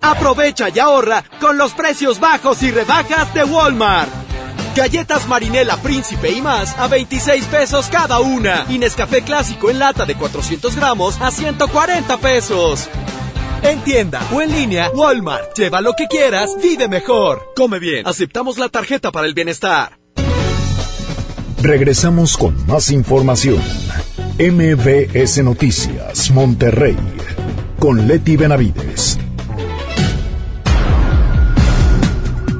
Aprovecha 0.00 0.70
y 0.70 0.78
ahorra 0.78 1.22
con 1.38 1.58
los 1.58 1.72
precios 1.74 2.18
bajos 2.18 2.62
y 2.62 2.70
rebajas 2.70 3.32
de 3.34 3.44
Walmart. 3.44 4.27
Galletas 4.74 5.26
Marinela 5.28 5.76
Príncipe 5.78 6.30
y 6.30 6.40
más 6.42 6.76
a 6.78 6.88
26 6.88 7.44
pesos 7.46 7.88
cada 7.88 8.20
una. 8.20 8.66
Y 8.68 8.78
Nescafé 8.78 9.22
Clásico 9.22 9.70
en 9.70 9.78
lata 9.78 10.04
de 10.04 10.14
400 10.14 10.74
gramos 10.76 11.20
a 11.20 11.30
140 11.30 12.16
pesos. 12.18 12.88
En 13.62 13.80
tienda 13.80 14.20
o 14.32 14.40
en 14.40 14.52
línea, 14.52 14.90
Walmart. 14.94 15.56
Lleva 15.56 15.80
lo 15.80 15.94
que 15.94 16.06
quieras, 16.06 16.50
vive 16.62 16.88
mejor. 16.88 17.52
Come 17.56 17.78
bien. 17.78 18.06
Aceptamos 18.06 18.58
la 18.58 18.68
tarjeta 18.68 19.10
para 19.10 19.26
el 19.26 19.34
bienestar. 19.34 19.98
Regresamos 21.60 22.36
con 22.36 22.66
más 22.66 22.90
información. 22.90 23.60
MBS 24.38 25.42
Noticias, 25.42 26.30
Monterrey. 26.30 26.96
Con 27.80 28.06
Leti 28.06 28.36
Benavides. 28.36 29.17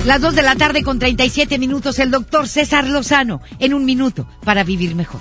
Las 0.04 0.20
2 0.22 0.34
de 0.34 0.42
la 0.42 0.54
tarde 0.54 0.82
con 0.82 0.98
37 0.98 1.58
minutos, 1.58 1.98
el 1.98 2.10
doctor 2.10 2.48
César 2.48 2.86
Lozano, 2.86 3.42
en 3.58 3.74
un 3.74 3.84
minuto 3.84 4.26
para 4.44 4.64
vivir 4.64 4.94
mejor. 4.94 5.20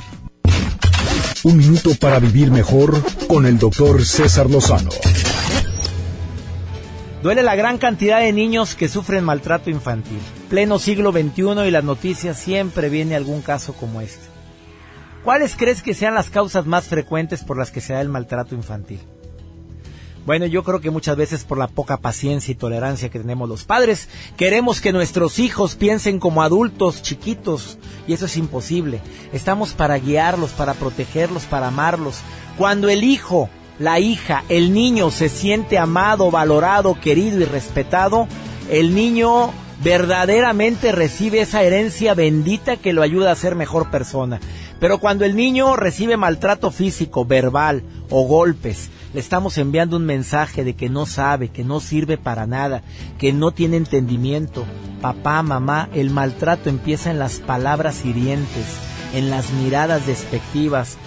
Un 1.44 1.58
minuto 1.58 1.92
para 2.00 2.20
vivir 2.20 2.52
mejor 2.52 3.02
con 3.28 3.46
el 3.46 3.58
doctor 3.58 4.06
César 4.06 4.50
Lozano. 4.50 4.90
Duele 7.22 7.44
la 7.44 7.56
gran 7.56 7.78
cantidad 7.78 8.20
de 8.20 8.32
niños 8.32 8.76
que 8.76 8.88
sufren 8.88 9.24
maltrato 9.24 9.70
infantil. 9.70 10.20
Pleno 10.50 10.80
siglo 10.80 11.12
XXI 11.12 11.68
y 11.68 11.72
las 11.72 11.84
noticias 11.84 12.38
siempre 12.38 12.90
viene 12.90 13.16
algún 13.16 13.42
caso 13.42 13.74
como 13.74 14.02
este. 14.02 14.26
¿Cuáles 15.24 15.56
crees 15.58 15.82
que 15.82 15.94
sean 15.94 16.14
las 16.14 16.30
causas 16.30 16.66
más 16.66 16.86
frecuentes 16.86 17.44
por 17.44 17.58
las 17.58 17.72
que 17.72 17.82
se 17.82 17.94
da 17.94 18.02
el 18.02 18.10
maltrato 18.10 18.56
infantil? 18.56 19.02
Bueno, 20.28 20.46
yo 20.46 20.62
creo 20.62 20.82
que 20.82 20.92
muchas 20.92 21.16
veces 21.16 21.46
por 21.46 21.58
la 21.58 21.70
poca 21.70 21.96
paciencia 21.96 22.52
y 22.52 22.56
tolerancia 22.56 23.08
que 23.08 23.18
tenemos 23.18 23.48
los 23.48 23.64
padres, 23.64 24.10
queremos 24.36 24.82
que 24.82 24.92
nuestros 24.92 25.40
hijos 25.40 25.76
piensen 25.76 26.20
como 26.20 26.44
adultos 26.44 27.02
chiquitos 27.02 27.78
y 28.10 28.12
eso 28.12 28.26
es 28.26 28.36
imposible. 28.36 29.00
Estamos 29.32 29.72
para 29.72 29.98
guiarlos, 29.98 30.50
para 30.52 30.74
protegerlos, 30.74 31.46
para 31.46 31.70
amarlos. 31.70 32.18
Cuando 32.58 32.90
el 32.90 33.06
hijo, 33.06 33.50
la 33.80 34.02
hija, 34.02 34.44
el 34.50 34.74
niño 34.74 35.12
se 35.12 35.30
siente 35.30 35.78
amado, 35.78 36.30
valorado, 36.30 37.00
querido 37.00 37.40
y 37.40 37.46
respetado, 37.46 38.28
el 38.70 38.94
niño 38.96 39.54
verdaderamente 39.82 40.92
recibe 40.92 41.40
esa 41.40 41.64
herencia 41.64 42.16
bendita 42.16 42.76
que 42.76 42.92
lo 42.92 43.02
ayuda 43.02 43.32
a 43.32 43.36
ser 43.36 43.56
mejor 43.56 43.92
persona. 43.92 44.42
Pero 44.82 44.98
cuando 44.98 45.24
el 45.24 45.38
niño 45.38 45.78
recibe 45.78 46.18
maltrato 46.18 46.70
físico, 46.70 47.24
verbal 47.24 47.82
o 48.10 48.24
golpes, 48.28 48.90
estamos 49.18 49.58
enviando 49.58 49.98
un 49.98 50.06
mensaje 50.06 50.64
de 50.64 50.76
que 50.76 50.90
no 50.90 51.06
sabe, 51.06 51.50
que 51.50 51.64
no 51.64 51.80
sirve 51.80 52.18
para 52.18 52.46
nada, 52.46 52.84
que 53.18 53.34
no 53.34 53.52
tiene 53.52 53.78
entendimiento. 53.78 54.66
Papá, 55.02 55.42
mamá, 55.42 55.90
el 55.94 56.12
maltrato 56.12 56.70
empieza 56.70 57.10
en 57.10 57.20
las 57.20 57.40
palabras 57.40 58.06
hirientes, 58.06 58.66
en 59.14 59.30
las 59.30 59.52
miradas 59.52 60.06
despectivas, 60.06 60.98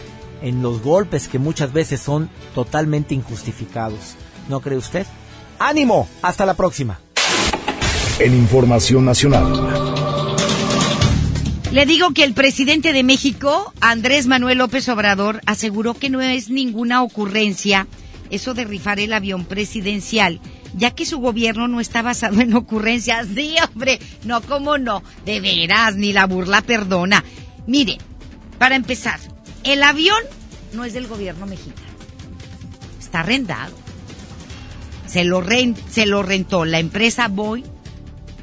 en 0.42 0.62
los 0.62 0.82
golpes 0.82 1.28
que 1.28 1.38
muchas 1.38 1.72
veces 1.72 2.00
son 2.00 2.30
totalmente 2.54 3.14
injustificados. 3.14 4.16
¿No 4.48 4.60
cree 4.60 4.78
usted? 4.78 5.06
¡Ánimo! 5.58 6.08
Hasta 6.22 6.46
la 6.46 6.54
próxima. 6.54 6.98
En 8.18 8.34
Información 8.34 9.04
Nacional. 9.04 9.99
Le 11.72 11.86
digo 11.86 12.12
que 12.12 12.24
el 12.24 12.34
presidente 12.34 12.92
de 12.92 13.04
México, 13.04 13.72
Andrés 13.80 14.26
Manuel 14.26 14.58
López 14.58 14.88
Obrador, 14.88 15.40
aseguró 15.46 15.94
que 15.94 16.10
no 16.10 16.20
es 16.20 16.50
ninguna 16.50 17.04
ocurrencia 17.04 17.86
eso 18.28 18.54
de 18.54 18.64
rifar 18.64 18.98
el 18.98 19.12
avión 19.12 19.44
presidencial, 19.44 20.40
ya 20.76 20.90
que 20.90 21.06
su 21.06 21.18
gobierno 21.18 21.68
no 21.68 21.80
está 21.80 22.02
basado 22.02 22.40
en 22.40 22.54
ocurrencias. 22.54 23.28
Sí, 23.32 23.54
hombre, 23.62 24.00
no, 24.24 24.40
cómo 24.40 24.78
no, 24.78 25.04
de 25.24 25.40
veras, 25.40 25.94
ni 25.94 26.12
la 26.12 26.26
burla 26.26 26.60
perdona. 26.60 27.24
Mire, 27.68 27.98
para 28.58 28.74
empezar, 28.74 29.20
el 29.62 29.84
avión 29.84 30.22
no 30.72 30.84
es 30.84 30.92
del 30.92 31.06
gobierno 31.06 31.46
mexicano, 31.46 31.86
está 32.98 33.20
arrendado. 33.20 33.76
Se 35.06 35.22
lo, 35.22 35.44
se 35.88 36.06
lo 36.06 36.24
rentó 36.24 36.64
la 36.64 36.80
empresa 36.80 37.28
Boy 37.28 37.64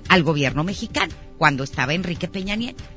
al 0.07 0.23
gobierno 0.23 0.63
mexicano 0.63 1.13
cuando 1.37 1.65
estaba 1.65 1.93
Enrique 1.93 2.29
Peña 2.29 2.55
Nieto. 2.55 2.96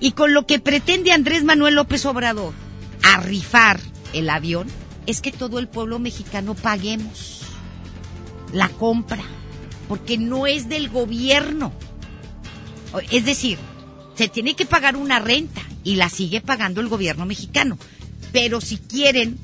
Y 0.00 0.12
con 0.12 0.32
lo 0.32 0.46
que 0.46 0.58
pretende 0.58 1.12
Andrés 1.12 1.44
Manuel 1.44 1.74
López 1.74 2.06
Obrador 2.06 2.54
a 3.02 3.20
rifar 3.20 3.78
el 4.12 4.30
avión 4.30 4.66
es 5.06 5.20
que 5.20 5.30
todo 5.30 5.58
el 5.58 5.68
pueblo 5.68 5.98
mexicano 5.98 6.54
paguemos 6.54 7.42
la 8.52 8.68
compra, 8.68 9.22
porque 9.88 10.18
no 10.18 10.46
es 10.46 10.68
del 10.68 10.88
gobierno. 10.88 11.72
Es 13.10 13.24
decir, 13.24 13.58
se 14.14 14.28
tiene 14.28 14.54
que 14.54 14.66
pagar 14.66 14.96
una 14.96 15.18
renta 15.18 15.62
y 15.84 15.96
la 15.96 16.08
sigue 16.08 16.40
pagando 16.40 16.80
el 16.80 16.88
gobierno 16.88 17.26
mexicano. 17.26 17.78
Pero 18.32 18.60
si 18.60 18.78
quieren 18.78 19.38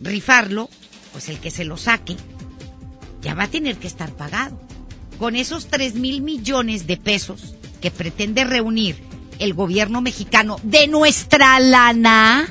rifarlo, 0.00 0.68
pues 1.12 1.28
el 1.28 1.38
que 1.38 1.50
se 1.50 1.64
lo 1.64 1.76
saque 1.76 2.16
ya 3.22 3.34
va 3.34 3.44
a 3.44 3.50
tener 3.50 3.76
que 3.78 3.88
estar 3.88 4.14
pagado. 4.14 4.60
Con 5.18 5.34
esos 5.34 5.66
tres 5.66 5.94
mil 5.94 6.22
millones 6.22 6.86
de 6.86 6.96
pesos 6.96 7.54
que 7.80 7.90
pretende 7.90 8.44
reunir 8.44 8.96
el 9.38 9.54
gobierno 9.54 10.00
mexicano 10.00 10.56
de 10.62 10.88
nuestra 10.88 11.60
lana 11.60 12.48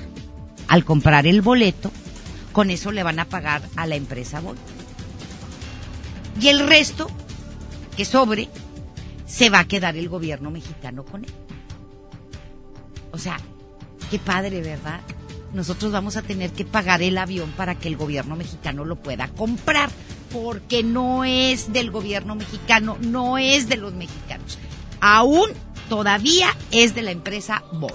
al 0.67 0.83
comprar 0.83 1.27
el 1.27 1.41
boleto, 1.41 1.91
con 2.51 2.69
eso 2.69 2.91
le 2.91 3.03
van 3.03 3.19
a 3.19 3.25
pagar 3.25 3.61
a 3.75 3.87
la 3.87 3.95
empresa 3.95 4.39
Boy. 4.39 4.57
Y 6.41 6.49
el 6.49 6.67
resto, 6.67 7.07
que 7.95 8.05
sobre, 8.05 8.49
se 9.25 9.49
va 9.49 9.59
a 9.59 9.67
quedar 9.67 9.97
el 9.97 10.09
gobierno 10.09 10.51
mexicano 10.51 11.03
con 11.03 11.23
él. 11.23 11.31
O 13.11 13.17
sea, 13.17 13.39
qué 14.11 14.19
padre, 14.19 14.61
¿verdad? 14.61 15.01
Nosotros 15.53 15.91
vamos 15.91 16.17
a 16.17 16.21
tener 16.21 16.51
que 16.51 16.65
pagar 16.65 17.01
el 17.01 17.17
avión 17.17 17.51
para 17.51 17.75
que 17.75 17.87
el 17.87 17.97
gobierno 17.97 18.35
mexicano 18.35 18.85
lo 18.85 18.97
pueda 18.97 19.29
comprar, 19.29 19.89
porque 20.31 20.83
no 20.83 21.23
es 21.23 21.71
del 21.71 21.89
gobierno 21.89 22.35
mexicano, 22.35 22.97
no 23.01 23.37
es 23.37 23.67
de 23.69 23.77
los 23.77 23.93
mexicanos. 23.93 24.59
Aún 24.99 25.49
todavía 25.89 26.55
es 26.71 26.95
de 26.95 27.01
la 27.01 27.11
empresa 27.11 27.63
Boy, 27.73 27.91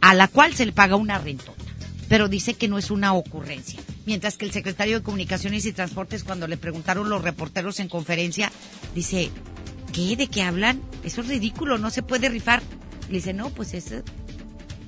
a 0.00 0.14
la 0.14 0.28
cual 0.28 0.54
se 0.54 0.66
le 0.66 0.72
paga 0.72 0.96
una 0.96 1.18
rentota, 1.18 1.64
pero 2.08 2.28
dice 2.28 2.54
que 2.54 2.68
no 2.68 2.78
es 2.78 2.90
una 2.90 3.14
ocurrencia. 3.14 3.80
Mientras 4.06 4.36
que 4.36 4.44
el 4.44 4.52
secretario 4.52 4.98
de 4.98 5.04
Comunicaciones 5.04 5.64
y 5.64 5.72
Transportes, 5.72 6.24
cuando 6.24 6.46
le 6.46 6.56
preguntaron 6.56 7.08
los 7.08 7.22
reporteros 7.22 7.80
en 7.80 7.88
conferencia, 7.88 8.52
dice, 8.94 9.30
¿qué? 9.92 10.14
¿De 10.16 10.26
qué 10.26 10.42
hablan? 10.42 10.82
Eso 11.04 11.22
es 11.22 11.28
ridículo, 11.28 11.78
no 11.78 11.90
se 11.90 12.02
puede 12.02 12.28
rifar. 12.28 12.62
Le 13.08 13.16
dice, 13.16 13.32
no, 13.32 13.50
pues 13.50 13.72
eso 13.72 14.02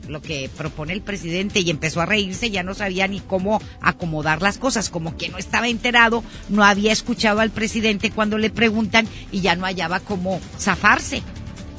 lo 0.08 0.22
que 0.22 0.50
propone 0.56 0.92
el 0.92 1.02
presidente 1.02 1.60
y 1.60 1.70
empezó 1.70 2.00
a 2.00 2.06
reírse, 2.06 2.50
ya 2.50 2.62
no 2.62 2.74
sabía 2.74 3.08
ni 3.08 3.20
cómo 3.20 3.60
acomodar 3.80 4.42
las 4.42 4.58
cosas, 4.58 4.90
como 4.90 5.16
que 5.16 5.28
no 5.28 5.38
estaba 5.38 5.68
enterado, 5.68 6.22
no 6.48 6.64
había 6.64 6.92
escuchado 6.92 7.40
al 7.40 7.50
presidente 7.50 8.10
cuando 8.10 8.38
le 8.38 8.50
preguntan 8.50 9.06
y 9.32 9.40
ya 9.40 9.56
no 9.56 9.64
hallaba 9.64 10.00
cómo 10.00 10.40
zafarse, 10.58 11.22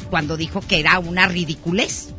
cuando 0.09 0.38
dijo 0.38 0.61
que 0.61 0.80
era 0.80 0.99
una 0.99 1.28
ridiculez. 1.28 2.13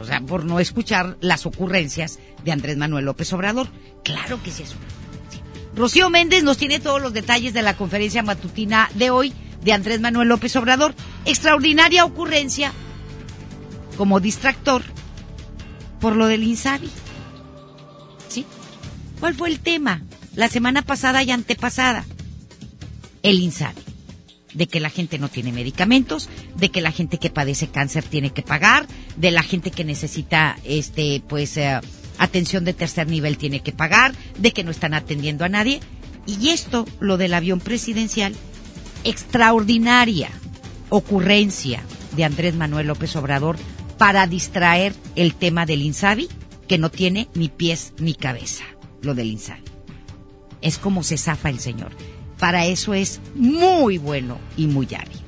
O 0.00 0.04
sea, 0.04 0.20
por 0.20 0.44
no 0.44 0.60
escuchar 0.60 1.18
las 1.20 1.44
ocurrencias 1.44 2.18
de 2.42 2.52
Andrés 2.52 2.78
Manuel 2.78 3.04
López 3.04 3.32
Obrador. 3.34 3.68
Claro 4.02 4.42
que 4.42 4.50
sí 4.50 4.62
es 4.62 4.70
una. 4.70 5.00
Rocío 5.74 6.10
Méndez 6.10 6.42
nos 6.42 6.56
tiene 6.56 6.80
todos 6.80 7.00
los 7.00 7.12
detalles 7.12 7.52
de 7.52 7.62
la 7.62 7.76
conferencia 7.76 8.22
matutina 8.22 8.90
de 8.94 9.10
hoy 9.10 9.32
de 9.62 9.72
Andrés 9.72 10.00
Manuel 10.00 10.28
López 10.28 10.56
Obrador. 10.56 10.94
Extraordinaria 11.26 12.04
ocurrencia 12.04 12.72
como 13.96 14.18
distractor 14.20 14.82
por 16.00 16.16
lo 16.16 16.26
del 16.26 16.44
Insabi. 16.44 16.88
¿Sí? 18.28 18.44
¿Cuál 19.18 19.34
fue 19.34 19.48
el 19.48 19.60
tema? 19.60 20.02
La 20.34 20.48
semana 20.48 20.82
pasada 20.82 21.22
y 21.22 21.30
antepasada. 21.30 22.04
El 23.22 23.40
Insabi. 23.40 23.82
De 24.54 24.66
que 24.66 24.80
la 24.80 24.90
gente 24.90 25.18
no 25.18 25.28
tiene 25.28 25.52
medicamentos, 25.52 26.28
de 26.56 26.70
que 26.70 26.80
la 26.80 26.90
gente 26.90 27.18
que 27.18 27.30
padece 27.30 27.68
cáncer 27.68 28.02
tiene 28.02 28.30
que 28.30 28.42
pagar, 28.42 28.86
de 29.16 29.30
la 29.30 29.42
gente 29.42 29.70
que 29.70 29.84
necesita, 29.84 30.58
este, 30.64 31.22
pues, 31.28 31.56
eh, 31.56 31.80
atención 32.18 32.64
de 32.64 32.74
tercer 32.74 33.06
nivel 33.06 33.38
tiene 33.38 33.60
que 33.60 33.72
pagar, 33.72 34.12
de 34.38 34.52
que 34.52 34.64
no 34.64 34.70
están 34.70 34.94
atendiendo 34.94 35.44
a 35.44 35.48
nadie. 35.48 35.80
Y 36.26 36.48
esto, 36.48 36.86
lo 36.98 37.16
del 37.16 37.34
avión 37.34 37.60
presidencial, 37.60 38.34
extraordinaria 39.04 40.30
ocurrencia 40.90 41.82
de 42.16 42.24
Andrés 42.24 42.54
Manuel 42.54 42.88
López 42.88 43.14
Obrador 43.16 43.56
para 44.00 44.26
distraer 44.26 44.94
el 45.14 45.34
tema 45.34 45.66
del 45.66 45.82
Insabi, 45.82 46.30
que 46.66 46.78
no 46.78 46.90
tiene 46.90 47.28
ni 47.34 47.50
pies 47.50 47.92
ni 47.98 48.14
cabeza, 48.14 48.64
lo 49.02 49.14
del 49.14 49.26
Insabi. 49.26 49.60
Es 50.62 50.78
como 50.78 51.02
se 51.02 51.18
zafa 51.18 51.50
el 51.50 51.60
señor. 51.60 51.92
Para 52.38 52.64
eso 52.64 52.94
es 52.94 53.20
muy 53.34 53.98
bueno 53.98 54.38
y 54.56 54.68
muy 54.68 54.88
hábil. 54.94 55.20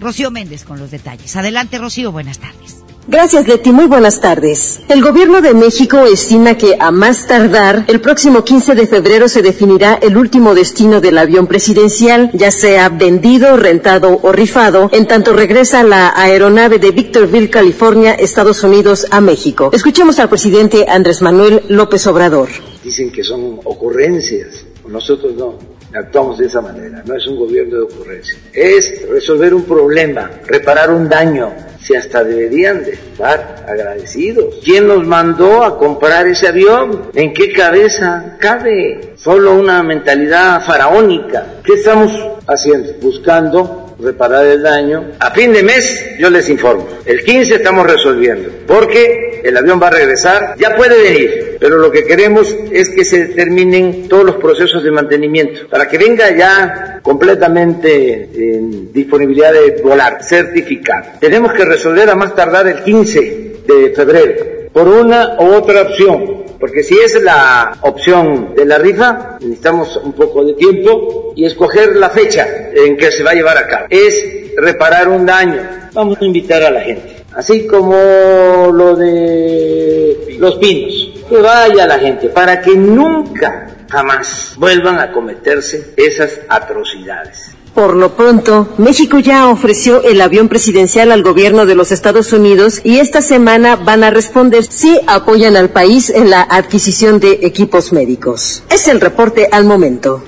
Rocío 0.00 0.32
Méndez 0.32 0.64
con 0.64 0.80
los 0.80 0.90
detalles. 0.90 1.36
Adelante, 1.36 1.78
Rocío, 1.78 2.10
buenas 2.10 2.40
tardes. 2.40 2.77
Gracias, 3.10 3.48
Leti. 3.48 3.72
Muy 3.72 3.86
buenas 3.86 4.20
tardes. 4.20 4.80
El 4.86 5.02
Gobierno 5.02 5.40
de 5.40 5.54
México 5.54 6.04
estima 6.04 6.58
que 6.58 6.76
a 6.78 6.90
más 6.90 7.26
tardar, 7.26 7.86
el 7.88 8.02
próximo 8.02 8.44
15 8.44 8.74
de 8.74 8.86
febrero 8.86 9.28
se 9.28 9.40
definirá 9.40 9.94
el 9.94 10.18
último 10.18 10.54
destino 10.54 11.00
del 11.00 11.16
avión 11.16 11.46
presidencial, 11.46 12.30
ya 12.34 12.50
sea 12.50 12.90
vendido, 12.90 13.56
rentado 13.56 14.20
o 14.22 14.30
rifado, 14.30 14.90
en 14.92 15.06
tanto 15.06 15.32
regresa 15.32 15.82
la 15.84 16.12
aeronave 16.14 16.78
de 16.78 16.90
Victorville, 16.90 17.48
California, 17.48 18.12
Estados 18.12 18.62
Unidos, 18.62 19.06
a 19.10 19.22
México. 19.22 19.70
Escuchemos 19.72 20.18
al 20.18 20.28
presidente 20.28 20.84
Andrés 20.86 21.22
Manuel 21.22 21.62
López 21.68 22.06
Obrador. 22.08 22.50
Dicen 22.84 23.10
que 23.10 23.24
son 23.24 23.58
ocurrencias. 23.64 24.66
Nosotros 24.86 25.34
no 25.34 25.77
actuamos 25.94 26.38
de 26.38 26.46
esa 26.46 26.60
manera. 26.60 27.02
No 27.06 27.14
es 27.14 27.26
un 27.26 27.36
gobierno 27.36 27.76
de 27.76 27.82
ocurrencia. 27.82 28.38
Es 28.52 29.08
resolver 29.08 29.54
un 29.54 29.64
problema, 29.64 30.30
reparar 30.46 30.90
un 30.90 31.08
daño 31.08 31.52
si 31.80 31.94
hasta 31.94 32.22
deberían 32.22 32.84
de 32.84 32.92
estar 32.92 33.64
agradecidos. 33.66 34.56
¿Quién 34.64 34.88
nos 34.88 35.06
mandó 35.06 35.62
a 35.62 35.78
comprar 35.78 36.26
ese 36.26 36.48
avión? 36.48 37.10
¿En 37.14 37.32
qué 37.32 37.52
cabeza 37.52 38.36
cabe? 38.38 39.14
Solo 39.16 39.54
una 39.54 39.82
mentalidad 39.82 40.62
faraónica. 40.64 41.46
¿Qué 41.64 41.74
estamos 41.74 42.12
haciendo? 42.46 42.92
Buscando 43.00 43.87
reparar 44.00 44.46
el 44.46 44.62
daño. 44.62 45.12
A 45.18 45.30
fin 45.30 45.52
de 45.52 45.62
mes 45.62 46.16
yo 46.18 46.30
les 46.30 46.48
informo. 46.48 46.86
El 47.04 47.24
15 47.24 47.56
estamos 47.56 47.86
resolviendo. 47.86 48.50
Porque 48.66 49.40
el 49.42 49.56
avión 49.56 49.80
va 49.82 49.88
a 49.88 49.90
regresar. 49.90 50.54
Ya 50.58 50.76
puede 50.76 51.02
venir. 51.02 51.56
Pero 51.60 51.78
lo 51.78 51.90
que 51.90 52.04
queremos 52.04 52.54
es 52.70 52.90
que 52.90 53.04
se 53.04 53.26
terminen 53.26 54.08
todos 54.08 54.24
los 54.24 54.36
procesos 54.36 54.82
de 54.82 54.90
mantenimiento. 54.90 55.68
Para 55.68 55.88
que 55.88 55.98
venga 55.98 56.34
ya 56.36 57.00
completamente 57.02 58.28
en 58.34 58.92
disponibilidad 58.92 59.52
de 59.52 59.80
volar, 59.82 60.22
certificado. 60.22 61.12
Tenemos 61.20 61.52
que 61.52 61.64
resolver 61.64 62.08
a 62.08 62.14
más 62.14 62.34
tardar 62.34 62.68
el 62.68 62.82
15 62.82 63.52
de 63.66 63.92
febrero. 63.94 64.58
Por 64.72 64.86
una 64.86 65.36
u 65.40 65.54
otra 65.54 65.82
opción 65.82 66.47
Porque 66.58 66.82
si 66.82 66.98
es 66.98 67.22
la 67.22 67.78
opción 67.82 68.54
de 68.54 68.64
la 68.64 68.78
rifa, 68.78 69.38
necesitamos 69.40 69.96
un 70.02 70.12
poco 70.12 70.44
de 70.44 70.54
tiempo 70.54 71.32
y 71.36 71.44
escoger 71.44 71.96
la 71.96 72.10
fecha 72.10 72.46
en 72.74 72.96
que 72.96 73.12
se 73.12 73.22
va 73.22 73.30
a 73.30 73.34
llevar 73.34 73.56
a 73.58 73.66
cabo. 73.66 73.86
Es 73.90 74.24
reparar 74.56 75.08
un 75.08 75.24
daño. 75.24 75.60
Vamos 75.92 76.18
a 76.20 76.24
invitar 76.24 76.62
a 76.62 76.70
la 76.70 76.80
gente. 76.80 77.24
Así 77.34 77.66
como 77.66 78.70
lo 78.72 78.96
de 78.96 80.36
los 80.38 80.56
pinos. 80.56 81.12
Que 81.28 81.36
vaya 81.36 81.86
la 81.86 81.98
gente 81.98 82.28
para 82.28 82.60
que 82.60 82.74
nunca, 82.74 83.68
jamás 83.88 84.54
vuelvan 84.56 84.98
a 84.98 85.12
cometerse 85.12 85.92
esas 85.96 86.40
atrocidades. 86.48 87.57
Por 87.78 87.94
lo 87.94 88.16
pronto, 88.16 88.74
México 88.76 89.20
ya 89.20 89.48
ofreció 89.48 90.02
el 90.02 90.20
avión 90.20 90.48
presidencial 90.48 91.12
al 91.12 91.22
gobierno 91.22 91.64
de 91.64 91.76
los 91.76 91.92
Estados 91.92 92.32
Unidos 92.32 92.80
y 92.82 92.98
esta 92.98 93.22
semana 93.22 93.76
van 93.76 94.02
a 94.02 94.10
responder 94.10 94.64
si 94.64 94.98
apoyan 95.06 95.54
al 95.54 95.70
país 95.70 96.10
en 96.10 96.28
la 96.28 96.42
adquisición 96.42 97.20
de 97.20 97.38
equipos 97.42 97.92
médicos. 97.92 98.64
Es 98.68 98.88
el 98.88 99.00
reporte 99.00 99.48
al 99.52 99.64
momento. 99.64 100.24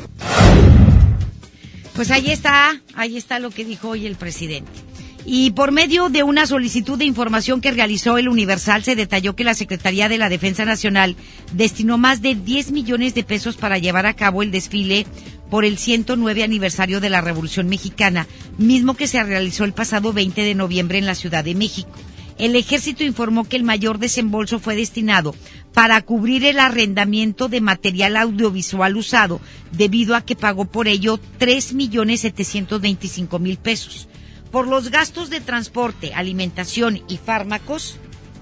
Pues 1.97 2.13
ahí 2.13 2.31
está, 2.31 2.81
ahí 2.95 3.17
está 3.17 3.41
lo 3.41 3.51
que 3.51 3.65
dijo 3.65 3.89
hoy 3.89 4.07
el 4.07 4.15
presidente. 4.15 4.71
Y 5.27 5.51
por 5.51 5.71
medio 5.71 6.09
de 6.09 6.23
una 6.23 6.47
solicitud 6.47 6.99
de 6.99 7.05
información 7.05 7.61
que 7.61 7.71
realizó 7.71 8.17
el 8.17 8.29
Universal, 8.29 8.83
se 8.83 8.97
detalló 8.97 9.37
que 9.37 9.45
la 9.45 9.55
Secretaría 9.55 10.09
de 10.09 10.19
la 10.19 10.29
Defensa 10.29 10.65
Nacional 10.65 11.17
destinó 11.53 11.99
más 11.99 12.23
de 12.23 12.35
10 12.35 12.73
millones 12.73 13.15
de 13.15 13.23
pesos 13.23 13.57
para 13.57 13.79
llevar 13.79 14.07
a 14.07 14.15
cabo 14.15 14.43
el 14.43 14.51
desfile 14.51 15.07
por 15.51 15.65
el 15.65 15.79
109 15.79 16.43
aniversario 16.43 17.01
de 17.01 17.11
la 17.11 17.21
Revolución 17.21 17.69
Mexicana, 17.69 18.27
mismo 18.57 18.95
que 18.95 19.07
se 19.07 19.23
realizó 19.23 19.65
el 19.65 19.75
pasado 19.75 20.13
20 20.13 20.43
de 20.43 20.55
noviembre 20.55 20.99
en 20.99 21.07
la 21.07 21.15
Ciudad 21.15 21.45
de 21.45 21.55
México. 21.55 21.91
El 22.39 22.57
ejército 22.57 23.05
informó 23.05 23.45
que 23.45 23.57
el 23.57 23.65
mayor 23.65 23.99
desembolso 23.99 24.61
fue 24.61 24.75
destinado 24.75 25.35
para 25.75 26.01
cubrir 26.01 26.47
el 26.47 26.59
arrendamiento 26.59 27.49
de 27.49 27.61
material 27.61 28.17
audiovisual 28.17 28.97
usado, 28.97 29.43
debido 29.73 30.17
a 30.17 30.23
que 30.23 30.37
pagó 30.37 30.65
por 30.65 30.89
ello 30.89 31.21
3.725.000 31.39 33.59
pesos. 33.59 34.09
Por 34.51 34.67
los 34.67 34.91
gastos 34.91 35.31
de 35.31 35.41
transporte, 35.41 36.13
alimentación 36.13 37.03
y 37.09 37.19
fármacos 37.19 37.97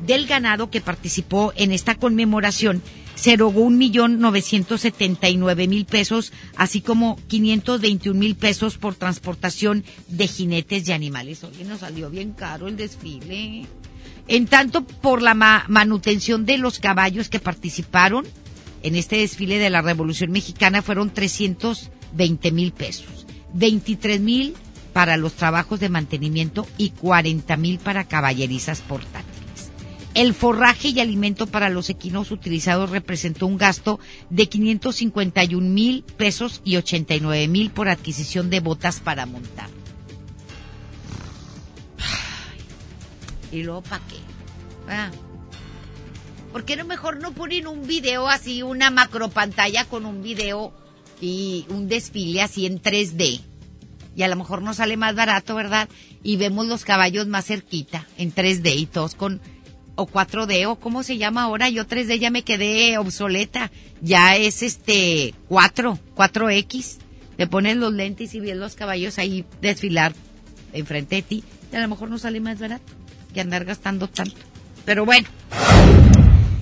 del 0.06 0.26
ganado 0.26 0.70
que 0.70 0.80
participó 0.80 1.52
en 1.56 1.70
esta 1.72 1.96
conmemoración, 1.96 2.82
se 3.14 3.32
erogó 3.32 3.62
un 3.62 3.78
millón 3.78 4.20
novecientos 4.20 4.82
setenta 4.82 5.28
y 5.28 5.36
nueve 5.36 5.66
mil 5.66 5.84
pesos, 5.84 6.32
así 6.56 6.80
como 6.80 7.16
quinientos 7.26 7.80
veintiún 7.80 8.18
mil 8.18 8.36
pesos 8.36 8.78
por 8.78 8.94
transportación 8.94 9.84
de 10.06 10.28
jinetes 10.28 10.88
y 10.88 10.92
animales. 10.92 11.42
Oye, 11.44 11.64
nos 11.64 11.80
salió 11.80 12.10
bien 12.10 12.32
caro 12.32 12.68
el 12.68 12.76
desfile. 12.76 13.66
En 14.28 14.46
tanto, 14.46 14.84
por 14.84 15.20
la 15.20 15.34
manutención 15.34 16.46
de 16.46 16.58
los 16.58 16.78
caballos 16.78 17.28
que 17.28 17.40
participaron 17.40 18.24
en 18.82 18.94
este 18.94 19.16
desfile 19.16 19.58
de 19.58 19.70
la 19.70 19.82
Revolución 19.82 20.30
Mexicana 20.30 20.80
fueron 20.80 21.10
trescientos 21.10 21.90
veinte 22.12 22.52
mil 22.52 22.72
pesos, 22.72 23.26
veintitrés 23.52 24.20
mil 24.20 24.54
para 24.98 25.16
los 25.16 25.34
trabajos 25.34 25.78
de 25.78 25.90
mantenimiento 25.90 26.66
y 26.76 26.90
cuarenta 26.90 27.56
mil 27.56 27.78
para 27.78 28.08
caballerizas 28.08 28.80
portátiles. 28.80 29.70
El 30.14 30.34
forraje 30.34 30.88
y 30.88 30.98
alimento 30.98 31.46
para 31.46 31.68
los 31.68 31.88
equinos 31.88 32.32
utilizados 32.32 32.90
representó 32.90 33.46
un 33.46 33.58
gasto 33.58 34.00
de 34.28 34.48
551 34.48 35.64
mil 35.64 36.02
pesos 36.02 36.62
y 36.64 36.78
89 36.78 37.46
mil 37.46 37.70
por 37.70 37.88
adquisición 37.88 38.50
de 38.50 38.58
botas 38.58 38.98
para 38.98 39.24
montar. 39.24 39.70
¿Y 43.52 43.62
luego 43.62 43.82
para 43.82 44.04
qué? 44.08 44.16
Ah. 44.88 45.12
¿Por 46.50 46.64
qué 46.64 46.74
no 46.74 46.84
mejor 46.84 47.20
no 47.20 47.30
ponen 47.34 47.68
un 47.68 47.86
video 47.86 48.26
así, 48.26 48.64
una 48.64 48.90
macro 48.90 49.28
pantalla 49.28 49.84
con 49.84 50.06
un 50.06 50.24
video 50.24 50.72
y 51.20 51.66
un 51.68 51.86
desfile 51.86 52.42
así 52.42 52.66
en 52.66 52.82
3D? 52.82 53.47
Y 54.18 54.24
a 54.24 54.28
lo 54.28 54.34
mejor 54.34 54.62
nos 54.62 54.78
sale 54.78 54.96
más 54.96 55.14
barato, 55.14 55.54
¿verdad? 55.54 55.88
Y 56.24 56.38
vemos 56.38 56.66
los 56.66 56.84
caballos 56.84 57.28
más 57.28 57.46
cerquita, 57.46 58.04
en 58.16 58.34
3D 58.34 58.74
y 58.76 58.86
todos 58.86 59.14
con 59.14 59.40
o 59.94 60.08
4D 60.08 60.66
o 60.66 60.74
cómo 60.74 61.04
se 61.04 61.18
llama 61.18 61.42
ahora, 61.42 61.68
yo 61.68 61.86
3D 61.86 62.18
ya 62.18 62.30
me 62.30 62.42
quedé 62.42 62.98
obsoleta, 62.98 63.70
ya 64.00 64.34
es 64.34 64.64
este 64.64 65.34
4, 65.46 66.00
4X, 66.16 66.96
te 67.36 67.46
pones 67.46 67.76
los 67.76 67.92
lentes 67.92 68.34
y 68.34 68.40
ves 68.40 68.56
los 68.56 68.74
caballos 68.74 69.18
ahí 69.18 69.44
desfilar 69.60 70.14
enfrente 70.72 71.14
de 71.14 71.22
ti, 71.22 71.44
y 71.72 71.76
a 71.76 71.80
lo 71.80 71.86
mejor 71.86 72.10
no 72.10 72.18
sale 72.18 72.40
más 72.40 72.58
barato 72.58 72.92
que 73.32 73.40
andar 73.40 73.64
gastando 73.64 74.08
tanto. 74.08 74.36
Pero 74.84 75.04
bueno, 75.04 75.28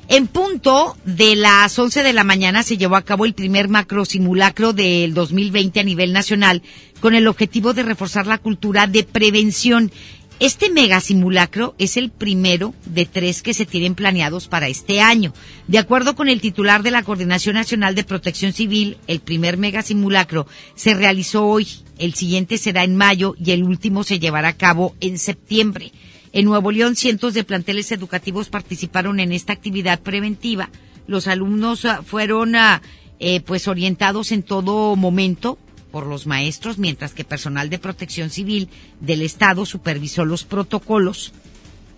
en 0.08 0.26
punto 0.26 0.96
de 1.04 1.36
las 1.36 1.78
11 1.78 2.02
de 2.02 2.12
la 2.12 2.24
mañana 2.24 2.62
se 2.62 2.76
llevó 2.76 2.96
a 2.96 3.04
cabo 3.04 3.24
el 3.24 3.34
primer 3.34 3.68
macro 3.68 4.04
simulacro 4.04 4.72
del 4.72 5.14
2020 5.14 5.80
a 5.80 5.84
nivel 5.84 6.12
nacional 6.12 6.62
con 7.00 7.14
el 7.14 7.26
objetivo 7.26 7.74
de 7.74 7.82
reforzar 7.82 8.26
la 8.26 8.38
cultura 8.38 8.86
de 8.86 9.02
prevención 9.02 9.90
este 10.38 10.68
mega 10.68 11.00
simulacro 11.00 11.74
es 11.78 11.96
el 11.96 12.10
primero 12.10 12.74
de 12.84 13.06
tres 13.06 13.40
que 13.40 13.54
se 13.54 13.64
tienen 13.64 13.94
planeados 13.94 14.48
para 14.48 14.68
este 14.68 15.00
año. 15.00 15.32
De 15.66 15.78
acuerdo 15.78 16.14
con 16.14 16.28
el 16.28 16.42
titular 16.42 16.82
de 16.82 16.90
la 16.90 17.02
Coordinación 17.04 17.54
Nacional 17.54 17.94
de 17.94 18.04
Protección 18.04 18.52
Civil, 18.52 18.98
el 19.06 19.20
primer 19.20 19.56
mega 19.56 19.80
simulacro 19.80 20.46
se 20.74 20.92
realizó 20.92 21.46
hoy, 21.46 21.66
el 21.98 22.12
siguiente 22.12 22.58
será 22.58 22.84
en 22.84 22.96
mayo 22.96 23.34
y 23.42 23.52
el 23.52 23.64
último 23.64 24.04
se 24.04 24.18
llevará 24.18 24.48
a 24.48 24.56
cabo 24.58 24.94
en 25.00 25.18
septiembre. 25.18 25.90
En 26.32 26.44
Nuevo 26.44 26.70
León, 26.70 26.96
cientos 26.96 27.34
de 27.34 27.44
planteles 27.44 27.92
educativos 27.92 28.48
participaron 28.48 29.20
en 29.20 29.32
esta 29.32 29.52
actividad 29.52 30.00
preventiva. 30.00 30.70
Los 31.06 31.28
alumnos 31.28 31.84
ah, 31.84 32.02
fueron 32.04 32.56
ah, 32.56 32.82
eh, 33.18 33.40
pues 33.40 33.68
orientados 33.68 34.32
en 34.32 34.42
todo 34.42 34.96
momento 34.96 35.58
por 35.90 36.06
los 36.06 36.26
maestros, 36.26 36.78
mientras 36.78 37.14
que 37.14 37.24
personal 37.24 37.70
de 37.70 37.78
protección 37.78 38.30
civil 38.30 38.68
del 39.00 39.22
Estado 39.22 39.64
supervisó 39.64 40.24
los 40.24 40.44
protocolos. 40.44 41.32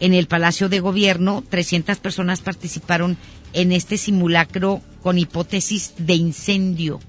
En 0.01 0.15
el 0.15 0.29
Palacio 0.29 0.69
de 0.69 0.79
Gobierno, 0.79 1.43
300 1.49 1.99
personas 1.99 2.41
participaron 2.41 3.17
en 3.53 3.73
este 3.73 3.99
simulacro 3.99 4.83
con 5.03 5.19
hipótesis 5.19 5.95
de 5.99 6.15
incendio. 6.15 7.01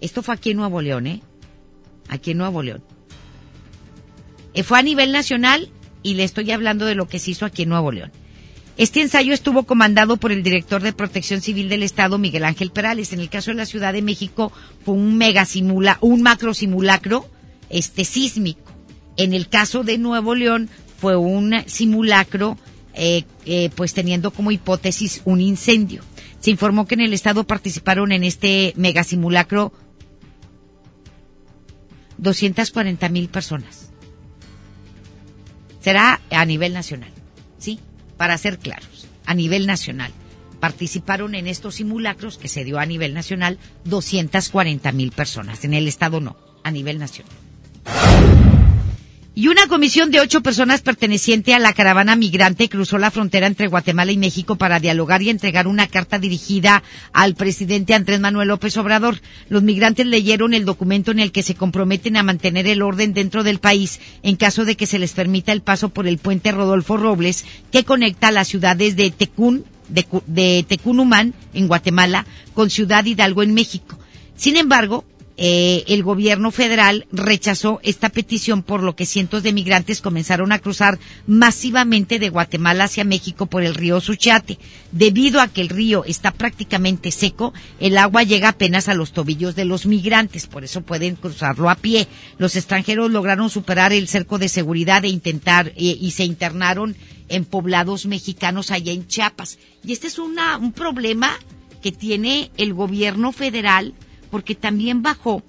Esto 0.00 0.22
fue 0.22 0.34
aquí 0.34 0.50
en 0.50 0.58
Nuevo 0.58 0.80
León, 0.80 1.08
¿eh? 1.08 1.22
Aquí 2.08 2.32
en 2.32 2.38
Nuevo 2.38 2.62
León. 2.62 2.84
Eh, 4.54 4.62
fue 4.62 4.78
a 4.78 4.82
nivel 4.82 5.10
nacional 5.10 5.70
y 6.06 6.14
le 6.14 6.22
estoy 6.22 6.52
hablando 6.52 6.86
de 6.86 6.94
lo 6.94 7.08
que 7.08 7.18
se 7.18 7.32
hizo 7.32 7.44
aquí 7.44 7.64
en 7.64 7.70
Nuevo 7.70 7.90
León. 7.90 8.12
Este 8.76 9.00
ensayo 9.00 9.34
estuvo 9.34 9.64
comandado 9.64 10.18
por 10.18 10.30
el 10.30 10.44
director 10.44 10.80
de 10.80 10.92
Protección 10.92 11.40
Civil 11.40 11.68
del 11.68 11.82
Estado, 11.82 12.16
Miguel 12.16 12.44
Ángel 12.44 12.70
Perales. 12.70 13.12
En 13.12 13.18
el 13.18 13.28
caso 13.28 13.50
de 13.50 13.56
la 13.56 13.66
Ciudad 13.66 13.92
de 13.92 14.02
México 14.02 14.52
fue 14.84 14.94
un 14.94 15.18
mega 15.18 15.44
simula, 15.44 15.98
un 16.00 16.22
macro 16.22 16.54
simulacro, 16.54 17.28
este 17.70 18.04
sísmico. 18.04 18.70
En 19.16 19.34
el 19.34 19.48
caso 19.48 19.82
de 19.82 19.98
Nuevo 19.98 20.36
León 20.36 20.68
fue 20.96 21.16
un 21.16 21.52
simulacro, 21.66 22.56
eh, 22.94 23.24
eh, 23.44 23.70
pues 23.74 23.92
teniendo 23.92 24.30
como 24.30 24.52
hipótesis 24.52 25.22
un 25.24 25.40
incendio. 25.40 26.02
Se 26.38 26.52
informó 26.52 26.86
que 26.86 26.94
en 26.94 27.00
el 27.00 27.14
Estado 27.14 27.44
participaron 27.44 28.12
en 28.12 28.22
este 28.22 28.74
mega 28.76 29.02
simulacro 29.02 29.72
240 32.18 33.08
mil 33.08 33.28
personas. 33.28 33.90
Será 35.86 36.20
a 36.32 36.44
nivel 36.44 36.72
nacional, 36.72 37.12
¿sí? 37.58 37.78
para 38.16 38.36
ser 38.38 38.58
claros, 38.58 39.06
a 39.24 39.34
nivel 39.34 39.68
nacional. 39.68 40.10
Participaron 40.58 41.36
en 41.36 41.46
estos 41.46 41.76
simulacros 41.76 42.38
que 42.38 42.48
se 42.48 42.64
dio 42.64 42.80
a 42.80 42.86
nivel 42.86 43.14
nacional 43.14 43.56
240 43.84 44.90
mil 44.90 45.12
personas. 45.12 45.64
En 45.64 45.74
el 45.74 45.86
estado 45.86 46.18
no, 46.18 46.36
a 46.64 46.72
nivel 46.72 46.98
nacional. 46.98 48.35
Y 49.38 49.48
una 49.48 49.66
comisión 49.66 50.10
de 50.10 50.20
ocho 50.20 50.40
personas 50.40 50.80
perteneciente 50.80 51.52
a 51.52 51.58
la 51.58 51.74
caravana 51.74 52.16
migrante 52.16 52.70
cruzó 52.70 52.96
la 52.96 53.10
frontera 53.10 53.46
entre 53.46 53.66
Guatemala 53.66 54.10
y 54.10 54.16
México 54.16 54.56
para 54.56 54.80
dialogar 54.80 55.20
y 55.20 55.28
entregar 55.28 55.68
una 55.68 55.88
carta 55.88 56.18
dirigida 56.18 56.82
al 57.12 57.34
presidente 57.34 57.92
Andrés 57.92 58.18
Manuel 58.18 58.48
López 58.48 58.74
Obrador. 58.78 59.20
Los 59.50 59.62
migrantes 59.62 60.06
leyeron 60.06 60.54
el 60.54 60.64
documento 60.64 61.10
en 61.10 61.18
el 61.18 61.32
que 61.32 61.42
se 61.42 61.54
comprometen 61.54 62.16
a 62.16 62.22
mantener 62.22 62.66
el 62.66 62.80
orden 62.80 63.12
dentro 63.12 63.44
del 63.44 63.58
país 63.58 64.00
en 64.22 64.36
caso 64.36 64.64
de 64.64 64.74
que 64.74 64.86
se 64.86 64.98
les 64.98 65.12
permita 65.12 65.52
el 65.52 65.60
paso 65.60 65.90
por 65.90 66.06
el 66.06 66.16
puente 66.16 66.50
Rodolfo 66.50 66.96
Robles 66.96 67.44
que 67.70 67.84
conecta 67.84 68.30
las 68.30 68.48
ciudades 68.48 68.96
de 68.96 69.10
Tecún, 69.10 69.66
de, 69.90 70.06
de 70.28 70.64
Tecunumán 70.66 71.34
en 71.52 71.68
Guatemala 71.68 72.24
con 72.54 72.70
Ciudad 72.70 73.04
Hidalgo 73.04 73.42
en 73.42 73.52
México. 73.52 73.98
Sin 74.34 74.56
embargo, 74.56 75.04
eh, 75.38 75.84
el 75.88 76.02
gobierno 76.02 76.50
federal 76.50 77.06
rechazó 77.12 77.78
esta 77.82 78.08
petición 78.08 78.62
por 78.62 78.82
lo 78.82 78.96
que 78.96 79.04
cientos 79.04 79.42
de 79.42 79.52
migrantes 79.52 80.00
comenzaron 80.00 80.50
a 80.50 80.58
cruzar 80.58 80.98
masivamente 81.26 82.18
de 82.18 82.30
Guatemala 82.30 82.84
hacia 82.84 83.04
México 83.04 83.46
por 83.46 83.62
el 83.62 83.74
río 83.74 84.00
Suchiate. 84.00 84.58
Debido 84.92 85.40
a 85.40 85.48
que 85.48 85.60
el 85.60 85.68
río 85.68 86.04
está 86.04 86.30
prácticamente 86.30 87.10
seco, 87.10 87.52
el 87.80 87.98
agua 87.98 88.22
llega 88.22 88.48
apenas 88.48 88.88
a 88.88 88.94
los 88.94 89.12
tobillos 89.12 89.54
de 89.54 89.66
los 89.66 89.84
migrantes, 89.84 90.46
por 90.46 90.64
eso 90.64 90.80
pueden 90.80 91.16
cruzarlo 91.16 91.68
a 91.68 91.74
pie. 91.74 92.08
Los 92.38 92.56
extranjeros 92.56 93.10
lograron 93.10 93.50
superar 93.50 93.92
el 93.92 94.08
cerco 94.08 94.38
de 94.38 94.48
seguridad 94.48 95.04
e 95.04 95.08
intentar 95.08 95.68
eh, 95.68 95.74
y 95.76 96.12
se 96.12 96.24
internaron 96.24 96.96
en 97.28 97.44
poblados 97.44 98.06
mexicanos 98.06 98.70
allá 98.70 98.92
en 98.92 99.06
Chiapas. 99.06 99.58
Y 99.84 99.92
este 99.92 100.06
es 100.06 100.18
una, 100.18 100.56
un 100.56 100.72
problema 100.72 101.38
que 101.82 101.92
tiene 101.92 102.50
el 102.56 102.72
gobierno 102.72 103.32
federal 103.32 103.94
porque 104.30 104.54
también 104.54 105.02
bajó 105.02 105.42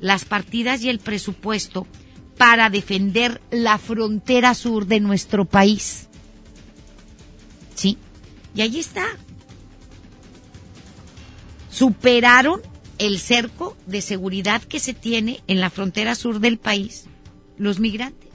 las 0.00 0.24
partidas 0.24 0.82
y 0.82 0.88
el 0.88 0.98
presupuesto 0.98 1.86
para 2.36 2.70
defender 2.70 3.40
la 3.50 3.78
frontera 3.78 4.54
sur 4.54 4.86
de 4.86 5.00
nuestro 5.00 5.44
país. 5.44 6.08
¿Sí? 7.74 7.98
Y 8.54 8.62
ahí 8.62 8.78
está. 8.78 9.06
Superaron 11.70 12.62
el 12.98 13.18
cerco 13.18 13.76
de 13.86 14.00
seguridad 14.00 14.62
que 14.62 14.80
se 14.80 14.94
tiene 14.94 15.42
en 15.46 15.60
la 15.60 15.70
frontera 15.70 16.14
sur 16.14 16.40
del 16.40 16.58
país 16.58 17.06
los 17.56 17.78
migrantes. 17.78 18.30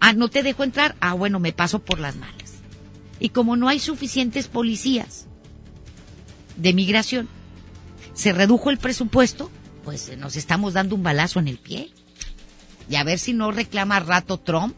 Ah, 0.00 0.12
no 0.12 0.28
te 0.28 0.42
dejo 0.42 0.64
entrar. 0.64 0.96
Ah, 1.00 1.14
bueno, 1.14 1.40
me 1.40 1.52
paso 1.52 1.78
por 1.78 1.98
las 1.98 2.16
malas. 2.16 2.54
Y 3.20 3.30
como 3.30 3.56
no 3.56 3.68
hay 3.68 3.78
suficientes 3.78 4.48
policías 4.48 5.26
de 6.56 6.74
migración, 6.74 7.28
se 8.14 8.32
redujo 8.32 8.70
el 8.70 8.78
presupuesto, 8.78 9.50
pues 9.84 10.16
nos 10.16 10.36
estamos 10.36 10.72
dando 10.72 10.94
un 10.94 11.02
balazo 11.02 11.40
en 11.40 11.48
el 11.48 11.58
pie. 11.58 11.90
Y 12.88 12.96
a 12.96 13.04
ver 13.04 13.18
si 13.18 13.32
no 13.32 13.50
reclama 13.50 14.00
rato 14.00 14.38
Trump 14.38 14.74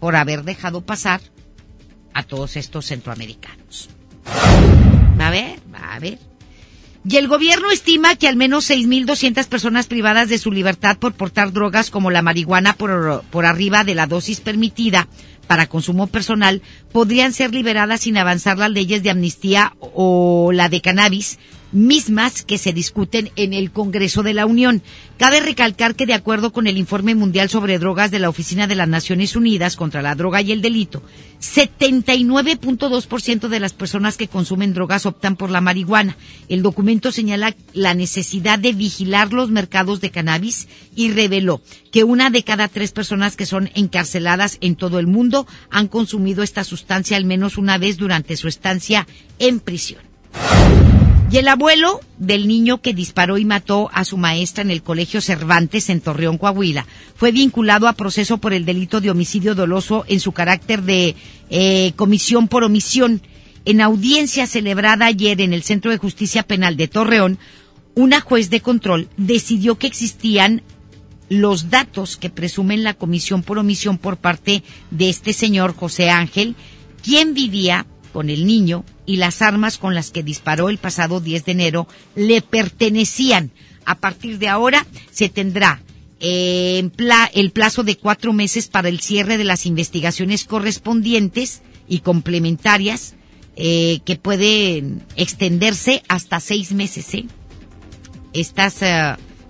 por 0.00 0.16
haber 0.16 0.44
dejado 0.44 0.80
pasar 0.80 1.20
a 2.14 2.22
todos 2.22 2.56
estos 2.56 2.86
centroamericanos. 2.86 3.90
A 5.20 5.30
ver, 5.30 5.60
a 5.74 5.98
ver. 5.98 6.18
Y 7.08 7.16
el 7.16 7.28
gobierno 7.28 7.70
estima 7.70 8.16
que 8.16 8.28
al 8.28 8.36
menos 8.36 8.70
6.200 8.70 9.46
personas 9.46 9.86
privadas 9.86 10.28
de 10.28 10.38
su 10.38 10.52
libertad 10.52 10.98
por 10.98 11.14
portar 11.14 11.52
drogas 11.52 11.90
como 11.90 12.10
la 12.10 12.22
marihuana 12.22 12.74
por, 12.74 13.22
por 13.30 13.46
arriba 13.46 13.84
de 13.84 13.94
la 13.94 14.06
dosis 14.06 14.40
permitida 14.40 15.08
para 15.46 15.68
consumo 15.68 16.06
personal 16.08 16.60
podrían 16.92 17.32
ser 17.32 17.54
liberadas 17.54 18.02
sin 18.02 18.18
avanzar 18.18 18.58
las 18.58 18.70
leyes 18.70 19.02
de 19.02 19.10
amnistía 19.10 19.74
o 19.80 20.50
la 20.52 20.68
de 20.68 20.80
cannabis 20.80 21.38
mismas 21.72 22.42
que 22.42 22.58
se 22.58 22.72
discuten 22.72 23.30
en 23.36 23.52
el 23.52 23.70
Congreso 23.70 24.22
de 24.22 24.34
la 24.34 24.46
Unión. 24.46 24.82
Cabe 25.16 25.40
recalcar 25.40 25.94
que 25.94 26.06
de 26.06 26.14
acuerdo 26.14 26.52
con 26.52 26.66
el 26.66 26.78
informe 26.78 27.14
mundial 27.14 27.48
sobre 27.48 27.78
drogas 27.78 28.10
de 28.10 28.18
la 28.18 28.28
Oficina 28.28 28.66
de 28.66 28.74
las 28.74 28.88
Naciones 28.88 29.36
Unidas 29.36 29.76
contra 29.76 30.02
la 30.02 30.14
Droga 30.14 30.40
y 30.40 30.52
el 30.52 30.62
Delito, 30.62 31.02
79.2% 31.40 33.48
de 33.48 33.60
las 33.60 33.72
personas 33.72 34.16
que 34.16 34.28
consumen 34.28 34.74
drogas 34.74 35.06
optan 35.06 35.36
por 35.36 35.50
la 35.50 35.60
marihuana. 35.60 36.16
El 36.48 36.62
documento 36.62 37.12
señala 37.12 37.54
la 37.72 37.94
necesidad 37.94 38.58
de 38.58 38.72
vigilar 38.72 39.32
los 39.32 39.50
mercados 39.50 40.00
de 40.00 40.10
cannabis 40.10 40.68
y 40.94 41.10
reveló 41.10 41.60
que 41.90 42.04
una 42.04 42.30
de 42.30 42.44
cada 42.44 42.68
tres 42.68 42.92
personas 42.92 43.36
que 43.36 43.46
son 43.46 43.70
encarceladas 43.74 44.58
en 44.60 44.76
todo 44.76 44.98
el 44.98 45.06
mundo 45.06 45.46
han 45.70 45.88
consumido 45.88 46.42
esta 46.42 46.64
sustancia 46.64 47.16
al 47.16 47.24
menos 47.24 47.58
una 47.58 47.78
vez 47.78 47.96
durante 47.96 48.36
su 48.36 48.48
estancia 48.48 49.06
en 49.38 49.60
prisión. 49.60 50.02
Y 51.30 51.36
el 51.36 51.48
abuelo 51.48 52.00
del 52.16 52.48
niño 52.48 52.80
que 52.80 52.94
disparó 52.94 53.36
y 53.36 53.44
mató 53.44 53.90
a 53.92 54.04
su 54.04 54.16
maestra 54.16 54.62
en 54.62 54.70
el 54.70 54.82
Colegio 54.82 55.20
Cervantes 55.20 55.90
en 55.90 56.00
Torreón, 56.00 56.38
Coahuila, 56.38 56.86
fue 57.16 57.32
vinculado 57.32 57.86
a 57.86 57.92
proceso 57.92 58.38
por 58.38 58.54
el 58.54 58.64
delito 58.64 59.02
de 59.02 59.10
homicidio 59.10 59.54
doloso 59.54 60.06
en 60.08 60.20
su 60.20 60.32
carácter 60.32 60.82
de 60.82 61.16
eh, 61.50 61.92
comisión 61.96 62.48
por 62.48 62.64
omisión. 62.64 63.20
En 63.66 63.82
audiencia 63.82 64.46
celebrada 64.46 65.04
ayer 65.04 65.42
en 65.42 65.52
el 65.52 65.62
Centro 65.62 65.90
de 65.90 65.98
Justicia 65.98 66.44
Penal 66.44 66.78
de 66.78 66.88
Torreón, 66.88 67.38
una 67.94 68.22
juez 68.22 68.48
de 68.48 68.62
control 68.62 69.10
decidió 69.18 69.76
que 69.76 69.86
existían 69.86 70.62
los 71.28 71.68
datos 71.68 72.16
que 72.16 72.30
presumen 72.30 72.82
la 72.82 72.94
comisión 72.94 73.42
por 73.42 73.58
omisión 73.58 73.98
por 73.98 74.16
parte 74.16 74.62
de 74.90 75.10
este 75.10 75.34
señor 75.34 75.76
José 75.76 76.08
Ángel, 76.08 76.56
quien 77.02 77.34
vivía 77.34 77.84
con 78.14 78.30
el 78.30 78.46
niño 78.46 78.86
y 79.08 79.16
las 79.16 79.40
armas 79.40 79.78
con 79.78 79.94
las 79.94 80.10
que 80.10 80.22
disparó 80.22 80.68
el 80.68 80.76
pasado 80.76 81.20
10 81.20 81.46
de 81.46 81.52
enero 81.52 81.88
le 82.14 82.42
pertenecían. 82.42 83.50
A 83.86 83.94
partir 83.94 84.38
de 84.38 84.48
ahora 84.48 84.86
se 85.10 85.30
tendrá 85.30 85.80
eh, 86.20 86.90
el 87.32 87.50
plazo 87.52 87.84
de 87.84 87.96
cuatro 87.96 88.34
meses 88.34 88.68
para 88.68 88.90
el 88.90 89.00
cierre 89.00 89.38
de 89.38 89.44
las 89.44 89.64
investigaciones 89.64 90.44
correspondientes 90.44 91.62
y 91.88 92.00
complementarias 92.00 93.14
eh, 93.56 94.00
que 94.04 94.16
pueden 94.16 95.02
extenderse 95.16 96.02
hasta 96.08 96.38
seis 96.38 96.72
meses. 96.72 97.14
¿eh? 97.14 97.24
Estas 98.34 98.82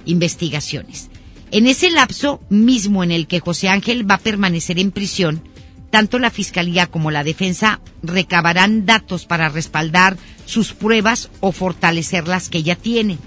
investigaciones. 0.04 1.10
En 1.50 1.66
ese 1.66 1.90
lapso 1.90 2.40
mismo 2.48 3.02
en 3.02 3.10
el 3.10 3.26
que 3.26 3.40
José 3.40 3.68
Ángel 3.68 4.08
va 4.08 4.14
a 4.16 4.18
permanecer 4.18 4.78
en 4.78 4.92
prisión, 4.92 5.42
tanto 5.90 6.18
la 6.18 6.30
Fiscalía 6.30 6.86
como 6.86 7.10
la 7.10 7.24
Defensa 7.24 7.80
recabarán 8.02 8.86
datos 8.86 9.26
para 9.26 9.48
respaldar 9.48 10.16
sus 10.44 10.72
pruebas 10.72 11.30
o 11.40 11.52
fortalecer 11.52 12.28
las 12.28 12.48
que 12.48 12.62
ya 12.62 12.76
tienen. 12.76 13.18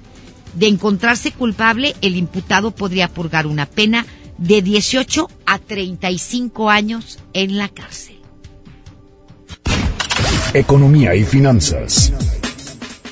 De 0.53 0.67
encontrarse 0.67 1.31
culpable, 1.31 1.95
el 2.01 2.15
imputado 2.15 2.71
podría 2.71 3.07
purgar 3.07 3.47
una 3.47 3.65
pena 3.65 4.05
de 4.37 4.61
18 4.61 5.29
a 5.45 5.59
35 5.59 6.69
años 6.69 7.19
en 7.33 7.57
la 7.57 7.69
cárcel. 7.69 8.19
Economía 10.53 11.15
y 11.15 11.23
finanzas. 11.23 12.11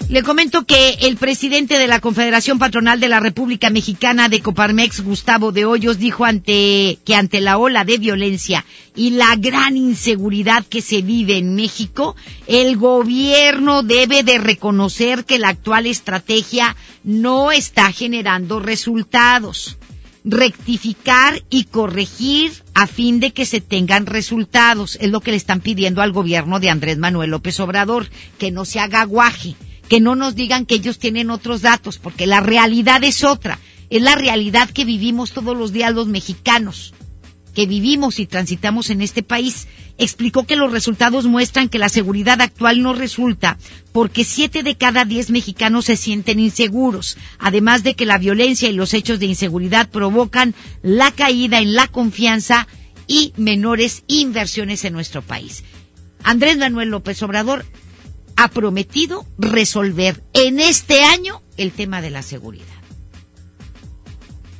Le 0.10 0.24
comento 0.24 0.66
que 0.66 0.97
el 1.01 1.18
presidente 1.18 1.78
de 1.78 1.86
la 1.86 1.99
Confederación 1.99 2.57
Patronal 2.57 2.99
de 2.99 3.10
la 3.10 3.20
República 3.20 3.70
Mexicana 3.70 4.28
de 4.28 4.41
Coparmex, 4.41 5.01
Gustavo 5.01 5.51
de 5.51 5.66
Hoyos, 5.66 5.99
dijo 5.99 6.26
ante 6.26 6.97
que 7.05 7.14
ante 7.14 7.41
la 7.41 7.60
ola 7.60 7.86
de 7.86 7.99
violencia 7.99 8.66
y 8.95 9.12
la 9.12 9.36
gran 9.36 9.78
inseguridad 9.78 10.66
que 10.66 10.82
se 10.82 11.03
vive 11.03 11.38
en 11.38 11.53
México, 11.53 12.16
el 12.47 12.76
gobierno 12.76 13.84
debe 13.84 14.24
de 14.24 14.39
reconocer 14.39 15.26
que 15.26 15.38
la 15.38 15.49
actual 15.49 15.86
estrategia 15.86 16.76
no 17.03 17.51
está 17.51 17.91
generando 17.91 18.60
resultados. 18.60 19.78
Rectificar 20.24 21.43
y 21.51 21.66
corregir 21.66 22.51
a 22.74 22.88
fin 22.88 23.20
de 23.20 23.30
que 23.32 23.45
se 23.45 23.62
tengan 23.62 24.07
resultados. 24.07 24.97
Es 24.99 25.12
lo 25.12 25.22
que 25.22 25.30
le 25.30 25.38
están 25.38 25.62
pidiendo 25.62 26.01
al 26.01 26.14
gobierno 26.14 26.60
de 26.60 26.72
Andrés 26.72 26.97
Manuel 26.97 27.30
López 27.30 27.60
Obrador, 27.60 28.10
que 28.39 28.49
no 28.49 28.66
se 28.66 28.80
haga 28.80 29.03
guaje 29.03 29.55
que 29.90 30.00
no 30.00 30.16
nos 30.16 30.36
digan 30.36 30.66
que 30.66 30.76
ellos 30.76 31.00
tienen 31.00 31.32
otros 31.32 31.62
datos, 31.62 31.98
porque 31.98 32.28
la 32.28 32.40
realidad 32.40 33.04
es 33.04 33.24
otra. 33.24 33.60
Es 33.90 34.04
la 34.04 34.16
realidad 34.16 34.70
que 34.70 34.86
vivimos 34.86 35.32
todos 35.32 35.58
los 35.58 35.74
días 35.74 35.94
los 35.96 36.08
mexicanos, 36.08 36.94
que 37.56 37.66
vivimos 37.66 38.20
y 38.20 38.28
transitamos 38.28 38.92
en 38.92 39.02
este 39.02 39.24
país. 39.24 39.68
Explicó 39.98 40.46
que 40.46 40.56
los 40.56 40.72
resultados 40.72 41.26
muestran 41.26 41.70
que 41.70 41.80
la 41.80 41.90
seguridad 41.90 42.40
actual 42.40 42.84
no 42.84 42.94
resulta 42.94 43.58
porque 43.92 44.24
siete 44.24 44.62
de 44.62 44.78
cada 44.78 45.06
diez 45.06 45.32
mexicanos 45.32 45.86
se 45.86 45.98
sienten 45.98 46.40
inseguros, 46.40 47.18
además 47.40 47.82
de 47.82 47.96
que 47.96 48.06
la 48.06 48.20
violencia 48.20 48.70
y 48.70 48.74
los 48.74 48.94
hechos 48.94 49.20
de 49.20 49.26
inseguridad 49.26 49.90
provocan 49.90 50.54
la 50.84 51.12
caída 51.12 51.60
en 51.60 51.74
la 51.74 51.88
confianza 51.88 52.68
y 53.08 53.34
menores 53.38 54.04
inversiones 54.08 54.86
en 54.86 54.94
nuestro 54.94 55.24
país. 55.24 55.64
Andrés 56.24 56.58
Manuel 56.58 56.90
López 56.90 57.24
Obrador 57.24 57.66
ha 58.40 58.48
prometido 58.48 59.26
resolver 59.38 60.24
en 60.32 60.62
este 60.62 61.04
año 61.04 61.42
el 61.58 61.74
tema 61.74 62.02
de 62.02 62.10
la 62.10 62.22
seguridad. 62.22 62.66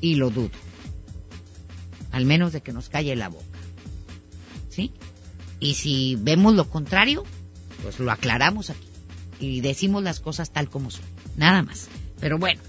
Y 0.02 0.16
lo 0.16 0.32
dudo. 0.32 0.52
Al 2.12 2.26
menos 2.26 2.52
de 2.52 2.60
que 2.60 2.74
nos 2.74 2.90
calle 2.90 3.16
la 3.16 3.30
boca. 3.30 3.46
¿Sí? 4.70 4.92
Y 5.62 5.76
si 5.76 6.18
vemos 6.20 6.56
lo 6.56 6.70
contrario, 6.70 7.24
pues 7.82 8.00
lo 8.00 8.12
aclaramos 8.12 8.70
aquí. 8.70 8.86
Y 9.40 9.62
decimos 9.62 10.04
las 10.04 10.20
cosas 10.20 10.52
tal 10.52 10.70
como 10.70 10.92
son. 10.92 11.06
Nada 11.38 11.64
más. 11.64 11.88
Pero 12.20 12.38
bueno. 12.38 12.62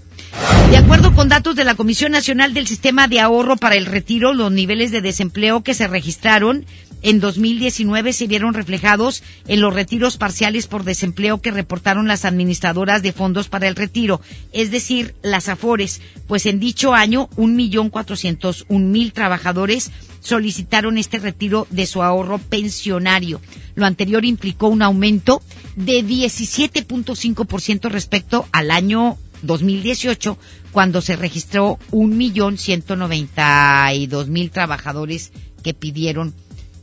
De 0.69 0.77
acuerdo 0.77 1.13
con 1.13 1.27
datos 1.27 1.57
de 1.57 1.65
la 1.65 1.75
Comisión 1.75 2.13
Nacional 2.13 2.53
del 2.53 2.67
Sistema 2.67 3.09
de 3.09 3.19
Ahorro 3.19 3.57
para 3.57 3.75
el 3.75 3.85
Retiro, 3.85 4.33
los 4.33 4.49
niveles 4.53 4.91
de 4.91 5.01
desempleo 5.01 5.61
que 5.61 5.73
se 5.73 5.89
registraron 5.89 6.65
en 7.01 7.19
2019 7.19 8.13
se 8.13 8.27
vieron 8.27 8.53
reflejados 8.53 9.23
en 9.47 9.61
los 9.61 9.73
retiros 9.73 10.17
parciales 10.17 10.67
por 10.67 10.83
desempleo 10.83 11.41
que 11.41 11.51
reportaron 11.51 12.07
las 12.07 12.25
administradoras 12.25 13.01
de 13.01 13.13
fondos 13.13 13.49
para 13.49 13.67
el 13.67 13.75
retiro, 13.75 14.21
es 14.53 14.71
decir, 14.71 15.15
las 15.21 15.49
AFORES, 15.49 16.01
pues 16.27 16.45
en 16.45 16.59
dicho 16.59 16.93
año 16.93 17.29
un 17.35 17.55
millón 17.55 17.89
cuatrocientos 17.89 18.65
un 18.67 18.91
mil 18.91 19.13
trabajadores 19.13 19.91
solicitaron 20.21 20.97
este 20.97 21.17
retiro 21.17 21.67
de 21.71 21.85
su 21.85 22.03
ahorro 22.03 22.37
pensionario. 22.37 23.41
Lo 23.75 23.85
anterior 23.85 24.23
implicó 24.23 24.67
un 24.67 24.81
aumento 24.81 25.41
de 25.75 26.05
17.5% 26.05 27.89
respecto 27.89 28.47
al 28.51 28.71
año 28.71 29.17
2018, 29.41 30.37
cuando 30.71 31.01
se 31.01 31.15
registró 31.15 31.79
un 31.89 32.15
millón 32.17 32.57
ciento 32.57 32.95
noventa 32.95 33.91
y 33.93 34.05
dos 34.07 34.27
mil 34.27 34.51
trabajadores 34.51 35.31
que 35.63 35.73
pidieron 35.73 36.33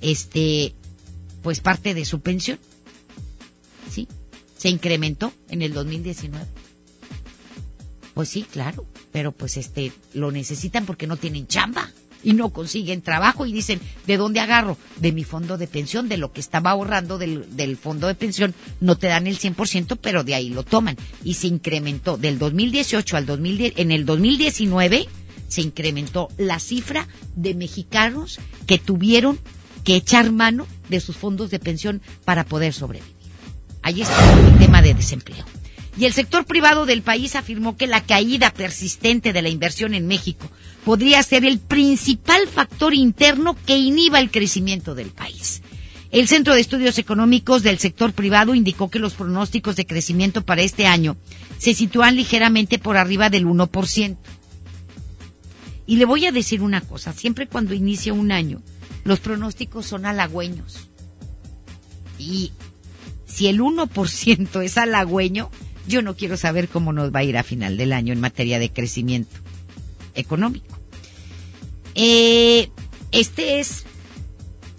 este, 0.01 0.75
pues 1.43 1.61
parte 1.61 1.95
de 1.95 2.05
su 2.05 2.21
pensión. 2.21 2.59
¿Sí? 3.91 4.09
Se 4.57 4.69
incrementó 4.69 5.33
en 5.49 5.63
el 5.63 5.73
2019. 5.73 6.45
Pues 8.15 8.29
sí, 8.29 8.43
claro, 8.51 8.85
pero 9.13 9.33
pues 9.33 9.57
este, 9.57 9.93
lo 10.13 10.31
necesitan 10.31 10.87
porque 10.87 11.07
no 11.07 11.17
tienen 11.17 11.47
chamba. 11.47 11.91
y 12.25 12.33
no 12.33 12.51
consiguen 12.51 13.01
trabajo 13.01 13.47
y 13.47 13.53
dicen, 13.53 13.81
¿de 14.09 14.17
dónde 14.17 14.41
agarro? 14.41 14.77
De 14.97 15.13
mi 15.13 15.23
fondo 15.23 15.57
de 15.57 15.69
pensión, 15.69 16.09
de 16.09 16.17
lo 16.17 16.33
que 16.33 16.41
estaba 16.41 16.71
ahorrando 16.71 17.17
del, 17.17 17.57
del 17.57 17.77
fondo 17.77 18.09
de 18.09 18.17
pensión, 18.17 18.55
no 18.81 18.99
te 18.99 19.07
dan 19.07 19.29
el 19.29 19.39
100%, 19.39 19.97
pero 20.03 20.25
de 20.25 20.35
ahí 20.35 20.51
lo 20.51 20.65
toman. 20.65 20.97
Y 21.23 21.35
se 21.35 21.47
incrementó 21.47 22.17
del 22.17 22.41
2018 22.41 23.17
al 23.17 23.25
2010, 23.25 23.75
en 23.77 23.93
el 23.93 24.05
2019 24.05 25.07
se 25.49 25.63
incrementó 25.63 26.29
la 26.37 26.61
cifra 26.61 27.09
de 27.35 27.55
mexicanos 27.55 28.39
que 28.67 28.79
tuvieron 28.79 29.39
que 29.89 29.97
echar 29.97 30.31
mano 30.33 30.67
de 30.91 31.01
sus 31.01 31.17
fondos 31.17 31.49
de 31.49 31.59
pensión 31.59 32.03
para 32.27 32.45
poder 32.45 32.75
sobrevivir. 32.75 33.15
Ahí 33.81 34.03
está 34.03 34.35
el 34.35 34.59
tema 34.59 34.83
de 34.83 34.93
desempleo. 34.93 35.47
Y 35.97 36.05
el 36.05 36.13
sector 36.13 36.45
privado 36.45 36.85
del 36.85 37.01
país 37.01 37.35
afirmó 37.37 37.75
que 37.79 37.87
la 37.87 38.03
caída 38.03 38.53
persistente 38.53 39.33
de 39.33 39.41
la 39.41 39.49
inversión 39.49 39.95
en 39.95 40.07
México 40.07 40.47
podría 40.85 41.23
ser 41.23 41.47
el 41.47 41.59
principal 41.59 42.47
factor 42.49 42.93
interno 42.93 43.57
que 43.65 43.79
inhiba 43.79 44.21
el 44.21 44.31
crecimiento 44.31 44.95
del 44.95 45.09
país. 45.09 45.63
El 46.11 46.29
Centro 46.29 46.53
de 46.53 46.61
Estudios 46.61 46.99
Económicos 46.99 47.63
del 47.63 47.79
sector 47.79 48.13
privado 48.13 48.55
indicó 48.55 48.91
que 48.91 48.99
los 48.99 49.15
pronósticos 49.15 49.75
de 49.77 49.87
crecimiento 49.87 50.43
para 50.43 50.61
este 50.61 50.87
año 50.87 51.17
se 51.57 51.73
sitúan 51.73 52.15
ligeramente 52.15 52.79
por 52.79 52.99
arriba 52.99 53.31
del 53.31 53.47
1%. 53.47 54.19
Y 55.87 55.97
le 55.97 56.05
voy 56.05 56.27
a 56.27 56.31
decir 56.31 56.61
una 56.61 56.83
cosa, 56.83 57.15
siempre 57.15 57.47
cuando 57.47 57.73
inicia 57.73 58.13
un 58.13 58.33
año, 58.33 58.61
los 59.09 59.21
pronósticos 59.21 59.87
son 59.87 60.05
halagüeños. 60.05 60.87
Y 62.19 62.53
si 63.27 63.49
el 63.49 63.61
1% 63.61 64.63
es 64.63 64.77
halagüeño, 64.77 65.51
yo 65.87 66.03
no 66.03 66.15
quiero 66.15 66.37
saber 66.37 66.69
cómo 66.69 66.93
nos 66.93 67.11
va 67.11 67.21
a 67.21 67.25
ir 67.25 67.39
a 67.39 67.43
final 67.43 67.79
del 67.79 67.95
año 67.95 68.13
en 68.13 68.21
materia 68.21 68.59
de 68.59 68.71
crecimiento 68.71 69.35
económico. 70.15 70.79
Eh, 71.95 72.69
este 73.11 73.61
es, 73.61 73.85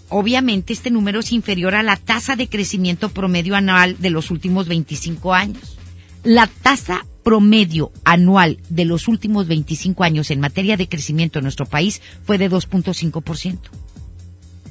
obviamente, 0.08 0.72
este 0.74 0.92
número 0.92 1.18
es 1.18 1.32
inferior 1.32 1.74
a 1.74 1.82
la 1.82 1.96
tasa 1.96 2.36
de 2.36 2.48
crecimiento 2.48 3.08
promedio 3.08 3.56
anual 3.56 3.96
de 3.98 4.10
los 4.10 4.30
últimos 4.30 4.68
25 4.68 5.34
años. 5.34 5.76
La 6.22 6.46
tasa 6.46 7.04
promedio 7.24 7.90
anual 8.04 8.58
de 8.68 8.84
los 8.84 9.08
últimos 9.08 9.48
25 9.48 10.04
años 10.04 10.30
en 10.30 10.38
materia 10.38 10.76
de 10.76 10.88
crecimiento 10.88 11.40
en 11.40 11.46
nuestro 11.46 11.66
país 11.66 12.00
fue 12.24 12.38
de 12.38 12.48
2.5%. 12.48 13.79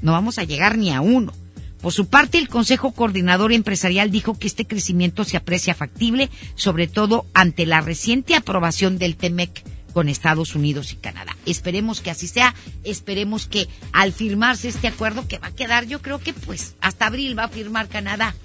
No 0.02 0.14
vamos 0.14 0.38
a 0.38 0.44
llegar 0.44 0.78
ni 0.78 0.92
a 0.92 1.02
uno. 1.02 1.34
Por 1.82 1.94
su 1.94 2.08
parte, 2.08 2.38
el 2.38 2.50
Consejo 2.50 2.92
Coordinador 2.92 3.54
Empresarial 3.54 4.12
dijo 4.12 4.38
que 4.38 4.48
este 4.48 4.68
crecimiento 4.68 5.24
se 5.24 5.38
aprecia 5.38 5.74
factible, 5.74 6.30
sobre 6.56 6.88
todo 6.88 7.26
ante 7.34 7.66
la 7.66 7.80
reciente 7.80 8.36
aprobación 8.36 8.98
del 8.98 9.16
TEMEC 9.16 9.64
con 9.94 10.10
Estados 10.10 10.56
Unidos 10.56 10.92
y 10.92 10.98
Canadá. 10.98 11.38
Esperemos 11.46 12.02
que 12.02 12.12
así 12.12 12.28
sea, 12.28 12.54
esperemos 12.84 13.48
que 13.48 13.68
al 13.94 14.12
firmarse 14.12 14.68
este 14.68 14.88
acuerdo 14.88 15.28
que 15.28 15.40
va 15.40 15.48
a 15.48 15.56
quedar, 15.56 15.86
yo 15.88 16.02
creo 16.02 16.20
que 16.20 16.34
pues 16.34 16.76
hasta 16.82 17.08
abril 17.08 17.38
va 17.38 17.46
a 17.46 17.50
firmar 17.50 17.88
Canadá. 17.88 18.36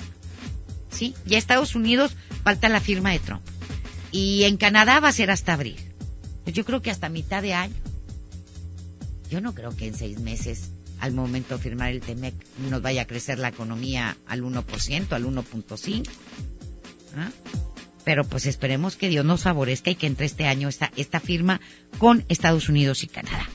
¿Sí? 0.90 1.14
Ya 1.26 1.38
Estados 1.38 1.74
Unidos 1.74 2.16
falta 2.44 2.68
la 2.68 2.80
firma 2.80 3.11
de 3.11 3.18
Trump. 3.18 3.42
Y 4.12 4.44
en 4.44 4.57
Canadá 4.57 5.00
va 5.00 5.09
a 5.09 5.12
ser 5.12 5.32
hasta 5.32 5.55
abril. 5.55 5.76
Yo 6.46 6.64
creo 6.64 6.82
que 6.82 6.92
hasta 6.92 7.09
mitad 7.09 7.42
de 7.42 7.55
año. 7.55 7.74
Yo 9.28 9.40
no 9.40 9.55
creo 9.55 9.76
que 9.76 9.88
en 9.88 9.96
seis 9.96 10.20
meses 10.20 10.70
al 11.05 11.12
momento 11.12 11.57
de 11.57 11.62
firmar 11.62 11.92
el 11.92 12.00
TEMEC 12.00 12.34
nos 12.70 12.80
vaya 12.80 13.02
a 13.02 13.07
crecer 13.07 13.38
la 13.38 13.48
economía 13.48 14.16
al 14.26 14.42
1%, 14.42 15.12
al 15.12 15.24
1.5%. 15.26 16.09
¿Ah? 17.16 17.28
Pero 18.05 18.24
pues 18.24 18.46
esperemos 18.46 18.96
que 18.96 19.11
Dios 19.11 19.24
nos 19.24 19.42
favorezca 19.42 19.90
y 19.90 19.96
que 19.96 20.07
entre 20.07 20.24
este 20.24 20.46
año 20.46 20.66
esta, 20.68 20.90
esta 20.96 21.20
firma 21.20 21.61
con 21.98 22.24
Estados 22.28 22.70
Unidos 22.70 23.05
y 23.05 23.09
Canadá. 23.09 23.46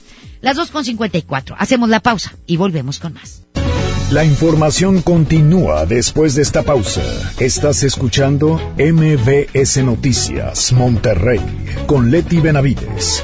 Las 0.42 0.58
2.54. 0.58 1.56
Hacemos 1.58 1.90
la 1.90 2.00
pausa 2.02 2.36
y 2.46 2.58
volvemos 2.58 3.00
con 3.00 3.14
más. 3.14 3.44
La 4.12 4.24
información 4.24 5.02
continúa 5.02 5.88
después 5.88 6.36
de 6.36 6.44
esta 6.44 6.62
pausa. 6.64 7.04
Estás 7.40 7.82
escuchando 7.84 8.60
MBS 8.78 9.84
Noticias 9.84 10.72
Monterrey 10.72 11.42
con 11.88 12.12
Leti 12.12 12.40
Benavides. 12.40 13.24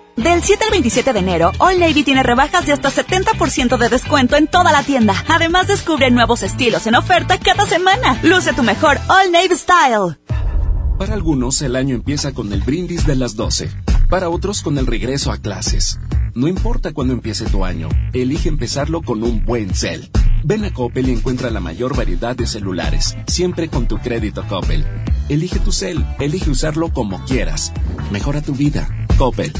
Del 0.17 0.43
7 0.43 0.65
al 0.65 0.71
27 0.71 1.13
de 1.13 1.19
enero, 1.19 1.51
All 1.57 1.79
Navy 1.79 2.03
tiene 2.03 2.21
rebajas 2.21 2.65
de 2.65 2.73
hasta 2.73 2.91
70% 2.91 3.77
de 3.77 3.89
descuento 3.89 4.35
en 4.35 4.47
toda 4.47 4.71
la 4.71 4.83
tienda. 4.83 5.15
Además, 5.27 5.67
descubre 5.67 6.11
nuevos 6.11 6.43
estilos 6.43 6.85
en 6.85 6.95
oferta 6.95 7.39
cada 7.39 7.65
semana. 7.65 8.19
Luce 8.21 8.53
tu 8.53 8.61
mejor 8.61 8.97
All 9.07 9.31
Navy 9.31 9.55
Style. 9.55 10.19
Para 10.99 11.13
algunos, 11.13 11.61
el 11.61 11.75
año 11.75 11.95
empieza 11.95 12.33
con 12.33 12.51
el 12.51 12.61
brindis 12.61 13.07
de 13.07 13.15
las 13.15 13.35
12. 13.35 13.71
Para 14.09 14.29
otros, 14.29 14.61
con 14.61 14.77
el 14.77 14.85
regreso 14.85 15.31
a 15.31 15.37
clases. 15.37 15.97
No 16.35 16.47
importa 16.47 16.93
cuándo 16.93 17.13
empiece 17.13 17.45
tu 17.45 17.65
año, 17.65 17.89
elige 18.13 18.49
empezarlo 18.49 19.01
con 19.01 19.23
un 19.23 19.43
buen 19.45 19.73
cel. 19.73 20.11
Ven 20.43 20.65
a 20.65 20.73
Coppel 20.73 21.09
y 21.09 21.13
encuentra 21.13 21.49
la 21.49 21.59
mayor 21.59 21.95
variedad 21.95 22.35
de 22.35 22.47
celulares, 22.47 23.15
siempre 23.27 23.69
con 23.69 23.87
tu 23.87 23.97
crédito 23.97 24.45
Coppel. 24.47 24.85
Elige 25.29 25.59
tu 25.59 25.71
cel, 25.71 26.05
elige 26.19 26.49
usarlo 26.49 26.91
como 26.91 27.23
quieras. 27.25 27.71
Mejora 28.11 28.41
tu 28.41 28.53
vida. 28.53 28.89
Coppel. 29.17 29.53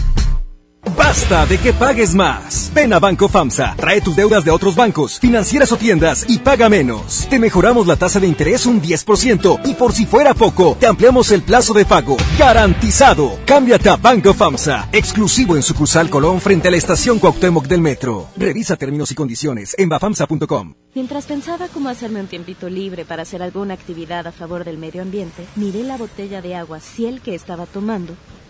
Basta 0.98 1.46
de 1.46 1.58
que 1.58 1.74
pagues 1.74 2.14
más. 2.14 2.72
Ven 2.74 2.94
a 2.94 3.00
Banco 3.00 3.28
FAMSA, 3.28 3.76
trae 3.76 4.02
tus 4.02 4.16
deudas 4.16 4.44
de 4.44 4.52
otros 4.52 4.76
bancos, 4.76 5.20
financieras 5.20 5.72
o 5.72 5.78
tiendas 5.78 6.26
y 6.28 6.40
paga 6.40 6.70
menos. 6.70 7.28
Te 7.30 7.40
mejoramos 7.40 7.88
la 7.88 7.96
tasa 7.96 8.20
de 8.20 8.28
interés 8.28 8.66
un 8.66 8.82
10% 8.82 9.62
y 9.66 9.74
por 9.74 9.94
si 9.94 10.06
fuera 10.06 10.34
poco, 10.34 10.78
te 10.80 10.88
ampliamos 10.88 11.32
el 11.32 11.44
plazo 11.44 11.74
de 11.74 11.86
pago. 11.86 12.18
Garantizado. 12.38 13.40
Cámbiate 13.46 13.90
a 13.90 13.96
Banco 13.96 14.34
FAMSA, 14.34 14.90
exclusivo 14.92 15.56
en 15.56 15.64
sucursal 15.64 16.10
Colón 16.10 16.42
frente 16.42 16.68
a 16.68 16.72
la 16.72 16.78
estación 16.78 17.20
Cuauhtémoc 17.20 17.68
del 17.68 17.82
Metro. 17.82 18.28
Revisa 18.36 18.76
términos 18.76 19.12
y 19.12 19.16
condiciones 19.16 19.76
en 19.78 19.90
bafamsa.com. 19.90 20.74
Mientras 20.94 21.26
pensaba 21.26 21.68
cómo 21.70 21.90
hacerme 21.90 22.20
un 22.20 22.28
tiempito 22.28 22.70
libre 22.70 23.06
para 23.06 23.22
hacer 23.22 23.42
alguna 23.42 23.74
actividad 23.74 24.28
a 24.28 24.32
favor 24.32 24.66
del 24.66 24.78
medio 24.78 25.02
ambiente, 25.02 25.46
miré 25.56 25.84
la 25.84 25.98
botella 25.98 26.42
de 26.42 26.56
agua 26.56 26.80
Ciel 26.80 27.22
que 27.22 27.34
estaba 27.34 27.66
tomando 27.66 28.16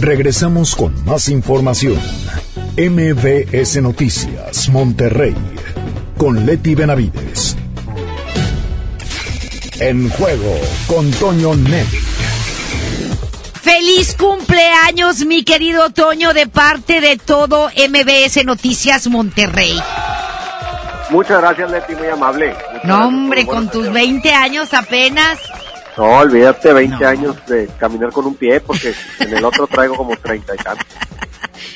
Regresamos 0.00 0.76
con 0.76 1.04
más 1.04 1.28
información. 1.28 1.98
MBS 2.76 3.80
Noticias, 3.80 4.68
Monterrey, 4.68 5.34
con 6.18 6.44
Leti 6.44 6.74
Benavides. 6.74 7.56
En 9.80 10.08
juego 10.10 10.54
con 10.86 11.10
Toño 11.12 11.54
Net. 11.54 11.86
Feliz 13.62 14.14
cumpleaños, 14.14 15.24
mi 15.24 15.44
querido 15.44 15.90
Toño, 15.90 16.34
de 16.34 16.46
parte 16.46 17.00
de 17.00 17.16
todo 17.16 17.68
MBS 17.68 18.44
Noticias 18.44 19.06
Monterrey. 19.08 19.80
Muchas 21.10 21.40
gracias, 21.40 21.70
Leti, 21.70 21.94
muy 21.94 22.08
amable. 22.08 22.48
Muchas 22.48 22.84
no, 22.84 23.08
hombre, 23.08 23.46
con 23.46 23.70
tus 23.70 23.90
20 23.90 24.32
años 24.32 24.74
apenas. 24.74 25.38
No, 25.96 26.04
olvídate 26.04 26.72
20 26.72 26.96
no. 26.98 27.08
años 27.08 27.46
de 27.46 27.68
caminar 27.78 28.12
con 28.12 28.26
un 28.26 28.34
pie 28.34 28.60
porque 28.60 28.94
en 29.20 29.36
el 29.36 29.44
otro 29.44 29.66
traigo 29.66 29.96
como 29.96 30.16
30 30.16 30.54
y 30.54 30.58
tantos. 30.58 30.86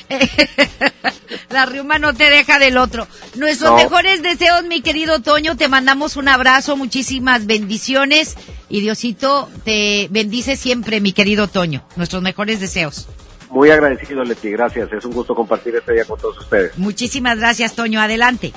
La 1.49 1.65
riuma 1.65 1.97
no 1.97 2.13
te 2.13 2.29
deja 2.29 2.59
del 2.59 2.77
otro. 2.77 3.07
Nuestros 3.35 3.71
no. 3.71 3.77
mejores 3.77 4.21
deseos, 4.21 4.63
mi 4.63 4.81
querido 4.81 5.21
Toño, 5.21 5.57
te 5.57 5.67
mandamos 5.67 6.17
un 6.17 6.27
abrazo, 6.27 6.77
muchísimas 6.77 7.45
bendiciones 7.45 8.35
y 8.69 8.81
Diosito 8.81 9.49
te 9.65 10.07
bendice 10.11 10.55
siempre, 10.55 11.01
mi 11.01 11.13
querido 11.13 11.47
Toño. 11.47 11.83
Nuestros 11.95 12.21
mejores 12.21 12.59
deseos. 12.59 13.07
Muy 13.49 13.69
agradecido, 13.69 14.23
Leti, 14.23 14.49
gracias. 14.49 14.91
Es 14.93 15.03
un 15.03 15.11
gusto 15.11 15.35
compartir 15.35 15.75
este 15.75 15.93
día 15.93 16.05
con 16.05 16.17
todos 16.17 16.37
ustedes. 16.37 16.77
Muchísimas 16.77 17.37
gracias, 17.37 17.73
Toño. 17.73 17.99
Adelante. 17.99 18.53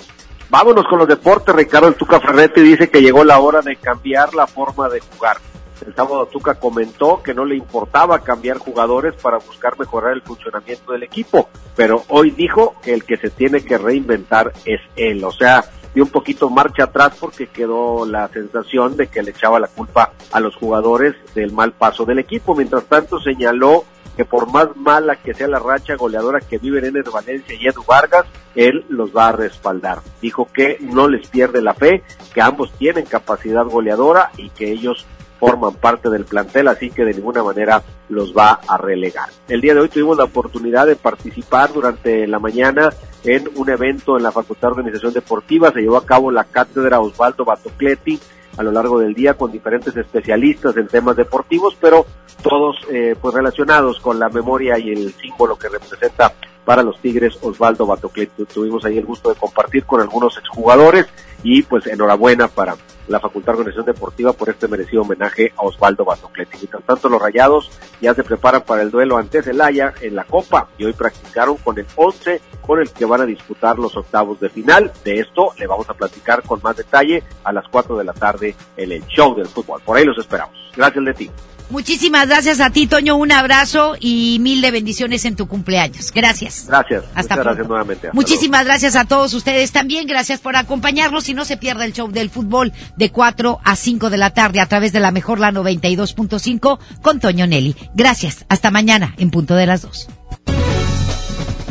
Vámonos 0.50 0.84
con 0.88 1.00
los 1.00 1.08
deportes. 1.08 1.52
Ricardo 1.54 1.88
El 1.88 1.96
Tuca 1.96 2.20
Ferretti 2.20 2.60
dice 2.60 2.88
que 2.88 3.02
llegó 3.02 3.24
la 3.24 3.40
hora 3.40 3.60
de 3.60 3.74
cambiar 3.74 4.34
la 4.34 4.46
forma 4.46 4.88
de 4.88 5.00
jugar. 5.00 5.38
El 5.86 5.94
sábado 5.94 6.26
Tuca 6.26 6.54
comentó 6.54 7.22
que 7.22 7.34
no 7.34 7.44
le 7.44 7.56
importaba 7.56 8.20
cambiar 8.20 8.58
jugadores 8.58 9.14
para 9.14 9.38
buscar 9.38 9.78
mejorar 9.78 10.12
el 10.12 10.22
funcionamiento 10.22 10.92
del 10.92 11.02
equipo, 11.02 11.48
pero 11.76 12.02
hoy 12.08 12.30
dijo 12.30 12.76
que 12.82 12.94
el 12.94 13.04
que 13.04 13.16
se 13.16 13.30
tiene 13.30 13.64
que 13.64 13.78
reinventar 13.78 14.52
es 14.64 14.80
él. 14.96 15.24
O 15.24 15.32
sea, 15.32 15.64
dio 15.94 16.04
un 16.04 16.10
poquito 16.10 16.50
marcha 16.50 16.84
atrás 16.84 17.16
porque 17.18 17.46
quedó 17.46 18.06
la 18.06 18.28
sensación 18.28 18.96
de 18.96 19.06
que 19.08 19.22
le 19.22 19.30
echaba 19.30 19.60
la 19.60 19.68
culpa 19.68 20.12
a 20.32 20.40
los 20.40 20.56
jugadores 20.56 21.14
del 21.34 21.52
mal 21.52 21.72
paso 21.72 22.04
del 22.04 22.18
equipo. 22.18 22.54
Mientras 22.54 22.84
tanto 22.84 23.20
señaló 23.20 23.84
que 24.16 24.24
por 24.24 24.50
más 24.50 24.76
mala 24.76 25.16
que 25.16 25.34
sea 25.34 25.48
la 25.48 25.58
racha 25.58 25.96
goleadora 25.96 26.40
que 26.40 26.58
viven 26.58 26.84
Ener 26.84 27.10
Valencia 27.10 27.56
y 27.58 27.66
Edu 27.66 27.82
Vargas, 27.86 28.26
él 28.54 28.84
los 28.88 29.14
va 29.14 29.28
a 29.28 29.32
respaldar. 29.32 29.98
Dijo 30.20 30.48
que 30.52 30.78
no 30.80 31.08
les 31.08 31.28
pierde 31.28 31.60
la 31.60 31.74
fe, 31.74 32.02
que 32.32 32.40
ambos 32.40 32.72
tienen 32.78 33.06
capacidad 33.06 33.64
goleadora 33.64 34.30
y 34.36 34.50
que 34.50 34.70
ellos 34.70 35.06
forman 35.44 35.74
parte 35.74 36.08
del 36.08 36.24
plantel, 36.24 36.68
así 36.68 36.90
que 36.90 37.04
de 37.04 37.12
ninguna 37.12 37.42
manera 37.42 37.82
los 38.08 38.34
va 38.34 38.60
a 38.66 38.78
relegar. 38.78 39.28
El 39.46 39.60
día 39.60 39.74
de 39.74 39.80
hoy 39.80 39.88
tuvimos 39.90 40.16
la 40.16 40.24
oportunidad 40.24 40.86
de 40.86 40.96
participar 40.96 41.70
durante 41.70 42.26
la 42.26 42.38
mañana 42.38 42.90
en 43.24 43.50
un 43.54 43.68
evento 43.68 44.16
en 44.16 44.22
la 44.22 44.32
Facultad 44.32 44.68
de 44.68 44.72
Organización 44.76 45.12
Deportiva, 45.12 45.70
se 45.70 45.80
llevó 45.80 45.98
a 45.98 46.06
cabo 46.06 46.30
la 46.30 46.44
cátedra 46.44 47.00
Osvaldo 47.00 47.44
Batocleti 47.44 48.18
a 48.56 48.62
lo 48.62 48.72
largo 48.72 48.98
del 48.98 49.12
día 49.12 49.34
con 49.34 49.52
diferentes 49.52 49.94
especialistas 49.94 50.76
en 50.78 50.86
temas 50.86 51.16
deportivos, 51.16 51.76
pero 51.78 52.06
todos 52.42 52.76
eh, 52.90 53.14
pues 53.20 53.34
relacionados 53.34 54.00
con 54.00 54.18
la 54.18 54.30
memoria 54.30 54.78
y 54.78 54.92
el 54.92 55.12
símbolo 55.12 55.56
que 55.56 55.68
representa 55.68 56.32
para 56.64 56.82
los 56.82 56.98
Tigres 57.00 57.36
Osvaldo 57.42 57.84
Batocleti. 57.84 58.46
Tuvimos 58.46 58.84
ahí 58.86 58.96
el 58.96 59.04
gusto 59.04 59.28
de 59.28 59.36
compartir 59.36 59.84
con 59.84 60.00
algunos 60.00 60.38
exjugadores 60.38 61.06
y 61.44 61.62
pues 61.62 61.86
enhorabuena 61.86 62.48
para 62.48 62.74
la 63.06 63.20
Facultad 63.20 63.52
de 63.52 63.58
Organización 63.58 63.86
Deportiva 63.86 64.32
por 64.32 64.48
este 64.48 64.66
merecido 64.66 65.02
homenaje 65.02 65.52
a 65.56 65.62
Osvaldo 65.62 66.04
Batocleti. 66.04 66.56
Mientras 66.56 66.82
tanto, 66.84 67.08
los 67.08 67.20
Rayados 67.20 67.70
ya 68.00 68.14
se 68.14 68.24
preparan 68.24 68.62
para 68.62 68.82
el 68.82 68.90
duelo 68.90 69.18
ante 69.18 69.42
Celaya 69.42 69.92
en 70.00 70.16
la 70.16 70.24
Copa 70.24 70.68
y 70.78 70.84
hoy 70.84 70.94
practicaron 70.94 71.56
con 71.58 71.78
el 71.78 71.86
11 71.94 72.40
con 72.62 72.80
el 72.80 72.90
que 72.90 73.04
van 73.04 73.20
a 73.20 73.26
disputar 73.26 73.78
los 73.78 73.94
octavos 73.96 74.40
de 74.40 74.48
final. 74.48 74.90
De 75.04 75.20
esto 75.20 75.52
le 75.58 75.66
vamos 75.66 75.88
a 75.90 75.94
platicar 75.94 76.42
con 76.42 76.60
más 76.62 76.76
detalle 76.76 77.22
a 77.44 77.52
las 77.52 77.68
4 77.68 77.98
de 77.98 78.04
la 78.04 78.14
tarde 78.14 78.56
en 78.76 78.92
el 78.92 79.06
show 79.06 79.34
del 79.34 79.46
fútbol. 79.46 79.82
Por 79.84 79.98
ahí 79.98 80.04
los 80.04 80.18
esperamos. 80.18 80.56
Gracias, 80.74 81.04
Leti. 81.04 81.30
Muchísimas 81.70 82.28
gracias 82.28 82.60
a 82.60 82.70
ti, 82.70 82.86
Toño. 82.86 83.16
Un 83.16 83.32
abrazo 83.32 83.96
y 83.98 84.38
mil 84.40 84.60
de 84.60 84.70
bendiciones 84.70 85.24
en 85.24 85.34
tu 85.34 85.48
cumpleaños. 85.48 86.12
Gracias. 86.12 86.66
Gracias. 86.68 87.04
Hasta 87.14 87.34
Muchas 87.34 87.44
gracias 87.44 87.68
nuevamente. 87.68 88.06
Hasta 88.08 88.14
Muchísimas 88.14 88.60
luego. 88.60 88.68
gracias 88.68 88.96
a 88.96 89.04
todos 89.06 89.34
ustedes 89.34 89.72
también. 89.72 90.06
Gracias 90.06 90.40
por 90.40 90.56
acompañarnos 90.56 91.28
y 91.28 91.34
no 91.34 91.44
se 91.44 91.56
pierda 91.56 91.84
el 91.84 91.92
show 91.92 92.10
del 92.10 92.30
fútbol 92.30 92.72
de 92.96 93.10
4 93.10 93.60
a 93.64 93.76
5 93.76 94.10
de 94.10 94.16
la 94.18 94.30
tarde 94.30 94.60
a 94.60 94.66
través 94.66 94.92
de 94.92 95.00
la 95.00 95.10
mejor 95.10 95.40
la 95.40 95.52
92.5 95.52 96.78
con 97.02 97.20
Toño 97.20 97.46
Nelly. 97.46 97.76
Gracias. 97.94 98.44
Hasta 98.48 98.70
mañana 98.70 99.14
en 99.18 99.30
punto 99.30 99.54
de 99.54 99.66
las 99.66 99.82
2. 99.82 100.08